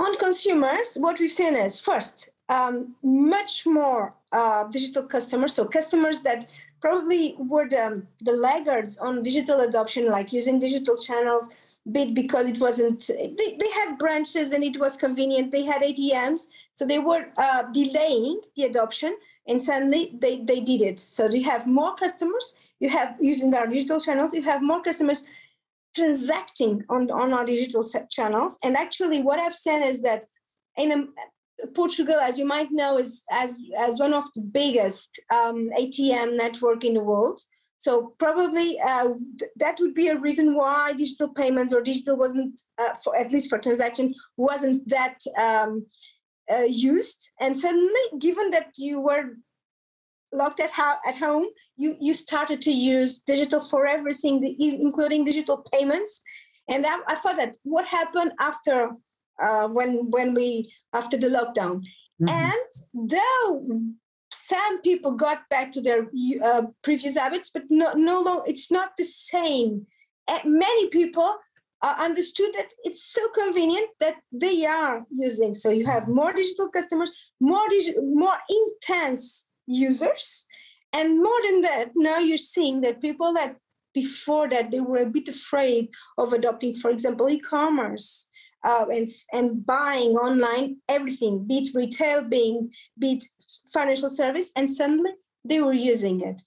on 0.00 0.16
consumers 0.18 0.96
what 0.98 1.20
we've 1.20 1.30
seen 1.30 1.54
is 1.54 1.80
first 1.80 2.30
um, 2.48 2.96
much 3.02 3.66
more 3.66 4.14
uh, 4.32 4.64
digital 4.64 5.02
customers 5.02 5.52
so 5.52 5.64
customers 5.64 6.20
that 6.20 6.46
probably 6.80 7.34
were 7.38 7.68
the, 7.68 8.02
the 8.20 8.32
laggards 8.32 8.96
on 8.98 9.22
digital 9.22 9.60
adoption 9.60 10.08
like 10.08 10.32
using 10.32 10.58
digital 10.58 10.96
channels 10.96 11.48
bit 11.90 12.14
because 12.14 12.46
it 12.46 12.60
wasn't 12.60 13.06
they, 13.08 13.56
they 13.58 13.70
had 13.74 13.98
branches 13.98 14.52
and 14.52 14.62
it 14.62 14.78
was 14.78 14.96
convenient 14.96 15.50
they 15.50 15.64
had 15.64 15.82
atms 15.82 16.48
so 16.74 16.86
they 16.86 16.98
were 16.98 17.32
uh, 17.38 17.62
delaying 17.72 18.40
the 18.54 18.64
adoption 18.64 19.16
and 19.50 19.62
suddenly 19.62 20.12
they, 20.20 20.36
they 20.38 20.60
did 20.60 20.80
it. 20.80 20.98
So 21.00 21.28
you 21.28 21.44
have 21.44 21.66
more 21.66 21.94
customers, 21.94 22.54
you 22.78 22.88
have 22.90 23.16
using 23.20 23.54
our 23.54 23.66
digital 23.66 24.00
channels, 24.00 24.32
you 24.32 24.42
have 24.42 24.62
more 24.62 24.82
customers 24.82 25.24
transacting 25.94 26.84
on, 26.88 27.10
on 27.10 27.32
our 27.32 27.44
digital 27.44 27.84
channels. 28.10 28.58
And 28.62 28.76
actually, 28.76 29.22
what 29.22 29.40
I've 29.40 29.54
seen 29.54 29.82
is 29.82 30.02
that 30.02 30.28
in 30.76 30.92
a, 30.92 31.04
Portugal, 31.74 32.16
as 32.16 32.38
you 32.38 32.44
might 32.44 32.70
know, 32.70 32.98
is 32.98 33.24
as 33.30 33.60
as 33.78 33.98
one 33.98 34.14
of 34.14 34.24
the 34.34 34.42
biggest 34.42 35.20
um, 35.32 35.70
ATM 35.78 36.36
network 36.36 36.84
in 36.84 36.94
the 36.94 37.02
world. 37.02 37.40
So 37.78 38.14
probably 38.18 38.78
uh, 38.78 39.08
th- 39.38 39.50
that 39.56 39.78
would 39.80 39.94
be 39.94 40.08
a 40.08 40.18
reason 40.18 40.54
why 40.54 40.92
digital 40.92 41.28
payments 41.28 41.72
or 41.72 41.80
digital 41.80 42.18
wasn't, 42.18 42.60
uh, 42.76 42.92
for 43.02 43.16
at 43.16 43.32
least 43.32 43.48
for 43.48 43.58
transaction, 43.58 44.14
wasn't 44.36 44.86
that 44.90 45.16
um, 45.38 45.86
uh, 46.52 46.66
used. 46.68 47.30
And 47.40 47.58
suddenly, 47.58 48.04
given 48.18 48.50
that 48.50 48.72
you 48.76 49.00
were 49.00 49.38
locked 50.30 50.60
at, 50.60 50.70
ho- 50.72 51.00
at 51.06 51.16
home, 51.16 51.46
you, 51.78 51.96
you 51.98 52.12
started 52.12 52.60
to 52.62 52.70
use 52.70 53.20
digital 53.20 53.60
for 53.60 53.86
everything, 53.86 54.56
including 54.58 55.24
digital 55.24 55.64
payments. 55.72 56.20
And 56.68 56.86
I, 56.86 56.98
I 57.08 57.14
thought 57.14 57.36
that 57.36 57.56
what 57.62 57.86
happened 57.86 58.32
after 58.40 58.90
uh, 59.40 59.68
when 59.68 60.10
when 60.10 60.34
we 60.34 60.72
after 60.92 61.16
the 61.16 61.28
lockdown, 61.28 61.82
mm-hmm. 62.20 62.28
and 62.28 62.70
though 62.94 63.80
some 64.32 64.80
people 64.82 65.12
got 65.12 65.48
back 65.48 65.72
to 65.72 65.80
their 65.80 66.08
uh, 66.42 66.62
previous 66.82 67.16
habits, 67.16 67.50
but 67.50 67.64
no, 67.70 67.92
no 67.92 68.20
long. 68.20 68.42
It's 68.46 68.70
not 68.70 68.90
the 68.96 69.04
same. 69.04 69.86
many 70.44 70.88
people 70.88 71.36
uh, 71.82 71.94
understood 71.98 72.50
that 72.54 72.72
it's 72.84 73.04
so 73.12 73.28
convenient 73.28 73.88
that 74.00 74.16
they 74.32 74.66
are 74.66 75.04
using. 75.10 75.54
So 75.54 75.70
you 75.70 75.86
have 75.86 76.08
more 76.08 76.32
digital 76.32 76.68
customers, 76.70 77.12
more 77.40 77.68
digi- 77.68 77.96
more 78.02 78.38
intense 78.48 79.48
users. 79.66 80.46
And 80.92 81.22
more 81.22 81.40
than 81.46 81.60
that, 81.62 81.92
now 81.94 82.18
you're 82.18 82.38
seeing 82.38 82.80
that 82.82 83.00
people 83.00 83.32
that 83.34 83.56
before 83.94 84.48
that 84.48 84.70
they 84.70 84.80
were 84.80 85.02
a 85.02 85.06
bit 85.06 85.28
afraid 85.28 85.88
of 86.18 86.32
adopting, 86.32 86.74
for 86.74 86.90
example, 86.90 87.28
e-commerce 87.28 88.28
uh, 88.64 88.86
and, 88.92 89.08
and 89.32 89.66
buying 89.66 90.10
online 90.10 90.76
everything, 90.88 91.46
be 91.46 91.58
it 91.58 91.70
retail, 91.74 92.24
being 92.24 92.70
be 92.98 93.12
it 93.12 93.24
financial 93.72 94.08
service, 94.08 94.52
and 94.56 94.70
suddenly 94.70 95.12
they 95.44 95.60
were 95.60 95.72
using 95.72 96.20
it. 96.20 96.42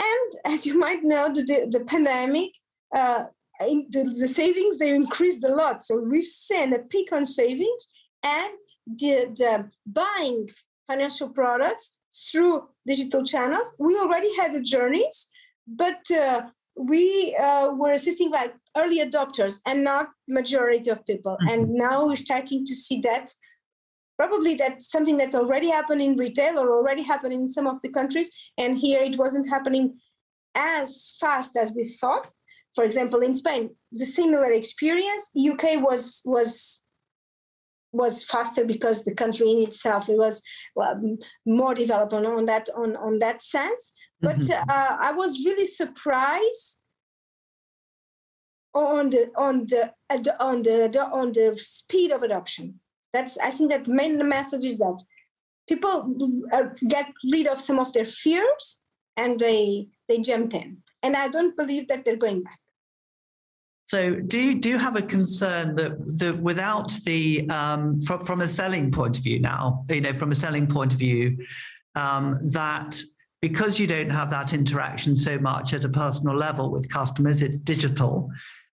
And 0.00 0.54
as 0.54 0.66
you 0.66 0.78
might 0.78 1.02
know, 1.02 1.28
the, 1.28 1.68
the, 1.70 1.84
pandemic, 1.84 2.50
uh, 2.94 3.24
the, 3.58 4.14
the 4.18 4.28
savings 4.28 4.78
they 4.78 4.94
increased 4.94 5.44
a 5.44 5.48
lot. 5.48 5.82
So 5.82 6.00
we've 6.00 6.24
seen 6.24 6.72
a 6.72 6.78
peak 6.80 7.12
on 7.12 7.24
savings 7.24 7.88
and 8.22 8.54
the, 8.86 9.32
the 9.36 9.70
buying 9.86 10.48
financial 10.86 11.30
products 11.30 11.96
through 12.30 12.68
digital 12.86 13.24
channels. 13.24 13.72
We 13.78 13.98
already 13.98 14.34
had 14.36 14.52
the 14.52 14.60
journeys, 14.60 15.30
but 15.66 16.02
uh, 16.10 16.42
we 16.76 17.36
uh, 17.40 17.72
were 17.74 17.92
assisting 17.92 18.30
like 18.30 18.54
early 18.76 18.98
adopters 18.98 19.60
and 19.66 19.84
not 19.84 20.08
majority 20.28 20.90
of 20.90 21.06
people. 21.06 21.36
Mm-hmm. 21.42 21.48
And 21.48 21.74
now 21.74 22.06
we're 22.06 22.16
starting 22.16 22.64
to 22.66 22.74
see 22.74 23.00
that 23.02 23.30
probably 24.16 24.54
that's 24.54 24.90
something 24.90 25.16
that 25.18 25.34
already 25.34 25.70
happened 25.70 26.00
in 26.00 26.16
retail 26.16 26.58
or 26.58 26.70
already 26.70 27.02
happened 27.02 27.32
in 27.32 27.48
some 27.48 27.66
of 27.66 27.80
the 27.82 27.90
countries. 27.90 28.30
And 28.58 28.78
here 28.78 29.02
it 29.02 29.18
wasn't 29.18 29.48
happening 29.48 29.98
as 30.54 31.14
fast 31.20 31.56
as 31.56 31.72
we 31.74 31.86
thought. 31.86 32.28
For 32.74 32.84
example, 32.84 33.20
in 33.20 33.34
Spain, 33.34 33.76
the 33.92 34.04
similar 34.04 34.50
experience. 34.50 35.30
UK 35.36 35.80
was 35.80 36.22
was 36.24 36.84
was 37.94 38.24
faster 38.24 38.64
because 38.64 39.04
the 39.04 39.14
country 39.14 39.48
in 39.50 39.58
itself 39.58 40.08
it 40.08 40.18
was 40.18 40.42
well, 40.74 41.00
more 41.46 41.74
developed 41.74 42.12
on, 42.12 42.26
on 42.26 42.44
that 42.44 42.68
on, 42.76 42.96
on 42.96 43.20
that 43.20 43.40
sense 43.40 43.94
but 44.20 44.36
mm-hmm. 44.36 44.68
uh, 44.68 44.96
i 44.98 45.12
was 45.12 45.44
really 45.44 45.64
surprised 45.64 46.80
on 48.74 49.10
the 49.10 49.30
on 49.36 49.60
the 49.66 49.92
on 50.40 50.62
the 50.62 51.08
on 51.12 51.32
the 51.32 51.56
speed 51.60 52.10
of 52.10 52.22
adoption 52.22 52.80
that's 53.12 53.38
i 53.38 53.50
think 53.50 53.70
that 53.70 53.84
the 53.84 53.94
main 53.94 54.16
message 54.28 54.64
is 54.64 54.78
that 54.78 55.00
people 55.68 56.14
uh, 56.52 56.64
get 56.88 57.06
rid 57.32 57.46
of 57.46 57.60
some 57.60 57.78
of 57.78 57.92
their 57.92 58.04
fears 58.04 58.80
and 59.16 59.38
they 59.38 59.86
they 60.08 60.18
jumped 60.18 60.54
in 60.54 60.78
and 61.02 61.16
i 61.16 61.28
don't 61.28 61.56
believe 61.56 61.86
that 61.88 62.04
they're 62.04 62.16
going 62.16 62.42
back 62.42 62.58
so, 63.86 64.14
do 64.14 64.40
you, 64.40 64.54
do 64.54 64.70
you 64.70 64.78
have 64.78 64.96
a 64.96 65.02
concern 65.02 65.74
that 65.76 65.92
the 66.18 66.36
without 66.40 66.90
the 67.04 67.48
um, 67.50 68.00
from 68.00 68.20
from 68.20 68.40
a 68.40 68.48
selling 68.48 68.90
point 68.90 69.18
of 69.18 69.22
view 69.22 69.40
now, 69.40 69.84
you 69.90 70.00
know, 70.00 70.14
from 70.14 70.32
a 70.32 70.34
selling 70.34 70.66
point 70.66 70.94
of 70.94 70.98
view, 70.98 71.36
um, 71.94 72.34
that 72.52 72.98
because 73.42 73.78
you 73.78 73.86
don't 73.86 74.10
have 74.10 74.30
that 74.30 74.54
interaction 74.54 75.14
so 75.14 75.38
much 75.38 75.74
at 75.74 75.84
a 75.84 75.88
personal 75.88 76.34
level 76.34 76.70
with 76.70 76.88
customers, 76.88 77.42
it's 77.42 77.58
digital. 77.58 78.30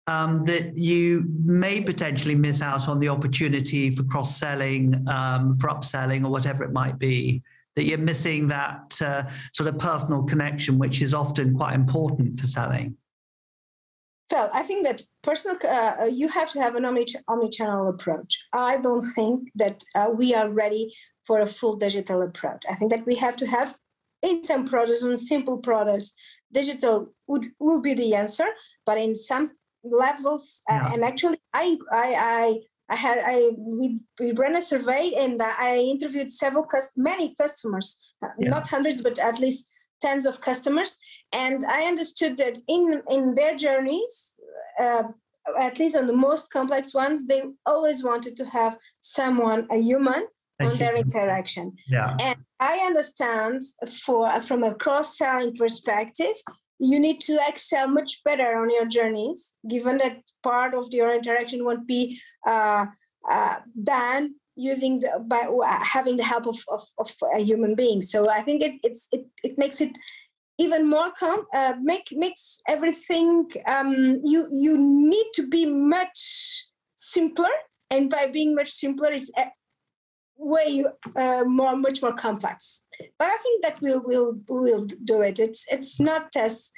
Um, 0.09 0.45
that 0.45 0.73
you 0.73 1.25
may 1.43 1.81
potentially 1.81 2.33
miss 2.33 2.61
out 2.61 2.87
on 2.87 2.99
the 2.99 3.09
opportunity 3.09 3.89
for 3.93 4.03
cross 4.03 4.37
selling, 4.37 4.95
um, 5.09 5.53
for 5.55 5.69
upselling, 5.69 6.23
or 6.23 6.29
whatever 6.29 6.63
it 6.63 6.71
might 6.71 6.97
be. 6.97 7.43
That 7.75 7.83
you're 7.83 7.97
missing 7.97 8.47
that 8.47 8.99
uh, 9.01 9.23
sort 9.53 9.67
of 9.67 9.77
personal 9.77 10.23
connection, 10.23 10.79
which 10.79 11.01
is 11.01 11.13
often 11.13 11.57
quite 11.57 11.75
important 11.75 12.39
for 12.39 12.47
selling. 12.47 12.95
Well, 14.31 14.49
I 14.53 14.63
think 14.63 14.85
that 14.85 15.03
personal, 15.23 15.57
uh, 15.67 16.05
you 16.11 16.27
have 16.29 16.51
to 16.51 16.61
have 16.61 16.75
an 16.75 16.85
omni 16.85 17.05
omni-channel 17.27 17.89
approach. 17.89 18.47
I 18.53 18.77
don't 18.77 19.11
think 19.13 19.51
that 19.55 19.83
uh, 19.95 20.09
we 20.13 20.33
are 20.33 20.49
ready 20.49 20.93
for 21.25 21.39
a 21.41 21.47
full 21.47 21.75
digital 21.75 22.21
approach. 22.21 22.63
I 22.69 22.75
think 22.75 22.91
that 22.91 23.05
we 23.05 23.15
have 23.15 23.35
to 23.37 23.47
have 23.47 23.77
in 24.23 24.43
some 24.43 24.67
products, 24.67 25.03
on 25.03 25.17
simple 25.17 25.57
products, 25.57 26.13
digital 26.51 27.13
would 27.27 27.47
will 27.59 27.81
be 27.81 27.93
the 27.93 28.15
answer. 28.15 28.47
But 28.85 28.97
in 28.97 29.15
some 29.15 29.51
levels, 29.91 30.61
uh, 30.69 30.73
yeah. 30.75 30.93
and 30.93 31.03
actually, 31.03 31.39
I 31.53 31.77
I 31.91 32.15
I 32.15 32.59
I 32.89 32.95
had 32.95 33.17
I 33.25 33.51
we, 33.57 33.99
we 34.19 34.31
ran 34.31 34.55
a 34.55 34.61
survey 34.61 35.11
and 35.17 35.41
I 35.41 35.77
interviewed 35.77 36.31
several 36.31 36.65
cust- 36.65 36.97
many 36.97 37.35
customers, 37.35 37.97
uh, 38.23 38.29
yeah. 38.39 38.49
not 38.49 38.67
hundreds, 38.67 39.01
but 39.01 39.19
at 39.19 39.39
least 39.39 39.67
tens 40.01 40.25
of 40.25 40.41
customers, 40.41 40.97
and 41.33 41.63
I 41.67 41.83
understood 41.83 42.37
that 42.37 42.59
in 42.67 43.01
in 43.09 43.35
their 43.35 43.55
journeys, 43.55 44.35
uh, 44.79 45.03
at 45.59 45.79
least 45.79 45.95
on 45.95 46.07
the 46.07 46.13
most 46.13 46.51
complex 46.51 46.93
ones, 46.93 47.27
they 47.27 47.43
always 47.65 48.03
wanted 48.03 48.35
to 48.37 48.45
have 48.45 48.77
someone, 49.01 49.67
a 49.71 49.77
human, 49.81 50.27
on 50.59 50.77
their 50.77 50.95
interaction. 50.95 51.75
Yeah. 51.87 52.15
And 52.19 52.37
I 52.59 52.77
understand 52.79 53.61
for 53.89 54.29
from 54.41 54.63
a 54.63 54.73
cross-selling 54.73 55.55
perspective, 55.55 56.35
you 56.79 56.99
need 56.99 57.19
to 57.21 57.39
excel 57.47 57.87
much 57.87 58.23
better 58.23 58.57
on 58.61 58.69
your 58.69 58.85
journeys, 58.85 59.55
given 59.67 59.97
that 59.97 60.21
part 60.43 60.73
of 60.73 60.87
your 60.91 61.13
interaction 61.15 61.65
won't 61.65 61.87
be 61.87 62.19
uh, 62.45 62.85
uh, 63.29 63.55
done 63.83 64.35
using 64.55 64.99
the, 64.99 65.23
by 65.25 65.47
having 65.83 66.17
the 66.17 66.23
help 66.23 66.47
of, 66.47 66.57
of, 66.69 66.83
of, 66.97 67.11
a 67.35 67.39
human 67.39 67.73
being. 67.75 68.01
So 68.01 68.29
I 68.29 68.41
think 68.41 68.63
it, 68.63 68.79
it's 68.83 69.07
it, 69.11 69.25
it 69.43 69.57
makes 69.57 69.81
it 69.81 69.95
even 70.57 70.89
more 70.89 71.11
com- 71.11 71.47
uh, 71.53 71.75
make 71.81 72.07
makes 72.11 72.59
everything 72.67 73.47
um, 73.67 74.19
you 74.23 74.47
you 74.51 74.77
need 74.77 75.25
to 75.35 75.47
be 75.47 75.65
much 75.65 76.65
simpler 76.95 77.49
and 77.89 78.09
by 78.09 78.27
being 78.27 78.55
much 78.55 78.69
simpler 78.69 79.11
it's 79.11 79.31
way 80.37 80.83
uh, 81.15 81.43
more 81.45 81.75
much 81.75 82.01
more 82.01 82.13
complex. 82.13 82.85
But 83.19 83.27
i 83.27 83.37
think 83.37 83.63
that 83.63 83.81
we'll 83.81 84.01
we'll 84.03 84.39
we'll 84.47 84.85
do 84.85 85.21
it. 85.21 85.39
It's 85.39 85.65
it's 85.71 85.99
not 85.99 86.29
as 86.35 86.71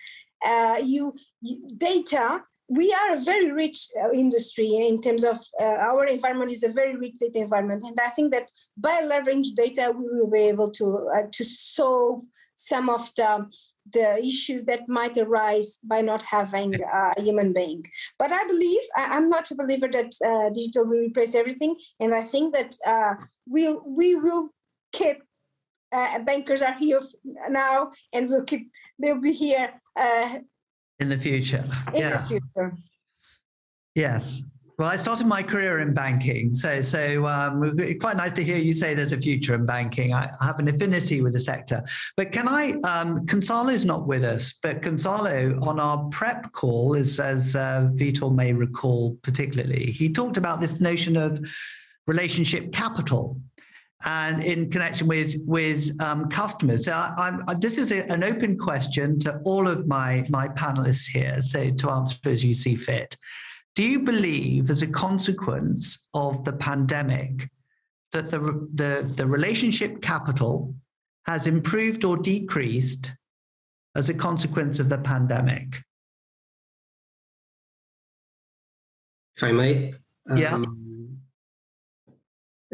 uh, 0.45 0.77
you, 0.83 1.13
you, 1.41 1.67
data 1.75 2.43
we 2.69 2.93
are 2.93 3.15
a 3.15 3.19
very 3.19 3.51
rich 3.51 3.87
uh, 3.99 4.11
industry 4.11 4.75
in 4.75 5.01
terms 5.01 5.23
of 5.23 5.37
uh, 5.59 5.77
our 5.89 6.05
environment 6.05 6.51
is 6.51 6.63
a 6.63 6.71
very 6.71 6.95
rich 6.95 7.15
data 7.19 7.39
environment. 7.39 7.83
And 7.83 7.97
i 7.99 8.09
think 8.09 8.31
that 8.31 8.49
by 8.77 9.01
leveraging 9.03 9.55
data 9.55 9.91
we 9.95 10.05
will 10.05 10.29
be 10.29 10.47
able 10.53 10.71
to 10.71 11.09
uh, 11.15 11.27
to 11.31 11.43
solve 11.43 12.21
some 12.55 12.89
of 12.89 13.09
the 13.15 13.49
the 13.91 14.17
issues 14.23 14.65
that 14.65 14.87
might 14.87 15.17
arise 15.17 15.79
by 15.83 16.01
not 16.01 16.23
having 16.23 16.75
a 16.75 17.21
human 17.21 17.53
being. 17.53 17.83
But 18.17 18.31
I 18.31 18.43
believe 18.45 18.81
I, 18.95 19.17
am 19.17 19.29
not 19.29 19.51
a 19.51 19.55
believer 19.55 19.87
that 19.91 20.11
uh, 20.25 20.49
digital 20.49 20.85
will 20.85 20.99
replace 20.99 21.35
everything, 21.35 21.75
and 21.99 22.13
I 22.13 22.23
think 22.23 22.53
that 22.55 22.75
uh, 22.85 23.15
we'll 23.47 23.83
we 23.85 24.15
will 24.15 24.49
keep. 24.91 25.17
Uh, 25.91 26.19
bankers 26.19 26.61
are 26.61 26.77
here 26.77 27.01
now, 27.49 27.91
and 28.13 28.29
we'll 28.29 28.43
keep. 28.43 28.69
They'll 28.99 29.19
be 29.19 29.33
here 29.33 29.81
uh, 29.95 30.39
in 30.99 31.09
the 31.09 31.17
future. 31.17 31.65
In 31.93 32.01
yeah. 32.01 32.17
the 32.17 32.27
future. 32.27 32.73
Yes. 33.95 34.43
Well, 34.79 34.87
I 34.87 34.95
started 34.95 35.27
my 35.27 35.43
career 35.43 35.79
in 35.79 35.93
banking, 35.93 36.53
so 36.53 36.81
so 36.81 37.27
um, 37.27 37.77
quite 37.99 38.15
nice 38.15 38.31
to 38.31 38.43
hear 38.45 38.55
you 38.55 38.71
say 38.71 38.93
there's 38.93 39.11
a 39.11 39.17
future 39.17 39.53
in 39.53 39.65
banking. 39.65 40.13
I, 40.13 40.31
have 40.41 40.57
an 40.57 40.69
affinity 40.69 41.21
with 41.21 41.33
the 41.33 41.39
sector, 41.41 41.83
but 42.15 42.31
can 42.31 42.47
I? 42.47 42.75
Um, 42.85 43.25
Gonzalo's 43.25 43.83
not 43.83 44.07
with 44.07 44.23
us, 44.23 44.53
but 44.63 44.81
Gonzalo 44.81 45.59
on 45.61 45.81
our 45.81 46.07
prep 46.11 46.53
call, 46.53 46.95
as 46.95 47.19
as 47.19 47.57
uh, 47.57 47.89
Vitor 47.93 48.33
may 48.33 48.53
recall 48.53 49.17
particularly, 49.21 49.87
he 49.87 50.13
talked 50.13 50.37
about 50.37 50.61
this 50.61 50.79
notion 50.79 51.17
of 51.17 51.45
relationship 52.07 52.71
capital, 52.71 53.37
and 54.05 54.41
in 54.41 54.69
connection 54.69 55.07
with 55.07 55.35
with 55.45 55.91
um, 56.01 56.29
customers. 56.29 56.85
So 56.85 56.93
I, 56.93 57.37
I, 57.49 57.53
this 57.55 57.77
is 57.77 57.91
a, 57.91 58.09
an 58.09 58.23
open 58.23 58.57
question 58.57 59.19
to 59.19 59.41
all 59.43 59.67
of 59.67 59.87
my 59.87 60.25
my 60.29 60.47
panelists 60.47 61.05
here, 61.05 61.41
so 61.41 61.69
to 61.69 61.91
answer 61.91 62.15
as 62.23 62.45
you 62.45 62.53
see 62.53 62.77
fit. 62.77 63.17
Do 63.79 63.85
you 63.85 64.01
believe, 64.01 64.69
as 64.69 64.81
a 64.81 64.87
consequence 64.87 66.09
of 66.13 66.43
the 66.43 66.51
pandemic, 66.51 67.49
that 68.11 68.29
the 68.29 68.39
the, 68.73 69.09
the 69.15 69.25
relationship 69.25 70.01
capital 70.01 70.75
has 71.25 71.47
improved 71.47 72.03
or 72.03 72.17
decreased 72.17 73.13
as 73.95 74.09
a 74.09 74.13
consequence 74.13 74.79
of 74.79 74.89
the 74.89 74.97
pandemic? 74.97 75.81
If 79.37 79.43
I 79.45 79.53
may, 79.53 79.93
yeah. 80.35 80.55
Um, 80.55 81.17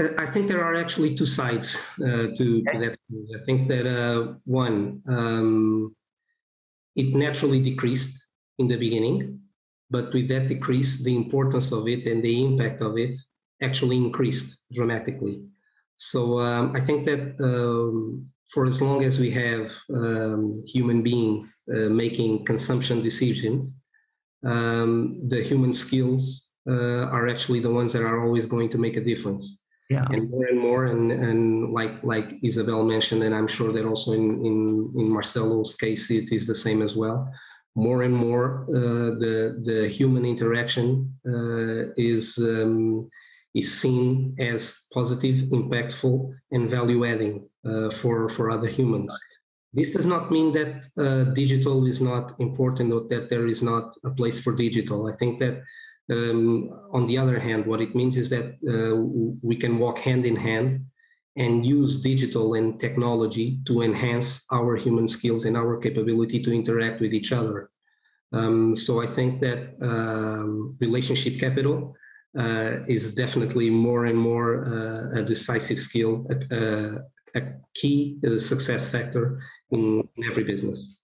uh, 0.01 0.07
I 0.17 0.25
think 0.25 0.47
there 0.47 0.63
are 0.65 0.73
actually 0.73 1.13
two 1.13 1.27
sides 1.27 1.83
uh, 2.01 2.33
to, 2.35 2.63
to, 2.63 2.77
that. 2.79 2.97
I 3.35 3.45
think 3.45 3.67
that 3.67 3.85
uh, 3.85 4.33
one, 4.45 5.03
um, 5.05 5.93
it 6.95 7.15
naturally 7.15 7.59
decreased 7.59 8.27
in 8.57 8.67
the 8.67 8.77
beginning, 8.77 9.44
but 9.89 10.13
with 10.13 10.27
that 10.29 10.47
decrease, 10.47 11.03
the 11.03 11.15
importance 11.15 11.71
of 11.71 11.87
it 11.87 12.05
and 12.07 12.23
the 12.23 12.43
impact 12.43 12.81
of 12.81 12.97
it 12.97 13.17
actually 13.61 13.97
increased 13.97 14.63
dramatically. 14.73 15.41
So 15.97 16.39
um, 16.39 16.75
I 16.75 16.81
think 16.81 17.05
that 17.05 17.35
um, 17.41 18.27
for 18.49 18.65
as 18.65 18.81
long 18.81 19.03
as 19.03 19.19
we 19.19 19.31
have 19.31 19.71
um, 19.93 20.53
human 20.67 21.01
beings 21.03 21.61
uh, 21.73 21.89
making 21.89 22.45
consumption 22.45 23.01
decisions, 23.01 23.75
um, 24.45 25.27
the 25.27 25.41
human 25.41 25.73
skills 25.73 26.57
uh, 26.69 27.05
are 27.05 27.27
actually 27.27 27.59
the 27.59 27.71
ones 27.71 27.93
that 27.93 28.03
are 28.03 28.25
always 28.25 28.45
going 28.45 28.69
to 28.69 28.77
make 28.77 28.97
a 28.97 29.03
difference 29.03 29.65
yeah. 29.89 30.05
and 30.09 30.29
more 30.29 30.45
and 30.45 30.59
more 30.59 30.85
and 30.85 31.11
and 31.11 31.71
like 31.71 32.03
like 32.03 32.33
isabel 32.43 32.83
mentioned 32.83 33.23
and 33.23 33.35
i'm 33.35 33.47
sure 33.47 33.71
that 33.71 33.85
also 33.85 34.13
in 34.13 34.43
in, 34.45 34.91
in 34.95 35.09
marcelo's 35.09 35.75
case 35.75 36.09
it 36.09 36.31
is 36.31 36.47
the 36.47 36.55
same 36.55 36.81
as 36.81 36.95
well 36.95 37.31
more 37.75 38.03
and 38.03 38.15
more 38.15 38.65
uh, 38.69 39.11
the 39.23 39.61
the 39.63 39.87
human 39.89 40.25
interaction 40.25 41.13
uh, 41.27 41.91
is 41.97 42.37
um, 42.37 43.09
is 43.53 43.79
seen 43.81 44.35
as 44.39 44.87
positive 44.93 45.37
impactful 45.51 46.33
and 46.51 46.69
value 46.69 47.05
adding 47.05 47.47
uh, 47.65 47.89
for 47.89 48.29
for 48.29 48.49
other 48.49 48.67
humans. 48.67 49.11
This 49.73 49.91
does 49.91 50.05
not 50.05 50.31
mean 50.31 50.53
that 50.53 50.85
uh, 50.97 51.25
digital 51.33 51.85
is 51.85 51.99
not 51.99 52.33
important 52.39 52.93
or 52.93 53.01
that 53.09 53.29
there 53.29 53.45
is 53.45 53.61
not 53.61 53.93
a 54.05 54.09
place 54.09 54.41
for 54.41 54.55
digital. 54.55 55.07
I 55.07 55.15
think 55.17 55.39
that 55.41 55.61
um, 56.09 56.69
on 56.93 57.05
the 57.07 57.17
other 57.17 57.39
hand, 57.39 57.65
what 57.65 57.81
it 57.81 57.93
means 57.93 58.17
is 58.17 58.29
that 58.29 58.47
uh, 58.73 58.95
we 59.41 59.57
can 59.57 59.77
walk 59.77 59.99
hand 59.99 60.25
in 60.25 60.37
hand 60.37 60.79
and 61.37 61.65
use 61.65 62.01
digital 62.01 62.53
and 62.53 62.79
technology 62.79 63.59
to 63.65 63.81
enhance 63.81 64.45
our 64.51 64.75
human 64.75 65.07
skills 65.07 65.45
and 65.45 65.57
our 65.57 65.77
capability 65.77 66.39
to 66.39 66.53
interact 66.53 67.01
with 67.01 67.13
each 67.13 67.31
other. 67.31 67.69
Um, 68.31 68.75
so 68.75 69.01
I 69.01 69.07
think 69.07 69.41
that 69.41 69.75
um, 69.81 70.77
relationship 70.79 71.39
capital 71.39 71.95
uh, 72.37 72.83
is 72.87 73.13
definitely 73.13 73.69
more 73.69 74.05
and 74.05 74.17
more 74.17 74.65
uh, 74.65 75.19
a 75.19 75.23
decisive 75.23 75.79
skill, 75.79 76.25
a, 76.51 76.99
a 77.35 77.41
key 77.73 78.17
uh, 78.25 78.39
success 78.39 78.89
factor 78.89 79.41
in, 79.71 80.07
in 80.15 80.23
every 80.23 80.43
business. 80.43 80.99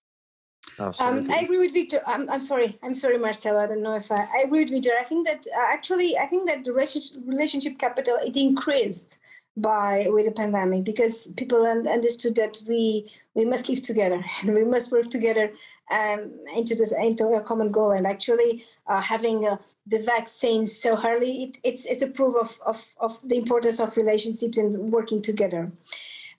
Um, 0.80 1.30
I 1.30 1.42
agree 1.42 1.60
with 1.60 1.74
Victor. 1.74 2.02
I'm, 2.08 2.30
I'm 2.30 2.42
sorry. 2.42 2.80
I'm 2.82 2.94
sorry, 2.94 3.18
Marcelo. 3.18 3.60
I 3.60 3.68
don't 3.68 3.84
know 3.84 3.96
if 3.96 4.12
I, 4.12 4.28
I 4.36 4.44
agree 4.46 4.62
with 4.64 4.72
Victor. 4.72 4.92
I 5.00 5.04
think 5.04 5.28
that 5.28 5.46
uh, 5.56 5.68
actually, 5.70 6.18
I 6.18 6.26
think 6.26 6.50
that 6.50 6.64
the 6.64 6.74
relationship 6.74 7.78
capital 7.78 8.18
it 8.22 8.36
increased 8.36 9.20
by 9.58 10.08
with 10.10 10.26
the 10.26 10.32
pandemic 10.32 10.84
because 10.84 11.28
people 11.36 11.66
understood 11.66 12.36
that 12.36 12.58
we 12.68 13.12
we 13.34 13.46
must 13.46 13.68
live 13.70 13.84
together 13.84 14.24
and 14.42 14.54
we 14.54 14.64
must 14.64 14.92
work 14.92 15.10
together 15.10 15.52
um, 15.92 16.32
into 16.56 16.76
this 16.76 16.94
into 16.94 17.26
a 17.28 17.42
common 17.42 17.72
goal. 17.72 17.92
And 17.92 18.08
actually, 18.08 18.64
uh, 18.88 19.02
having 19.02 19.46
uh, 19.46 19.58
the 19.86 20.00
vaccine 20.00 20.66
so 20.66 20.98
early, 21.06 21.44
it, 21.44 21.58
it's 21.64 21.86
it's 21.86 22.02
a 22.02 22.08
proof 22.08 22.36
of, 22.36 22.60
of 22.66 22.96
of 23.00 23.28
the 23.28 23.38
importance 23.38 23.80
of 23.80 23.98
relationships 23.98 24.58
and 24.58 24.92
working 24.92 25.22
together. 25.22 25.72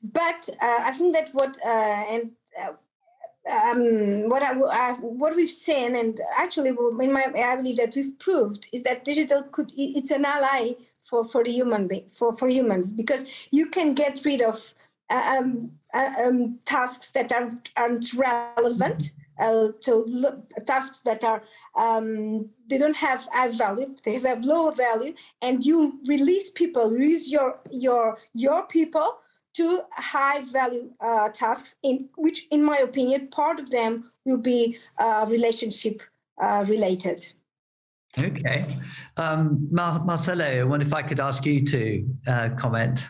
But 0.02 0.48
uh, 0.60 0.80
I 0.80 0.92
think 0.92 1.14
that 1.14 1.30
what 1.32 1.56
uh, 1.64 1.68
and 1.68 2.30
uh, 2.60 2.72
um, 3.50 4.28
what 4.28 4.42
I, 4.42 4.52
I, 4.52 4.92
what 5.00 5.36
we've 5.36 5.50
seen, 5.50 5.96
and 5.96 6.20
actually, 6.36 6.70
in 6.70 7.12
my, 7.12 7.26
I 7.36 7.56
believe 7.56 7.76
that 7.76 7.94
we've 7.94 8.18
proved 8.18 8.68
is 8.72 8.84
that 8.84 9.04
digital 9.04 9.42
could 9.42 9.72
it's 9.76 10.10
an 10.10 10.24
ally 10.24 10.72
for 11.12 11.24
for 11.32 11.44
human 11.44 11.86
being 11.86 12.08
for 12.08 12.34
for 12.38 12.48
humans 12.48 12.90
because 12.90 13.22
you 13.50 13.66
can 13.76 13.92
get 13.92 14.24
rid 14.24 14.40
of 14.40 14.56
uh, 15.10 15.36
um, 15.36 15.72
uh, 15.92 16.12
um, 16.24 16.58
tasks 16.64 17.10
that 17.10 17.30
are, 17.32 17.50
aren't 17.76 18.14
relevant. 18.14 19.12
Uh, 19.38 19.68
so 19.80 20.06
tasks 20.66 21.00
that 21.02 21.22
are 21.24 21.42
um, 21.76 22.48
they 22.68 22.78
don't 22.78 22.96
have 22.96 23.28
high 23.32 23.48
value, 23.48 23.94
they 24.04 24.18
have 24.18 24.44
low 24.44 24.70
value, 24.70 25.12
and 25.42 25.64
you 25.64 25.98
release 26.06 26.48
people, 26.50 26.90
release 26.90 27.30
your 27.30 27.60
your 27.70 28.16
your 28.34 28.66
people 28.66 29.18
to 29.54 29.80
high 29.92 30.40
value 30.40 30.90
uh, 31.00 31.28
tasks 31.28 31.74
in 31.82 32.08
which 32.16 32.46
in 32.50 32.64
my 32.64 32.78
opinion 32.78 33.28
part 33.28 33.60
of 33.60 33.70
them 33.70 34.10
will 34.24 34.42
be 34.54 34.78
uh, 34.98 35.26
relationship 35.28 36.00
uh, 36.40 36.64
related 36.68 37.20
okay 38.18 38.78
um, 39.16 39.68
Mar- 39.70 40.04
marcelo 40.04 40.44
i 40.44 40.62
wonder 40.62 40.86
if 40.86 40.94
i 40.94 41.02
could 41.02 41.20
ask 41.20 41.44
you 41.46 41.60
to 41.64 42.06
uh, 42.26 42.50
comment 42.56 43.08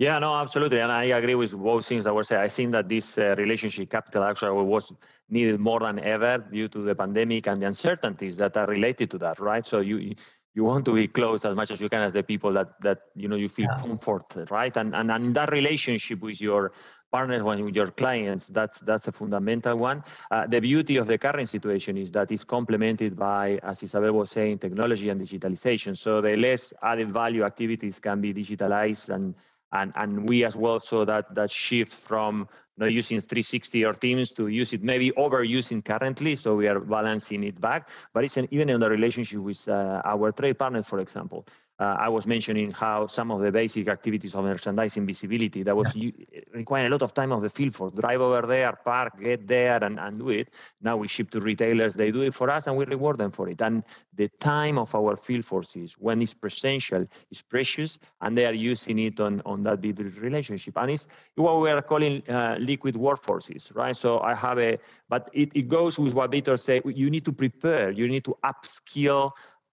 yeah, 0.00 0.20
no, 0.20 0.32
absolutely, 0.32 0.78
and 0.78 0.92
I 0.92 1.04
agree 1.06 1.34
with 1.34 1.50
both 1.50 1.84
things 1.84 2.04
that 2.04 2.14
were 2.14 2.22
said. 2.22 2.38
I 2.38 2.48
think 2.48 2.70
that 2.70 2.88
this 2.88 3.18
uh, 3.18 3.34
relationship 3.36 3.90
capital 3.90 4.22
actually 4.22 4.62
was 4.62 4.92
needed 5.28 5.58
more 5.58 5.80
than 5.80 5.98
ever 5.98 6.38
due 6.38 6.68
to 6.68 6.78
the 6.82 6.94
pandemic 6.94 7.48
and 7.48 7.60
the 7.60 7.66
uncertainties 7.66 8.36
that 8.36 8.56
are 8.56 8.66
related 8.66 9.10
to 9.10 9.18
that, 9.18 9.40
right? 9.40 9.66
So 9.66 9.80
you 9.80 10.14
you 10.54 10.64
want 10.64 10.84
to 10.84 10.92
be 10.92 11.06
close 11.06 11.44
as 11.44 11.54
much 11.54 11.70
as 11.70 11.80
you 11.80 11.88
can 11.88 12.02
as 12.02 12.12
the 12.12 12.22
people 12.22 12.52
that 12.52 12.80
that 12.80 12.98
you 13.14 13.28
know 13.28 13.36
you 13.36 13.48
feel 13.48 13.66
yeah. 13.70 13.80
comfort 13.80 14.26
right 14.50 14.76
and, 14.76 14.94
and 14.94 15.10
and 15.10 15.34
that 15.34 15.52
relationship 15.52 16.20
with 16.20 16.40
your 16.40 16.72
partners 17.10 17.42
with 17.42 17.74
your 17.74 17.90
clients 17.90 18.46
that's 18.48 18.78
that's 18.80 19.08
a 19.08 19.12
fundamental 19.12 19.76
one 19.76 20.02
uh, 20.30 20.46
the 20.46 20.60
beauty 20.60 20.96
of 20.96 21.06
the 21.06 21.18
current 21.18 21.48
situation 21.48 21.96
is 21.96 22.10
that 22.10 22.30
it's 22.30 22.44
complemented 22.44 23.16
by 23.16 23.58
as 23.62 23.82
isabel 23.82 24.12
was 24.12 24.30
saying 24.30 24.58
technology 24.58 25.08
and 25.08 25.20
digitalization 25.20 25.96
so 25.96 26.20
the 26.20 26.36
less 26.36 26.72
added 26.82 27.12
value 27.12 27.44
activities 27.44 27.98
can 27.98 28.20
be 28.20 28.32
digitalized 28.32 29.08
and 29.08 29.34
and 29.72 29.92
and 29.96 30.28
we 30.28 30.44
as 30.44 30.56
well 30.56 30.80
so 30.80 31.04
that 31.04 31.34
that 31.34 31.50
shift 31.50 31.92
from 31.92 32.48
not 32.78 32.92
using 32.92 33.20
360 33.20 33.84
or 33.84 33.92
Teams 33.92 34.30
to 34.32 34.46
use 34.46 34.72
it, 34.72 34.82
maybe 34.82 35.10
overusing 35.12 35.84
currently. 35.84 36.36
So 36.36 36.54
we 36.54 36.68
are 36.68 36.78
balancing 36.78 37.42
it 37.42 37.60
back. 37.60 37.88
But 38.14 38.24
it's 38.24 38.36
an, 38.36 38.46
even 38.52 38.68
in 38.68 38.78
the 38.78 38.88
relationship 38.88 39.40
with 39.40 39.66
uh, 39.68 40.00
our 40.04 40.30
trade 40.32 40.58
partners, 40.58 40.86
for 40.86 41.00
example 41.00 41.44
uh, 41.80 41.96
I 41.98 42.08
was 42.08 42.26
mentioning 42.26 42.72
how 42.72 43.06
some 43.06 43.30
of 43.30 43.40
the 43.40 43.52
basic 43.52 43.86
activities 43.88 44.34
of 44.34 44.44
merchandising 44.44 45.06
visibility 45.06 45.62
that 45.62 45.76
was 45.76 45.94
yeah. 45.94 46.10
requiring 46.52 46.88
a 46.88 46.90
lot 46.90 47.02
of 47.02 47.14
time 47.14 47.30
of 47.30 47.40
the 47.40 47.48
field 47.50 47.74
force. 47.74 47.92
Drive 47.92 48.20
over 48.20 48.46
there, 48.46 48.72
park, 48.84 49.22
get 49.22 49.46
there, 49.46 49.82
and, 49.84 50.00
and 50.00 50.18
do 50.18 50.30
it. 50.30 50.48
Now 50.82 50.96
we 50.96 51.06
ship 51.06 51.30
to 51.30 51.40
retailers, 51.40 51.94
they 51.94 52.10
do 52.10 52.22
it 52.22 52.34
for 52.34 52.50
us, 52.50 52.66
and 52.66 52.76
we 52.76 52.84
reward 52.84 53.18
them 53.18 53.30
for 53.30 53.48
it. 53.48 53.60
And 53.62 53.84
the 54.16 54.28
time 54.40 54.76
of 54.76 54.92
our 54.94 55.16
field 55.16 55.44
forces, 55.44 55.94
when 55.98 56.20
it's 56.20 56.34
presential, 56.34 57.06
is 57.30 57.42
precious, 57.42 58.00
and 58.22 58.36
they 58.36 58.46
are 58.46 58.54
using 58.54 58.98
it 58.98 59.20
on, 59.20 59.40
on 59.46 59.62
that 59.62 59.80
big 59.80 60.00
relationship. 60.18 60.76
And 60.78 60.90
it's 60.90 61.06
what 61.36 61.60
we 61.60 61.70
are 61.70 61.80
calling 61.80 62.28
uh, 62.28 62.56
liquid 62.58 62.96
workforces, 62.96 63.72
right? 63.76 63.96
So 63.96 64.18
I 64.18 64.34
have 64.34 64.58
a, 64.58 64.78
but 65.08 65.30
it, 65.32 65.50
it 65.54 65.68
goes 65.68 65.96
with 65.96 66.12
what 66.12 66.32
Victor 66.32 66.56
said, 66.56 66.82
you 66.84 67.08
need 67.08 67.24
to 67.26 67.32
prepare, 67.32 67.92
you 67.92 68.08
need 68.08 68.24
to 68.24 68.36
upskill 68.44 69.30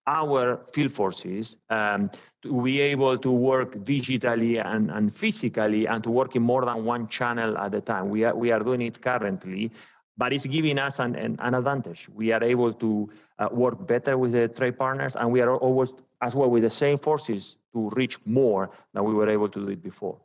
our 0.08 0.60
field 0.74 0.91
forces 0.91 1.58
um, 1.70 2.12
to 2.43 2.62
be 2.62 2.80
able 2.80 3.18
to 3.18 3.32
work 3.32 3.76
digitally 3.78 4.64
and, 4.64 4.91
and 4.91 5.16
physically 5.16 5.88
and 5.88 6.03
to 6.03 6.12
work 6.12 6.36
in 6.36 6.43
more 6.43 6.64
than 6.64 6.86
one 6.86 7.08
channel 7.08 7.58
at 7.58 7.74
a 7.74 7.82
time. 7.82 8.10
We 8.10 8.24
are, 8.24 8.36
we 8.36 8.51
are 8.51 8.60
doing 8.60 8.82
it 8.82 9.01
currently, 9.01 9.72
but 10.18 10.32
it's 10.32 10.45
giving 10.45 10.78
us 10.78 10.99
an, 10.99 11.16
an, 11.16 11.38
an 11.39 11.56
advantage. 11.56 12.08
We 12.14 12.32
are 12.32 12.43
able 12.43 12.74
to 12.74 13.10
uh, 13.39 13.49
work 13.51 13.88
better 13.88 14.18
with 14.18 14.34
the 14.34 14.47
trade 14.47 14.78
partners 14.78 15.16
and 15.16 15.32
we 15.32 15.41
are 15.41 15.56
always 15.56 15.91
as 16.22 16.36
well 16.36 16.49
with 16.49 16.64
the 16.64 16.70
same 16.70 16.97
forces 16.97 17.58
to 17.74 17.89
reach 17.95 18.18
more 18.26 18.70
than 18.93 19.03
we 19.03 19.14
were 19.14 19.30
able 19.30 19.49
to 19.49 19.60
do 19.66 19.72
it 19.72 19.84
before. 19.84 20.18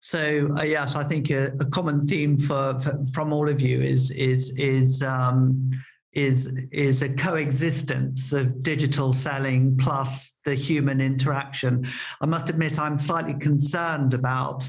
So 0.00 0.50
uh, 0.58 0.62
yes, 0.62 0.96
I 0.96 1.04
think 1.04 1.30
a, 1.30 1.46
a 1.60 1.64
common 1.64 2.00
theme 2.00 2.36
for, 2.36 2.78
for, 2.78 3.04
from 3.12 3.32
all 3.32 3.48
of 3.48 3.60
you 3.62 3.80
is 3.80 4.10
is 4.10 4.52
is 4.58 5.02
um, 5.02 5.70
is 6.14 6.46
is 6.70 7.02
a 7.02 7.08
coexistence 7.08 8.32
of 8.32 8.62
digital 8.62 9.12
selling 9.12 9.76
plus 9.76 10.34
the 10.44 10.54
human 10.54 11.00
interaction. 11.00 11.86
I 12.20 12.26
must 12.26 12.50
admit, 12.50 12.78
I'm 12.78 12.98
slightly 12.98 13.34
concerned 13.34 14.14
about 14.14 14.68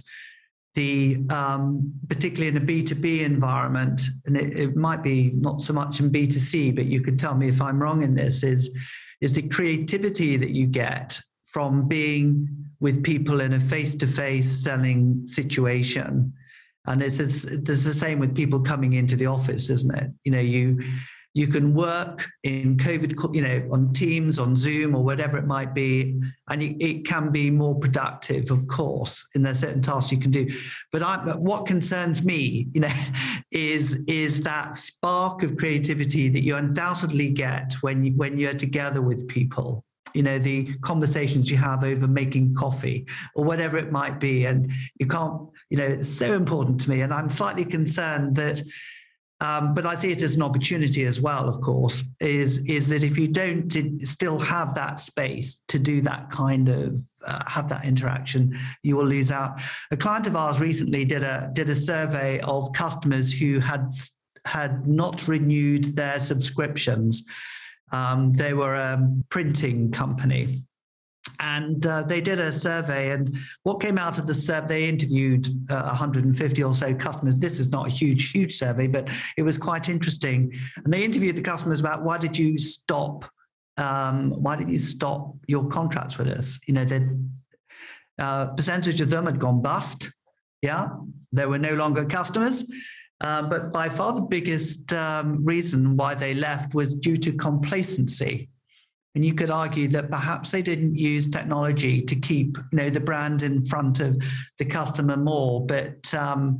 the 0.75 1.25
um, 1.29 1.93
particularly 2.09 2.49
in 2.49 2.57
a 2.57 2.65
B2B 2.65 3.21
environment, 3.21 4.01
and 4.25 4.35
it, 4.35 4.57
it, 4.57 4.75
might 4.75 5.01
be 5.01 5.31
not 5.33 5.61
so 5.61 5.71
much 5.71 6.01
in 6.01 6.11
B2C, 6.11 6.75
but 6.75 6.85
you 6.85 7.01
could 7.01 7.17
tell 7.17 7.33
me 7.33 7.47
if 7.47 7.61
I'm 7.61 7.81
wrong 7.81 8.03
in 8.03 8.13
this, 8.13 8.43
is, 8.43 8.75
is 9.21 9.31
the 9.31 9.43
creativity 9.43 10.35
that 10.35 10.51
you 10.51 10.67
get 10.67 11.17
from 11.45 11.87
being 11.87 12.45
with 12.81 13.03
people 13.03 13.39
in 13.39 13.53
a 13.53 13.59
face-to-face 13.59 14.51
selling 14.51 15.25
situation. 15.25 16.33
And 16.87 17.01
it's, 17.01 17.19
it's, 17.19 17.45
it's 17.45 17.85
the 17.85 17.93
same 17.93 18.19
with 18.19 18.35
people 18.35 18.59
coming 18.59 18.93
into 18.93 19.15
the 19.15 19.27
office, 19.27 19.69
isn't 19.69 19.97
it? 19.97 20.11
You 20.25 20.33
know, 20.33 20.41
you 20.41 20.83
you 21.35 21.47
can 21.47 21.73
work 21.73 22.25
in 22.43 22.77
COVID, 22.77 23.35
you 23.35 23.41
know, 23.41 23.67
on 23.69 23.91
Teams, 23.91 24.39
on 24.39 24.55
Zoom, 24.55 24.95
or 24.95 25.03
whatever 25.03 25.37
it 25.37 25.45
might 25.45 25.73
be, 25.73 26.17
and 26.49 26.63
it 26.63 27.05
can 27.05 27.29
be 27.29 27.51
more 27.51 27.77
productive, 27.77 28.51
of 28.51 28.65
course, 28.69 29.27
in 29.35 29.43
there's 29.43 29.59
certain 29.59 29.81
tasks 29.81 30.13
you 30.13 30.17
can 30.17 30.31
do. 30.31 30.49
But, 30.93 31.03
I, 31.03 31.21
but 31.25 31.41
what 31.41 31.65
concerns 31.65 32.23
me, 32.23 32.69
you 32.73 32.79
know, 32.79 32.87
is 33.51 34.01
is 34.07 34.43
that 34.43 34.77
spark 34.77 35.43
of 35.43 35.57
creativity 35.57 36.29
that 36.29 36.41
you 36.41 36.55
undoubtedly 36.55 37.31
get 37.31 37.73
when 37.81 38.05
you, 38.05 38.13
when 38.13 38.39
you're 38.39 38.53
together 38.53 39.01
with 39.01 39.27
people. 39.27 39.83
You 40.13 40.23
know, 40.23 40.39
the 40.39 40.73
conversations 40.77 41.51
you 41.51 41.57
have 41.57 41.83
over 41.83 42.07
making 42.07 42.55
coffee 42.55 43.05
or 43.35 43.43
whatever 43.43 43.77
it 43.77 43.91
might 43.91 44.21
be, 44.21 44.45
and 44.45 44.71
you 45.01 45.05
can't. 45.05 45.49
You 45.69 45.77
know, 45.79 45.87
it's 45.87 46.07
so 46.07 46.33
important 46.33 46.79
to 46.81 46.89
me, 46.89 47.01
and 47.01 47.13
I'm 47.13 47.29
slightly 47.29 47.65
concerned 47.65 48.37
that 48.37 48.61
um, 49.41 49.73
but 49.73 49.85
I 49.85 49.95
see 49.95 50.11
it 50.11 50.21
as 50.21 50.35
an 50.35 50.41
opportunity 50.41 51.05
as 51.05 51.19
well, 51.19 51.49
of 51.49 51.59
course, 51.59 52.05
is, 52.21 52.59
is 52.67 52.87
that 52.89 53.03
if 53.03 53.17
you 53.17 53.27
don't 53.27 53.69
still 54.01 54.39
have 54.39 54.73
that 54.75 54.97
space 54.97 55.63
to 55.67 55.77
do 55.77 56.01
that 56.01 56.29
kind 56.29 56.69
of, 56.69 57.01
uh, 57.27 57.43
have 57.45 57.67
that 57.69 57.83
interaction, 57.83 58.57
you 58.81 58.95
will 58.95 59.05
lose 59.05 59.31
out. 59.31 59.59
A 59.91 59.97
client 59.97 60.27
of 60.27 60.37
ours 60.37 60.61
recently 60.61 61.03
did 61.03 61.23
a, 61.23 61.49
did 61.53 61.69
a 61.69 61.75
survey 61.75 62.39
of 62.41 62.71
customers 62.71 63.33
who 63.33 63.59
had, 63.59 63.89
had 64.45 64.87
not 64.87 65.27
renewed 65.27 65.95
their 65.97 66.19
subscriptions. 66.21 67.23
Um, 67.91 68.31
they 68.31 68.53
were 68.53 68.75
a 68.75 69.05
printing 69.29 69.91
company 69.91 70.63
and 71.39 71.85
uh, 71.85 72.03
they 72.03 72.21
did 72.21 72.39
a 72.39 72.51
survey 72.51 73.11
and 73.11 73.35
what 73.63 73.81
came 73.81 73.97
out 73.97 74.19
of 74.19 74.27
the 74.27 74.33
survey 74.33 74.67
they 74.67 74.89
interviewed 74.89 75.47
uh, 75.69 75.83
150 75.83 76.63
or 76.63 76.73
so 76.73 76.93
customers. 76.95 77.35
This 77.35 77.59
is 77.59 77.69
not 77.69 77.87
a 77.87 77.89
huge 77.89 78.31
huge 78.31 78.55
survey 78.57 78.87
but 78.87 79.09
it 79.37 79.43
was 79.43 79.57
quite 79.57 79.89
interesting. 79.89 80.53
And 80.83 80.93
they 80.93 81.03
interviewed 81.03 81.35
the 81.35 81.41
customers 81.41 81.79
about 81.79 82.03
why 82.03 82.17
did 82.17 82.37
you 82.37 82.57
stop 82.57 83.25
um, 83.77 84.31
why 84.31 84.55
did 84.55 84.69
you 84.69 84.79
stop 84.79 85.35
your 85.47 85.67
contracts 85.67 86.17
with 86.17 86.27
us? 86.27 86.59
You 86.67 86.75
know 86.75 86.85
the 86.85 87.19
uh, 88.17 88.47
percentage 88.53 89.01
of 89.01 89.09
them 89.09 89.25
had 89.25 89.39
gone 89.39 89.61
bust. 89.61 90.11
Yeah 90.61 90.87
they 91.35 91.45
were 91.45 91.59
no 91.59 91.73
longer 91.73 92.05
customers. 92.05 92.63
Uh, 93.21 93.43
but 93.43 93.71
by 93.71 93.87
far 93.87 94.13
the 94.13 94.21
biggest 94.21 94.91
um, 94.93 95.43
reason 95.45 95.95
why 95.95 96.13
they 96.15 96.33
left 96.33 96.73
was 96.73 96.95
due 96.95 97.17
to 97.17 97.31
complacency 97.33 98.49
and 99.15 99.25
you 99.25 99.33
could 99.33 99.49
argue 99.49 99.87
that 99.87 100.11
perhaps 100.11 100.51
they 100.51 100.61
didn't 100.61 100.95
use 100.95 101.25
technology 101.25 102.01
to 102.01 102.15
keep 102.15 102.57
you 102.71 102.77
know 102.77 102.89
the 102.89 102.99
brand 102.99 103.41
in 103.41 103.61
front 103.61 103.99
of 103.99 104.21
the 104.59 104.65
customer 104.65 105.17
more 105.17 105.65
but 105.65 106.13
um, 106.13 106.57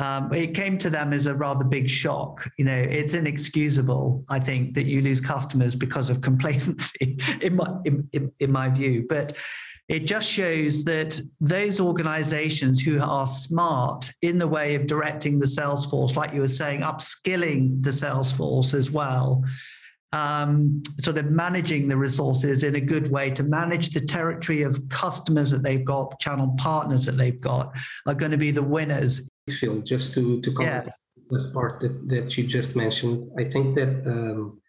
um, 0.00 0.32
it 0.32 0.54
came 0.54 0.78
to 0.78 0.88
them 0.88 1.12
as 1.12 1.26
a 1.26 1.34
rather 1.34 1.62
big 1.64 1.88
shock. 1.88 2.48
You 2.56 2.64
know, 2.64 2.74
it's 2.74 3.12
inexcusable, 3.12 4.24
I 4.30 4.38
think, 4.38 4.72
that 4.74 4.86
you 4.86 5.02
lose 5.02 5.20
customers 5.20 5.74
because 5.74 6.08
of 6.08 6.20
complacency, 6.22 7.18
in 7.42 7.56
my 7.56 7.76
in, 7.84 8.08
in, 8.12 8.32
in 8.40 8.50
my 8.50 8.70
view. 8.70 9.04
But 9.08 9.36
it 9.90 10.06
just 10.06 10.30
shows 10.30 10.84
that 10.84 11.20
those 11.40 11.80
organizations 11.80 12.80
who 12.80 13.00
are 13.02 13.26
smart 13.26 14.10
in 14.22 14.38
the 14.38 14.48
way 14.48 14.74
of 14.74 14.86
directing 14.86 15.38
the 15.38 15.46
sales 15.46 15.84
force, 15.84 16.16
like 16.16 16.32
you 16.32 16.40
were 16.40 16.48
saying, 16.48 16.80
upskilling 16.80 17.82
the 17.82 17.92
sales 17.92 18.30
force 18.32 18.72
as 18.72 18.90
well, 18.90 19.44
um, 20.12 20.82
sort 21.00 21.18
of 21.18 21.26
managing 21.26 21.88
the 21.88 21.96
resources 21.96 22.64
in 22.64 22.74
a 22.74 22.80
good 22.80 23.10
way 23.10 23.30
to 23.30 23.42
manage 23.42 23.90
the 23.90 24.00
territory 24.00 24.62
of 24.62 24.88
customers 24.88 25.50
that 25.50 25.62
they've 25.62 25.84
got, 25.84 26.18
channel 26.20 26.54
partners 26.58 27.06
that 27.06 27.12
they've 27.12 27.40
got, 27.40 27.76
are 28.06 28.14
going 28.14 28.32
to 28.32 28.38
be 28.38 28.50
the 28.50 28.62
winners. 28.62 29.28
Phil, 29.48 29.80
just 29.82 30.14
to 30.14 30.40
to 30.42 30.52
comment 30.52 30.88
this 31.30 31.50
part 31.52 31.80
that, 31.80 32.08
that 32.08 32.36
you 32.36 32.44
just 32.44 32.74
mentioned, 32.76 33.30
I 33.38 33.44
think 33.44 33.76
that 33.76 34.04
um, 34.06 34.60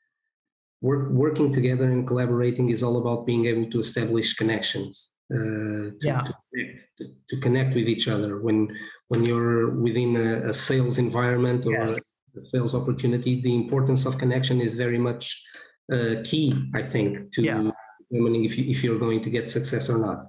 work, 0.81 1.09
working 1.09 1.51
together 1.51 1.89
and 1.91 2.07
collaborating 2.07 2.69
is 2.69 2.83
all 2.83 2.97
about 2.97 3.25
being 3.25 3.47
able 3.47 3.69
to 3.71 3.79
establish 3.79 4.35
connections. 4.35 5.11
Uh, 5.33 5.95
to, 5.95 5.97
yeah. 6.01 6.21
to, 6.21 6.35
connect, 6.53 6.87
to, 6.97 7.05
to, 7.29 7.37
connect 7.37 7.73
with 7.73 7.87
each 7.87 8.09
other 8.09 8.41
when 8.41 8.67
when 9.07 9.23
you're 9.23 9.69
within 9.69 10.17
a, 10.17 10.49
a 10.49 10.53
sales 10.53 10.97
environment 10.97 11.65
or 11.65 11.71
yes 11.71 11.97
the 12.33 12.41
sales 12.41 12.73
opportunity, 12.75 13.41
the 13.41 13.53
importance 13.53 14.05
of 14.05 14.17
connection 14.17 14.61
is 14.61 14.75
very 14.75 14.97
much 14.97 15.43
uh, 15.91 16.15
key, 16.23 16.69
I 16.73 16.83
think, 16.83 17.31
to 17.31 17.41
yeah. 17.41 17.71
determining 18.09 18.45
if, 18.45 18.57
you, 18.57 18.65
if 18.69 18.83
you're 18.83 18.99
going 18.99 19.21
to 19.21 19.29
get 19.29 19.49
success 19.49 19.89
or 19.89 19.97
not. 19.97 20.25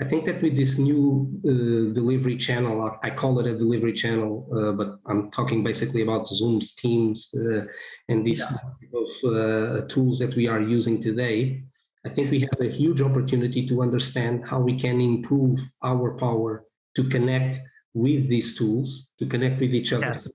I 0.00 0.04
think 0.04 0.24
that 0.24 0.42
with 0.42 0.56
this 0.56 0.76
new 0.76 1.30
uh, 1.46 1.94
delivery 1.94 2.36
channel, 2.36 2.98
I 3.02 3.10
call 3.10 3.38
it 3.38 3.46
a 3.46 3.56
delivery 3.56 3.92
channel, 3.92 4.48
uh, 4.52 4.72
but 4.72 4.98
I'm 5.06 5.30
talking 5.30 5.62
basically 5.62 6.02
about 6.02 6.26
Zooms, 6.26 6.74
Teams, 6.74 7.32
uh, 7.34 7.64
and 8.08 8.26
these 8.26 8.40
yeah. 8.40 9.00
of 9.00 9.34
uh, 9.34 9.86
tools 9.86 10.18
that 10.18 10.34
we 10.34 10.48
are 10.48 10.60
using 10.60 11.00
today. 11.00 11.62
I 12.04 12.08
think 12.08 12.30
we 12.30 12.40
have 12.40 12.60
a 12.60 12.68
huge 12.68 13.00
opportunity 13.00 13.64
to 13.66 13.82
understand 13.82 14.46
how 14.46 14.58
we 14.58 14.74
can 14.76 15.00
improve 15.00 15.58
our 15.82 16.16
power 16.18 16.64
to 16.96 17.04
connect 17.04 17.60
with 17.94 18.28
these 18.28 18.56
tools, 18.58 19.14
to 19.18 19.26
connect 19.26 19.60
with 19.60 19.72
each 19.72 19.92
other 19.92 20.06
yes. 20.06 20.28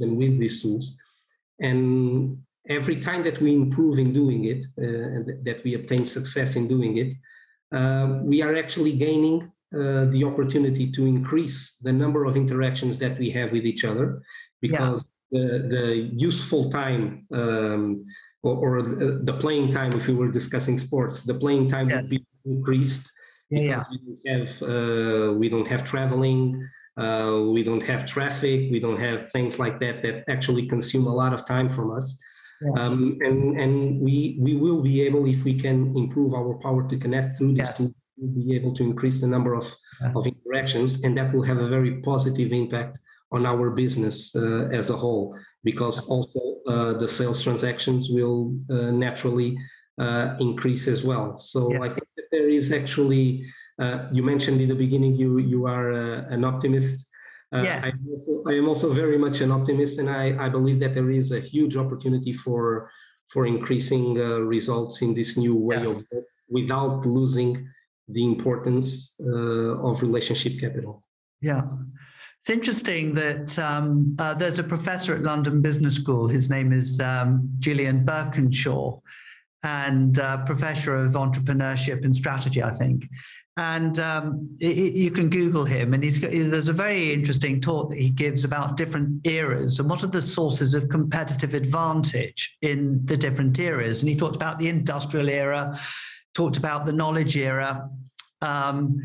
and 0.00 0.16
with 0.16 0.38
these 0.38 0.60
tools. 0.60 0.98
And 1.60 2.38
every 2.68 2.96
time 2.96 3.22
that 3.22 3.40
we 3.40 3.54
improve 3.54 3.98
in 3.98 4.12
doing 4.12 4.44
it, 4.44 4.64
uh, 4.78 4.84
and 4.84 5.44
that 5.44 5.62
we 5.64 5.74
obtain 5.74 6.04
success 6.04 6.56
in 6.56 6.66
doing 6.66 6.98
it, 6.98 7.14
uh, 7.72 8.18
we 8.22 8.42
are 8.42 8.54
actually 8.56 8.92
gaining 8.92 9.52
uh, 9.74 10.04
the 10.06 10.24
opportunity 10.24 10.90
to 10.90 11.06
increase 11.06 11.76
the 11.78 11.92
number 11.92 12.24
of 12.24 12.36
interactions 12.36 12.98
that 12.98 13.18
we 13.18 13.30
have 13.30 13.52
with 13.52 13.66
each 13.66 13.84
other 13.84 14.22
because 14.60 15.04
yeah. 15.30 15.40
the, 15.40 15.68
the 15.68 16.10
useful 16.16 16.70
time 16.70 17.26
um, 17.32 18.02
or, 18.42 18.78
or, 18.78 18.82
the 18.82 19.36
playing 19.40 19.70
time, 19.70 19.92
if 19.92 20.06
we 20.06 20.14
were 20.14 20.30
discussing 20.30 20.78
sports, 20.78 21.22
the 21.22 21.34
playing 21.34 21.68
time 21.68 21.90
yes. 21.90 22.02
would 22.02 22.10
be 22.10 22.24
increased 22.44 23.10
because 23.50 23.66
yeah. 23.66 23.82
we 23.90 23.98
don't 23.98 24.40
have 24.40 24.62
uh, 24.62 25.32
we 25.32 25.48
don't 25.48 25.68
have 25.68 25.84
traveling 25.84 26.68
uh, 26.96 27.42
we 27.54 27.62
don't 27.62 27.82
have 27.82 28.06
traffic. 28.06 28.70
We 28.70 28.80
don't 28.80 29.00
have 29.00 29.30
things 29.30 29.58
like 29.58 29.78
that 29.80 30.02
that 30.02 30.24
actually 30.28 30.66
consume 30.66 31.06
a 31.06 31.14
lot 31.14 31.32
of 31.32 31.46
time 31.46 31.68
from 31.68 31.90
us. 31.96 32.22
Yes. 32.62 32.90
Um, 32.90 33.18
and 33.20 33.60
and 33.60 34.00
we 34.00 34.38
we 34.40 34.56
will 34.56 34.80
be 34.80 35.02
able, 35.02 35.26
if 35.26 35.44
we 35.44 35.54
can 35.54 35.94
improve 35.96 36.32
our 36.32 36.54
power 36.54 36.88
to 36.88 36.96
connect 36.96 37.36
through 37.36 37.54
this 37.54 37.68
yes. 37.68 37.76
tools, 37.76 37.94
we'll 38.16 38.46
be 38.46 38.56
able 38.56 38.72
to 38.74 38.82
increase 38.82 39.20
the 39.20 39.26
number 39.26 39.52
of, 39.54 39.66
yeah. 40.00 40.12
of 40.16 40.26
interactions, 40.26 41.04
and 41.04 41.16
that 41.18 41.34
will 41.34 41.42
have 41.42 41.60
a 41.60 41.68
very 41.68 42.00
positive 42.00 42.52
impact 42.52 42.98
on 43.30 43.44
our 43.44 43.70
business 43.70 44.34
uh, 44.34 44.68
as 44.72 44.88
a 44.88 44.96
whole. 44.96 45.36
Because 45.64 46.08
also 46.08 46.40
uh, 46.66 46.92
the 46.94 47.08
sales 47.08 47.42
transactions 47.42 48.08
will 48.08 48.56
uh, 48.70 48.90
naturally 48.90 49.58
uh, 49.98 50.36
increase 50.40 50.86
as 50.88 51.04
well. 51.04 51.36
So 51.36 51.72
yeah. 51.72 51.82
I 51.82 51.88
think 51.88 52.08
that 52.16 52.28
there 52.30 52.48
is 52.48 52.72
actually 52.72 53.44
uh, 53.78 54.08
you 54.12 54.22
mentioned 54.22 54.60
in 54.60 54.68
the 54.68 54.74
beginning 54.74 55.14
you 55.14 55.38
you 55.38 55.66
are 55.66 55.92
uh, 55.92 56.24
an 56.30 56.44
optimist. 56.44 57.08
Uh, 57.54 57.62
yeah. 57.62 57.80
I, 57.84 57.92
also, 58.10 58.50
I 58.50 58.54
am 58.54 58.68
also 58.68 58.92
very 58.92 59.18
much 59.18 59.40
an 59.40 59.52
optimist, 59.52 59.98
and 59.98 60.10
I, 60.10 60.46
I 60.46 60.48
believe 60.48 60.80
that 60.80 60.94
there 60.94 61.10
is 61.10 61.30
a 61.30 61.40
huge 61.40 61.76
opportunity 61.76 62.32
for 62.32 62.90
for 63.28 63.46
increasing 63.46 64.20
uh, 64.20 64.38
results 64.40 65.02
in 65.02 65.14
this 65.14 65.36
new 65.36 65.56
way 65.56 65.80
yes. 65.80 65.90
of 65.90 65.96
work 66.10 66.24
without 66.48 67.06
losing 67.06 67.68
the 68.08 68.24
importance 68.24 69.16
uh, 69.20 69.88
of 69.88 70.02
relationship 70.02 70.60
capital. 70.60 71.02
Yeah. 71.40 71.62
It's 72.40 72.50
interesting 72.50 73.14
that 73.14 73.58
um, 73.58 74.14
uh, 74.20 74.32
there's 74.34 74.60
a 74.60 74.64
professor 74.64 75.16
at 75.16 75.22
London 75.22 75.60
Business 75.60 75.96
School. 75.96 76.28
His 76.28 76.48
name 76.48 76.72
is 76.72 77.00
um, 77.00 77.50
Julian 77.58 78.06
Birkinshaw, 78.06 79.00
and 79.66 80.18
uh, 80.18 80.44
professor 80.44 80.96
of 80.96 81.12
entrepreneurship 81.12 82.04
and 82.04 82.16
strategy, 82.16 82.62
I 82.62 82.70
think 82.70 83.06
and 83.56 83.98
um, 83.98 84.54
it, 84.60 84.92
you 84.94 85.10
can 85.10 85.30
Google 85.30 85.64
him, 85.64 85.94
and 85.94 86.04
he's 86.04 86.18
got, 86.18 86.30
there's 86.30 86.68
a 86.68 86.74
very 86.74 87.12
interesting 87.12 87.60
talk 87.60 87.88
that 87.88 87.98
he 87.98 88.10
gives 88.10 88.44
about 88.44 88.76
different 88.76 89.26
eras 89.26 89.78
and 89.78 89.88
what 89.88 90.04
are 90.04 90.08
the 90.08 90.20
sources 90.20 90.74
of 90.74 90.90
competitive 90.90 91.54
advantage 91.54 92.56
in 92.60 93.00
the 93.06 93.16
different 93.16 93.58
eras. 93.58 94.02
And 94.02 94.10
he 94.10 94.16
talked 94.16 94.36
about 94.36 94.58
the 94.58 94.68
industrial 94.68 95.30
era, 95.30 95.78
talked 96.34 96.58
about 96.58 96.84
the 96.84 96.92
knowledge 96.92 97.36
era, 97.36 97.88
um, 98.42 99.00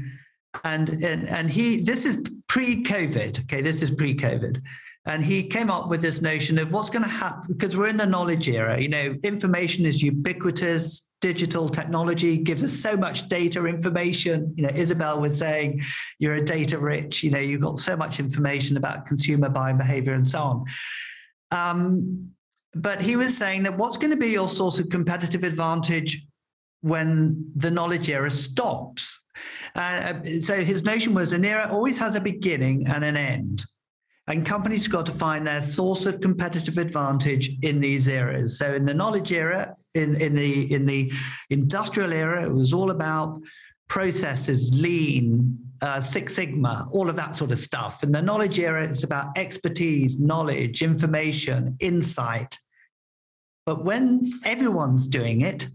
and 0.66 0.90
and 1.02 1.30
and 1.30 1.50
he 1.50 1.82
this 1.82 2.06
is 2.06 2.22
pre-COVID. 2.50 3.40
Okay, 3.44 3.62
this 3.62 3.82
is 3.82 3.90
pre-COVID. 3.90 4.62
And 5.06 5.24
he 5.24 5.44
came 5.44 5.72
up 5.72 5.90
with 5.90 6.02
this 6.02 6.22
notion 6.22 6.60
of 6.60 6.72
what's 6.72 6.92
going 6.92 7.04
to 7.04 7.10
happen 7.10 7.54
because 7.54 7.76
we're 7.76 7.88
in 7.88 7.98
the 7.98 8.06
knowledge 8.06 8.48
era. 8.48 8.80
You 8.80 8.90
know, 8.90 9.16
information 9.24 9.86
is 9.86 10.02
ubiquitous. 10.02 11.08
Digital 11.22 11.70
technology 11.70 12.38
gives 12.38 12.64
us 12.64 12.74
so 12.74 12.96
much 12.96 13.28
data 13.28 13.66
information. 13.66 14.54
You 14.56 14.64
know, 14.64 14.74
Isabel 14.76 15.20
was 15.20 15.38
saying 15.38 15.82
you're 16.20 16.36
a 16.36 16.46
data 16.46 16.78
rich. 16.78 17.24
You 17.24 17.32
know, 17.32 17.40
you've 17.40 17.62
got 17.62 17.80
so 17.80 17.96
much 17.96 18.20
information 18.20 18.78
about 18.78 19.06
consumer 19.06 19.50
buying 19.50 19.78
behavior 19.78 20.14
and 20.14 20.28
so 20.28 20.40
on. 20.40 20.66
Um, 21.52 22.32
but 22.74 23.02
he 23.02 23.16
was 23.16 23.36
saying 23.36 23.64
that 23.64 23.78
what's 23.78 23.98
going 23.98 24.12
to 24.12 24.18
be 24.18 24.30
your 24.30 24.48
source 24.48 24.80
of 24.80 24.90
competitive 24.90 25.44
advantage 25.44 26.26
when 26.82 27.52
the 27.56 27.72
knowledge 27.72 28.10
era 28.10 28.30
stops? 28.30 29.26
Uh, 29.76 30.14
so 30.42 30.64
his 30.64 30.84
notion 30.84 31.14
was 31.14 31.34
an 31.34 31.46
era 31.46 31.68
always 31.72 31.98
has 31.98 32.16
a 32.16 32.22
beginning 32.22 32.88
and 32.88 33.04
an 33.04 33.18
end. 33.18 33.66
And 34.32 34.46
companies 34.46 34.86
have 34.86 34.94
got 34.94 35.06
to 35.08 35.12
find 35.12 35.46
their 35.46 35.62
source 35.62 36.06
of 36.06 36.22
competitive 36.22 36.78
advantage 36.78 37.52
in 37.64 37.82
these 37.82 38.08
eras. 38.08 38.58
So 38.58 38.74
in 38.74 38.86
the 38.86 38.94
knowledge 38.94 39.34
era, 39.34 39.74
in, 39.94 40.20
in 40.22 40.36
the 40.36 40.74
in 40.74 40.86
the 40.86 41.12
industrial 41.50 42.14
era, 42.14 42.46
it 42.46 42.54
was 42.54 42.72
all 42.72 42.92
about 42.92 43.42
processes, 43.90 44.80
lean, 44.80 45.60
uh, 45.82 46.00
Six 46.00 46.34
Sigma, 46.34 46.88
all 46.94 47.10
of 47.10 47.18
that 47.18 47.36
sort 47.36 47.52
of 47.52 47.60
stuff. 47.60 48.04
In 48.04 48.14
the 48.14 48.22
knowledge 48.22 48.58
era, 48.58 48.88
it's 48.88 49.04
about 49.04 49.38
expertise, 49.38 50.18
knowledge, 50.18 50.82
information, 50.82 51.76
insight. 51.82 52.58
But 53.66 53.84
when 53.84 54.32
everyone's 54.46 55.10
doing 55.10 55.42
it, 55.42 55.68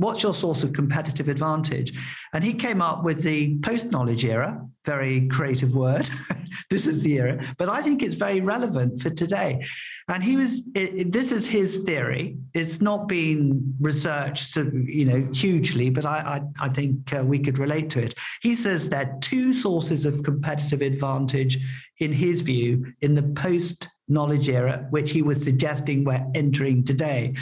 what's 0.00 0.22
your 0.22 0.32
source 0.32 0.62
of 0.62 0.72
competitive 0.72 1.28
advantage? 1.28 1.92
And 2.32 2.42
he 2.42 2.54
came 2.54 2.80
up 2.80 3.04
with 3.04 3.22
the 3.22 3.58
post 3.58 3.90
knowledge 3.90 4.24
era, 4.24 4.66
very 4.86 5.28
creative 5.28 5.74
word. 5.74 6.08
this 6.70 6.86
is 6.86 7.02
the 7.02 7.18
era, 7.18 7.54
but 7.58 7.68
I 7.68 7.82
think 7.82 8.02
it's 8.02 8.14
very 8.14 8.40
relevant 8.40 9.02
for 9.02 9.10
today. 9.10 9.62
And 10.08 10.22
he 10.22 10.36
was, 10.36 10.66
it, 10.74 10.94
it, 10.94 11.12
this 11.12 11.32
is 11.32 11.46
his 11.46 11.78
theory. 11.78 12.38
It's 12.54 12.80
not 12.80 13.08
been 13.08 13.74
researched, 13.78 14.56
you 14.56 15.04
know, 15.04 15.28
hugely, 15.34 15.90
but 15.90 16.06
I, 16.06 16.40
I, 16.60 16.66
I 16.66 16.68
think 16.70 17.14
uh, 17.14 17.22
we 17.22 17.38
could 17.38 17.58
relate 17.58 17.90
to 17.90 18.02
it. 18.02 18.14
He 18.40 18.54
says 18.54 18.88
there 18.88 19.06
are 19.06 19.18
two 19.20 19.52
sources 19.52 20.06
of 20.06 20.22
competitive 20.22 20.80
advantage, 20.80 21.58
in 22.00 22.12
his 22.12 22.40
view, 22.40 22.86
in 23.02 23.14
the 23.14 23.22
post 23.22 23.88
knowledge 24.08 24.48
era, 24.48 24.86
which 24.90 25.10
he 25.10 25.20
was 25.22 25.42
suggesting 25.42 26.04
we're 26.04 26.26
entering 26.34 26.84
today. 26.84 27.34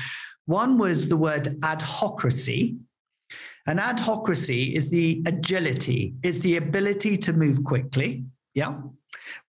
One 0.49 0.79
was 0.79 1.07
the 1.07 1.17
word 1.19 1.61
adhocracy. 1.61 2.79
An 3.67 3.77
adhocracy 3.77 4.73
is 4.75 4.91
the 4.91 5.23
agility, 5.27 6.15
it's 6.23 6.41
the 6.41 6.57
ability 6.57 7.19
to 7.19 7.35
move 7.35 7.63
quickly. 7.65 8.25
Yeah. 8.55 8.81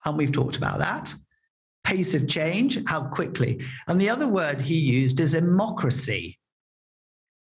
And 0.03 0.17
we've 0.17 0.33
talked 0.33 0.57
about 0.57 0.79
that. 0.79 1.15
Pace 1.85 2.13
of 2.15 2.27
change, 2.27 2.85
how 2.85 3.03
quickly. 3.03 3.63
And 3.87 3.99
the 3.99 4.09
other 4.09 4.27
word 4.27 4.59
he 4.59 4.75
used 4.75 5.21
is 5.21 5.35
emocracy. 5.35 6.37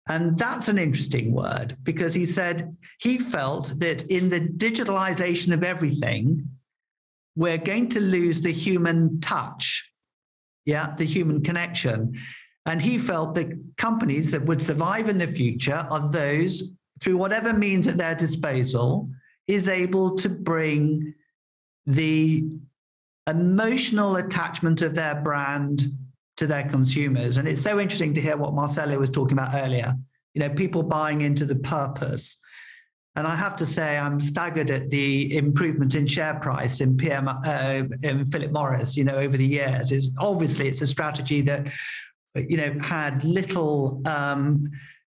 And 0.08 0.38
that's 0.38 0.68
an 0.68 0.78
interesting 0.78 1.32
word 1.32 1.76
because 1.82 2.14
he 2.14 2.26
said 2.26 2.76
he 3.00 3.18
felt 3.18 3.74
that 3.80 4.02
in 4.02 4.28
the 4.28 4.40
digitalization 4.40 5.52
of 5.52 5.64
everything, 5.64 6.48
we're 7.34 7.58
going 7.58 7.88
to 7.88 8.00
lose 8.00 8.40
the 8.40 8.52
human 8.52 9.18
touch, 9.18 9.92
yeah, 10.64 10.94
the 10.94 11.04
human 11.04 11.42
connection. 11.42 12.16
And 12.68 12.82
he 12.82 12.98
felt 12.98 13.34
that 13.34 13.48
companies 13.78 14.30
that 14.30 14.44
would 14.44 14.62
survive 14.62 15.08
in 15.08 15.16
the 15.16 15.26
future 15.26 15.86
are 15.90 16.10
those, 16.10 16.70
through 17.00 17.16
whatever 17.16 17.54
means 17.54 17.88
at 17.88 17.96
their 17.96 18.14
disposal, 18.14 19.08
is 19.46 19.68
able 19.68 20.14
to 20.16 20.28
bring 20.28 21.14
the 21.86 22.44
emotional 23.26 24.16
attachment 24.16 24.82
of 24.82 24.94
their 24.94 25.14
brand 25.14 25.90
to 26.36 26.46
their 26.46 26.64
consumers. 26.64 27.38
And 27.38 27.48
it's 27.48 27.62
so 27.62 27.80
interesting 27.80 28.12
to 28.14 28.20
hear 28.20 28.36
what 28.36 28.52
Marcelo 28.52 28.98
was 28.98 29.10
talking 29.10 29.32
about 29.32 29.54
earlier. 29.54 29.94
You 30.34 30.40
know, 30.40 30.50
people 30.50 30.82
buying 30.82 31.22
into 31.22 31.46
the 31.46 31.56
purpose. 31.56 32.38
And 33.16 33.26
I 33.26 33.34
have 33.34 33.56
to 33.56 33.66
say, 33.66 33.98
I'm 33.98 34.20
staggered 34.20 34.70
at 34.70 34.90
the 34.90 35.36
improvement 35.36 35.94
in 35.94 36.06
share 36.06 36.34
price 36.34 36.82
in 36.82 36.96
PM 36.96 37.28
uh, 37.28 37.82
in 38.02 38.26
Philip 38.26 38.52
Morris. 38.52 38.96
You 38.96 39.04
know, 39.04 39.16
over 39.16 39.36
the 39.36 39.46
years, 39.46 39.90
is 39.90 40.12
obviously 40.20 40.68
it's 40.68 40.82
a 40.82 40.86
strategy 40.86 41.40
that 41.40 41.72
you 42.34 42.56
know, 42.56 42.76
had 42.80 43.24
little, 43.24 44.02
um, 44.06 44.62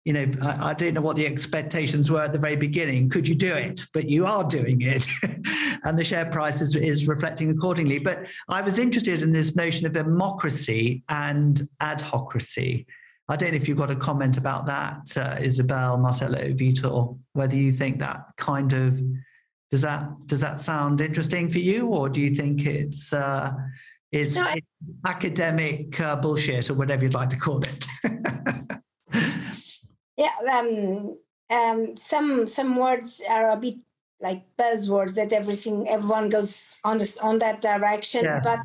you 0.04 0.12
know, 0.12 0.30
I, 0.42 0.70
I, 0.70 0.74
don't 0.74 0.94
know 0.94 1.00
what 1.00 1.16
the 1.16 1.26
expectations 1.26 2.10
were 2.10 2.22
at 2.22 2.32
the 2.32 2.38
very 2.38 2.56
beginning. 2.56 3.10
Could 3.10 3.28
you 3.28 3.34
do 3.34 3.52
it? 3.52 3.82
But 3.92 4.08
you 4.08 4.26
are 4.26 4.44
doing 4.44 4.80
it. 4.80 5.06
and 5.84 5.98
the 5.98 6.04
share 6.04 6.26
price 6.26 6.60
is, 6.60 6.74
is 6.76 7.08
reflecting 7.08 7.50
accordingly. 7.50 7.98
But 7.98 8.28
I 8.48 8.62
was 8.62 8.78
interested 8.78 9.22
in 9.22 9.32
this 9.32 9.56
notion 9.56 9.86
of 9.86 9.96
emocracy 9.96 11.02
and 11.08 11.60
adhocracy. 11.80 12.86
I 13.28 13.36
don't 13.36 13.50
know 13.50 13.56
if 13.56 13.68
you've 13.68 13.76
got 13.76 13.90
a 13.90 13.96
comment 13.96 14.38
about 14.38 14.64
that, 14.66 15.16
uh, 15.16 15.36
Isabel, 15.40 15.98
Marcelo, 15.98 16.52
Vitor, 16.52 17.18
whether 17.34 17.56
you 17.56 17.72
think 17.72 17.98
that 17.98 18.24
kind 18.38 18.72
of 18.72 19.00
does 19.70 19.82
that 19.82 20.08
does 20.24 20.40
that 20.40 20.60
sound 20.60 21.02
interesting 21.02 21.50
for 21.50 21.58
you, 21.58 21.88
or 21.88 22.08
do 22.08 22.22
you 22.22 22.34
think 22.34 22.64
it's 22.64 23.12
uh, 23.12 23.52
it's, 24.12 24.36
no, 24.36 24.42
I, 24.42 24.61
academic 25.04 26.00
uh, 26.00 26.16
bullshit 26.16 26.70
or 26.70 26.74
whatever 26.74 27.04
you'd 27.04 27.14
like 27.14 27.28
to 27.30 27.38
call 27.38 27.62
it. 27.62 27.86
yeah, 30.16 30.30
um, 30.50 31.16
um, 31.50 31.96
some 31.96 32.46
some 32.46 32.76
words 32.76 33.22
are 33.28 33.50
a 33.50 33.56
bit 33.56 33.76
like 34.20 34.44
buzzwords 34.59 35.14
that 35.14 35.32
everything 35.32 35.88
everyone 35.88 36.28
goes 36.28 36.76
on 36.84 36.98
this 36.98 37.16
on 37.18 37.38
that 37.40 37.61
direction. 37.61 38.24
Yeah. 38.24 38.40
But 38.42 38.61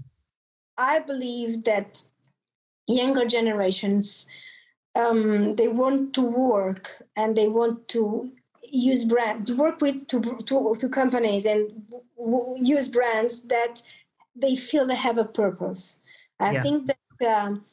I 0.78 1.00
believe 1.00 1.64
that 1.66 2.04
younger 2.88 3.26
generations 3.26 4.26
um, 4.96 5.56
they 5.56 5.68
want 5.68 6.14
to 6.14 6.22
work 6.22 7.04
and 7.16 7.36
they 7.36 7.48
want 7.48 7.88
to 7.90 8.32
use 8.62 9.04
brand 9.04 9.48
to 9.48 9.56
work 9.56 9.82
with 9.82 10.08
to, 10.08 10.22
to, 10.46 10.76
to 10.76 10.90
companies 10.90 11.46
and 11.46 11.84
w- 12.18 12.56
use 12.60 12.88
brands 12.88 13.44
that 13.44 13.82
they 14.36 14.56
feel 14.56 14.86
they 14.86 14.96
have 14.96 15.18
a 15.18 15.26
purpose. 15.26 16.00
I 16.40 16.54
yeah. 16.54 16.64
think 16.64 16.92
that 17.20 17.44
um, 17.44 17.66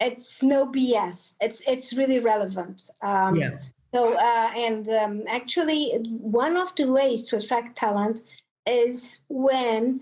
it's 0.00 0.42
no 0.42 0.66
BS. 0.66 1.34
It's 1.40 1.62
it's 1.66 1.94
really 1.94 2.20
relevant. 2.20 2.82
Um, 3.02 3.36
yeah. 3.36 3.58
So 3.94 4.14
uh, 4.14 4.50
and 4.56 4.88
um, 4.88 5.22
actually, 5.28 5.92
one 6.08 6.56
of 6.56 6.74
the 6.74 6.90
ways 6.90 7.26
to 7.28 7.36
attract 7.36 7.76
talent 7.76 8.20
is 8.66 9.22
when 9.28 10.00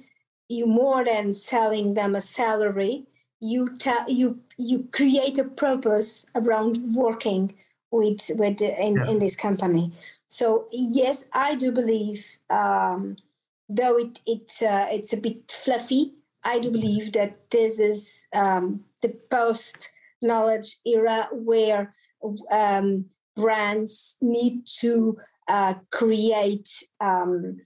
you 0.49 0.67
more 0.67 1.05
than 1.05 1.33
selling 1.33 1.95
them 1.95 2.15
a 2.15 2.21
salary, 2.21 3.07
you 3.41 3.77
tell 3.77 4.09
you 4.09 4.41
you 4.57 4.89
create 4.93 5.39
a 5.39 5.45
purpose 5.45 6.27
around 6.35 6.95
working 6.95 7.55
with 7.91 8.31
with 8.37 8.61
in, 8.63 8.97
yeah. 8.97 9.11
in 9.11 9.19
this 9.19 9.37
company. 9.37 9.93
So 10.27 10.67
yes, 10.73 11.29
I 11.33 11.55
do 11.55 11.71
believe 11.71 12.39
um, 12.51 13.17
though 13.69 13.99
it 13.99 14.21
it 14.27 14.51
uh, 14.63 14.87
it's 14.91 15.13
a 15.13 15.21
bit 15.21 15.51
fluffy, 15.51 16.15
I 16.45 16.59
do 16.59 16.71
believe 16.71 17.13
that 17.13 17.51
this 17.51 17.81
is 17.81 18.27
um, 18.35 18.85
the 19.03 19.17
post 19.31 19.91
knowledge 20.21 20.77
era 20.87 21.29
where 21.33 21.93
um, 22.51 23.07
brands 23.37 24.17
need 24.21 24.67
to 24.81 25.19
uh, 25.49 25.75
create 25.91 26.69
um, 27.01 27.59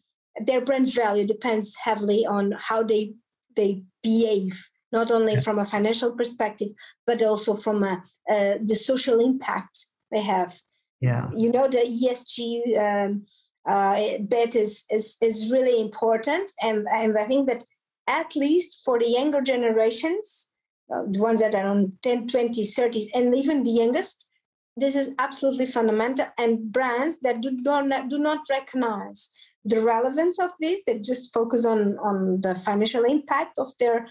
their 0.44 0.64
brand 0.64 0.92
value 0.94 1.26
depends 1.26 1.76
heavily 1.76 2.26
on 2.26 2.52
how 2.52 2.82
they 2.82 3.14
they 3.56 3.82
behave 4.02 4.70
not 4.92 5.10
only 5.10 5.36
from 5.36 5.58
a 5.58 5.64
financial 5.64 6.12
perspective 6.12 6.68
but 7.06 7.22
also 7.22 7.54
from 7.54 7.82
a, 7.82 8.02
uh, 8.30 8.58
the 8.64 8.74
social 8.74 9.20
impact 9.20 9.86
they 10.10 10.22
have. 10.22 10.58
Yeah. 11.00 11.30
You 11.36 11.52
know 11.52 11.68
the 11.68 11.78
esg 11.78 12.38
um, 12.78 13.26
uh, 13.68 14.18
bet 14.20 14.56
is, 14.56 14.84
is 14.90 15.16
is 15.20 15.52
really 15.52 15.80
important. 15.80 16.50
And 16.62 16.86
and 16.92 17.16
i 17.18 17.24
think 17.24 17.48
that 17.48 17.64
at 18.08 18.34
least 18.34 18.82
for 18.84 18.98
the 18.98 19.08
younger 19.08 19.42
generations 19.42 20.50
uh, 20.92 21.02
the 21.10 21.20
ones 21.20 21.40
that 21.40 21.54
are 21.54 21.66
on 21.66 21.92
10 22.02 22.26
20 22.28 22.64
30 22.64 23.10
and 23.14 23.36
even 23.36 23.62
the 23.62 23.70
youngest 23.70 24.30
this 24.76 24.96
is 24.96 25.14
absolutely 25.18 25.66
fundamental 25.66 26.26
and 26.38 26.72
brands 26.72 27.18
that 27.20 27.40
do 27.40 27.50
not 27.50 28.08
do 28.08 28.18
not 28.18 28.38
recognize 28.48 29.30
the 29.64 29.80
relevance 29.80 30.38
of 30.38 30.52
this. 30.60 30.84
That 30.86 31.02
just 31.02 31.34
focus 31.34 31.66
on 31.66 31.98
on 31.98 32.40
the 32.42 32.54
financial 32.54 33.02
impact 33.02 33.58
of 33.58 33.66
their 33.80 34.06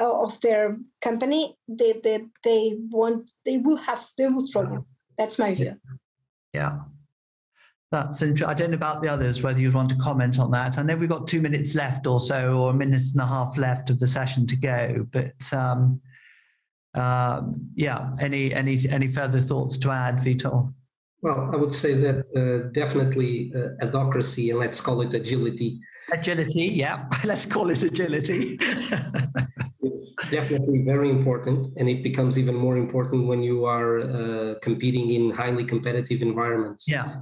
uh, 0.00 0.22
of 0.22 0.40
their 0.40 0.78
company. 1.02 1.58
They 1.68 1.92
they 2.02 2.24
they 2.42 2.78
want 2.90 3.32
they 3.44 3.58
will 3.58 3.76
have 3.76 4.06
they 4.16 4.26
will 4.26 4.40
struggle. 4.40 4.86
That's 5.18 5.38
my 5.38 5.54
view. 5.54 5.76
Yeah 6.54 6.76
that's 7.94 8.22
interesting. 8.22 8.48
I 8.48 8.54
don't 8.54 8.70
know 8.72 8.76
about 8.76 9.02
the 9.02 9.08
others, 9.08 9.42
whether 9.42 9.60
you'd 9.60 9.74
want 9.74 9.88
to 9.90 9.96
comment 9.96 10.40
on 10.40 10.50
that. 10.50 10.78
I 10.78 10.82
know 10.82 10.96
we've 10.96 11.08
got 11.08 11.28
two 11.28 11.40
minutes 11.40 11.76
left 11.76 12.08
or 12.08 12.18
so, 12.18 12.58
or 12.58 12.70
a 12.70 12.74
minute 12.74 13.02
and 13.12 13.20
a 13.20 13.26
half 13.26 13.56
left 13.56 13.88
of 13.88 14.00
the 14.00 14.06
session 14.08 14.46
to 14.48 14.56
go. 14.56 15.06
But 15.12 15.40
um, 15.52 16.00
um, 16.94 17.70
yeah, 17.76 18.10
any 18.20 18.52
any 18.52 18.78
any 18.90 19.06
further 19.06 19.38
thoughts 19.38 19.78
to 19.78 19.90
add, 19.90 20.16
Vitor? 20.16 20.74
Well, 21.22 21.50
I 21.52 21.56
would 21.56 21.72
say 21.72 21.94
that 21.94 22.18
uh, 22.36 22.70
definitely 22.72 23.52
uh, 23.54 23.86
and 24.50 24.58
let's 24.58 24.80
call 24.80 25.00
it 25.02 25.14
agility. 25.14 25.80
Agility, 26.12 26.64
yeah, 26.64 27.08
let's 27.24 27.46
call 27.46 27.70
it 27.70 27.80
agility. 27.84 28.58
it's 29.82 30.16
definitely 30.30 30.82
very 30.82 31.10
important, 31.10 31.68
and 31.76 31.88
it 31.88 32.02
becomes 32.02 32.40
even 32.40 32.56
more 32.56 32.76
important 32.76 33.28
when 33.28 33.44
you 33.44 33.66
are 33.66 34.00
uh, 34.00 34.54
competing 34.62 35.10
in 35.10 35.30
highly 35.30 35.64
competitive 35.64 36.22
environments. 36.22 36.88
Yeah. 36.88 37.18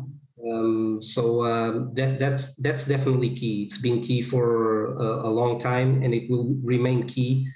Um, 0.48 1.00
so 1.00 1.44
um, 1.44 1.94
that 1.94 2.18
that's 2.18 2.56
that's 2.56 2.86
definitely 2.86 3.30
key. 3.30 3.62
It's 3.64 3.78
been 3.78 4.00
key 4.00 4.22
for 4.22 4.96
a, 4.96 5.28
a, 5.28 5.30
long 5.30 5.60
time, 5.60 6.02
and 6.02 6.12
it 6.12 6.28
will 6.28 6.56
remain 6.62 7.06
key 7.06 7.46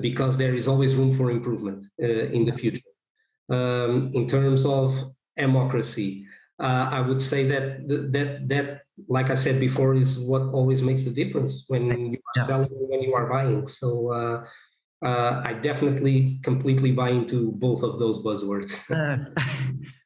because 0.00 0.38
there 0.38 0.54
is 0.54 0.66
always 0.66 0.96
room 0.96 1.12
for 1.12 1.30
improvement 1.30 1.84
uh, 2.02 2.06
in 2.06 2.44
the 2.44 2.52
future. 2.52 2.82
Um, 3.48 4.10
in 4.14 4.26
terms 4.26 4.66
of 4.66 4.98
emocracy, 5.36 6.24
uh, 6.58 6.88
I 6.90 7.00
would 7.00 7.22
say 7.22 7.46
that 7.48 7.86
that 8.12 8.48
that 8.48 8.82
like 9.08 9.30
I 9.30 9.34
said 9.34 9.60
before 9.60 9.94
is 9.94 10.18
what 10.18 10.42
always 10.42 10.82
makes 10.82 11.04
the 11.04 11.10
difference 11.10 11.66
when 11.68 12.10
you 12.10 12.18
are 12.18 12.36
yeah. 12.36 12.46
selling 12.46 12.70
when 12.70 13.02
you 13.02 13.14
are 13.14 13.28
buying. 13.28 13.66
So 13.66 14.10
uh, 14.10 14.44
uh, 15.06 15.42
I 15.44 15.54
definitely 15.54 16.40
completely 16.42 16.92
buy 16.92 17.10
into 17.10 17.52
both 17.52 17.82
of 17.82 17.98
those 17.98 18.22
buzzwords. 18.22 18.82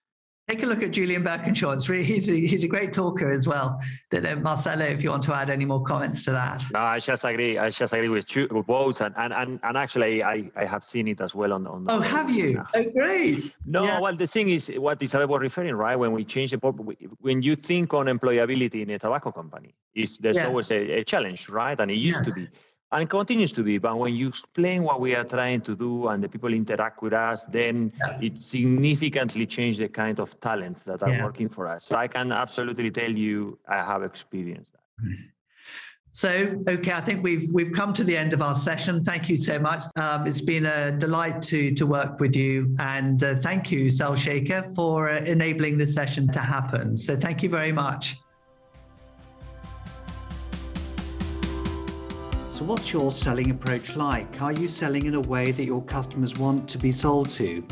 Take 0.48 0.62
a 0.62 0.66
look 0.66 0.80
at 0.84 0.92
Julian 0.92 1.24
Birkinshaw. 1.24 1.74
It's 1.74 1.88
really, 1.88 2.04
he's, 2.04 2.28
a, 2.28 2.32
he's 2.32 2.62
a 2.62 2.68
great 2.68 2.92
talker 2.92 3.28
as 3.28 3.48
well. 3.48 3.80
Uh, 4.12 4.36
Marcelo, 4.36 4.84
if 4.84 5.02
you 5.02 5.10
want 5.10 5.24
to 5.24 5.34
add 5.34 5.50
any 5.50 5.64
more 5.64 5.82
comments 5.82 6.24
to 6.26 6.30
that. 6.30 6.64
No, 6.72 6.78
I 6.78 7.00
just 7.00 7.24
agree. 7.24 7.58
I 7.58 7.68
just 7.70 7.92
agree 7.92 8.08
with, 8.08 8.34
you, 8.36 8.46
with 8.52 8.64
both. 8.64 9.00
And, 9.00 9.12
and, 9.18 9.32
and, 9.32 9.58
and 9.64 9.76
actually, 9.76 10.22
I, 10.22 10.48
I 10.54 10.64
have 10.64 10.84
seen 10.84 11.08
it 11.08 11.20
as 11.20 11.34
well 11.34 11.52
on. 11.52 11.66
on 11.66 11.86
oh, 11.88 11.98
have 12.00 12.30
you? 12.30 12.62
Oh, 12.74 12.84
great. 12.90 13.56
No, 13.66 13.82
yeah. 13.82 13.98
well, 13.98 14.14
the 14.14 14.28
thing 14.28 14.48
is, 14.50 14.70
what 14.76 15.02
Isabel 15.02 15.26
was 15.26 15.40
referring, 15.40 15.74
right? 15.74 15.96
When 15.96 16.12
we 16.12 16.24
change 16.24 16.52
the 16.52 16.58
when 16.58 17.42
you 17.42 17.56
think 17.56 17.92
on 17.92 18.06
employability 18.06 18.82
in 18.82 18.90
a 18.90 19.00
tobacco 19.00 19.32
company, 19.32 19.74
is 19.96 20.16
there's 20.18 20.36
yeah. 20.36 20.46
always 20.46 20.70
a, 20.70 20.98
a, 20.98 21.04
challenge, 21.04 21.48
right? 21.48 21.78
And 21.80 21.90
it 21.90 21.94
used 21.94 22.18
yes. 22.18 22.28
to 22.28 22.34
be 22.34 22.48
and 22.96 23.10
continues 23.10 23.52
to 23.52 23.62
be. 23.62 23.76
But 23.76 23.98
when 23.98 24.14
you 24.14 24.28
explain 24.28 24.82
what 24.82 25.00
we 25.00 25.14
are 25.14 25.24
trying 25.24 25.60
to 25.62 25.76
do 25.76 26.08
and 26.08 26.24
the 26.24 26.28
people 26.28 26.52
interact 26.54 27.02
with 27.02 27.12
us, 27.12 27.44
then 27.44 27.92
yeah. 27.98 28.18
it 28.22 28.42
significantly 28.42 29.46
changes 29.46 29.78
the 29.78 29.88
kind 29.88 30.18
of 30.18 30.40
talents 30.40 30.82
that 30.84 31.02
are 31.02 31.10
yeah. 31.10 31.24
working 31.24 31.50
for 31.50 31.68
us. 31.68 31.84
So 31.84 31.96
I 31.96 32.08
can 32.08 32.32
absolutely 32.32 32.90
tell 32.90 33.10
you 33.10 33.58
I 33.68 33.76
have 33.84 34.02
experienced 34.02 34.72
that. 34.72 34.80
So, 36.10 36.30
okay, 36.66 36.92
I 36.92 37.02
think 37.02 37.22
we've 37.22 37.52
we've 37.52 37.72
come 37.72 37.92
to 37.92 38.02
the 38.02 38.16
end 38.16 38.32
of 38.32 38.40
our 38.40 38.54
session. 38.54 39.04
Thank 39.04 39.28
you 39.28 39.36
so 39.36 39.58
much. 39.58 39.84
Um, 39.96 40.26
it's 40.26 40.40
been 40.40 40.64
a 40.64 40.92
delight 40.92 41.42
to 41.50 41.74
to 41.74 41.84
work 41.84 42.18
with 42.20 42.34
you, 42.34 42.74
and 42.80 43.22
uh, 43.22 43.34
thank 43.34 43.70
you, 43.70 43.90
Sales 43.90 44.20
Shaker, 44.20 44.62
for 44.74 45.10
uh, 45.10 45.18
enabling 45.18 45.76
this 45.76 45.92
session 45.94 46.28
to 46.28 46.38
happen. 46.38 46.96
So, 46.96 47.16
thank 47.16 47.42
you 47.42 47.50
very 47.50 47.72
much. 47.72 48.16
So, 52.56 52.64
what's 52.64 52.90
your 52.90 53.12
selling 53.12 53.50
approach 53.50 53.96
like? 53.96 54.40
Are 54.40 54.50
you 54.50 54.66
selling 54.66 55.04
in 55.04 55.14
a 55.14 55.20
way 55.20 55.52
that 55.52 55.66
your 55.66 55.82
customers 55.82 56.38
want 56.38 56.66
to 56.70 56.78
be 56.78 56.90
sold 56.90 57.28
to? 57.32 57.62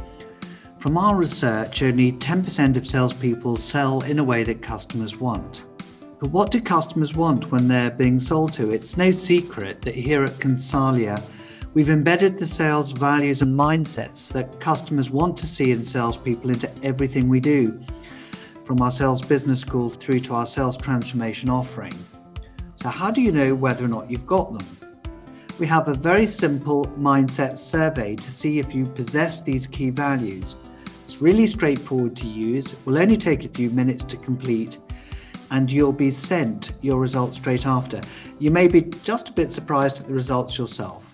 From 0.76 0.99
our 0.99 1.16
research, 1.16 1.80
only 1.80 2.12
10% 2.12 2.76
of 2.76 2.87
salespeople 2.87 3.57
sell 3.57 4.03
in 4.03 4.18
a 4.18 4.24
way 4.24 4.45
that 4.45 4.61
customers 4.61 5.16
want. 5.16 5.64
But 6.20 6.28
what 6.28 6.51
do 6.51 6.61
customers 6.61 7.14
want 7.14 7.51
when 7.51 7.66
they're 7.66 7.93
being 7.93 8.20
sold 8.20 8.53
to? 8.55 8.72
It's 8.72 8.99
no 8.99 9.11
secret 9.11 9.80
that 9.80 9.95
here 9.95 10.22
at 10.22 10.39
Consalia, 10.39 11.22
we've 11.72 11.89
embedded 11.89 12.39
the 12.39 12.47
sales 12.47 12.93
values 12.93 13.41
and 13.41 13.59
mindsets 13.59 14.28
that 14.32 14.61
customers 14.61 15.09
want 15.11 15.39
to 15.39 15.47
see 15.47 15.72
in 15.72 15.82
salespeople 15.82 16.51
into 16.51 16.70
everything 16.82 17.30
we 17.30 17.41
do, 17.41 17.82
from 18.64 18.82
our 18.82 18.91
sales 18.91 19.22
business 19.22 19.61
school 19.61 19.89
through 19.89 20.20
to 20.20 20.35
our 20.35 20.45
sales 20.45 20.76
transformation 20.76 21.49
offering. 21.49 21.95
So, 22.76 22.88
how 22.88 23.10
do 23.10 23.20
you 23.20 23.32
know 23.32 23.54
whether 23.54 23.84
or 23.84 23.88
not 23.88 24.10
you've 24.10 24.26
got 24.26 24.52
them? 24.52 24.66
We 25.58 25.66
have 25.68 25.88
a 25.88 25.94
very 25.94 26.26
simple 26.26 26.86
mindset 26.98 27.56
survey 27.56 28.16
to 28.16 28.30
see 28.30 28.58
if 28.58 28.74
you 28.74 28.86
possess 28.86 29.40
these 29.40 29.66
key 29.66 29.90
values. 29.90 30.56
It's 31.04 31.22
really 31.22 31.46
straightforward 31.46 32.16
to 32.16 32.26
use, 32.26 32.74
will 32.84 32.98
only 32.98 33.16
take 33.16 33.44
a 33.44 33.48
few 33.48 33.70
minutes 33.70 34.02
to 34.04 34.16
complete, 34.16 34.78
and 35.50 35.70
you'll 35.70 35.92
be 35.92 36.10
sent 36.10 36.72
your 36.80 36.98
results 36.98 37.36
straight 37.36 37.66
after. 37.66 38.00
You 38.40 38.50
may 38.50 38.66
be 38.66 38.82
just 39.04 39.28
a 39.28 39.32
bit 39.32 39.52
surprised 39.52 40.00
at 40.00 40.06
the 40.06 40.14
results 40.14 40.58
yourself. 40.58 41.13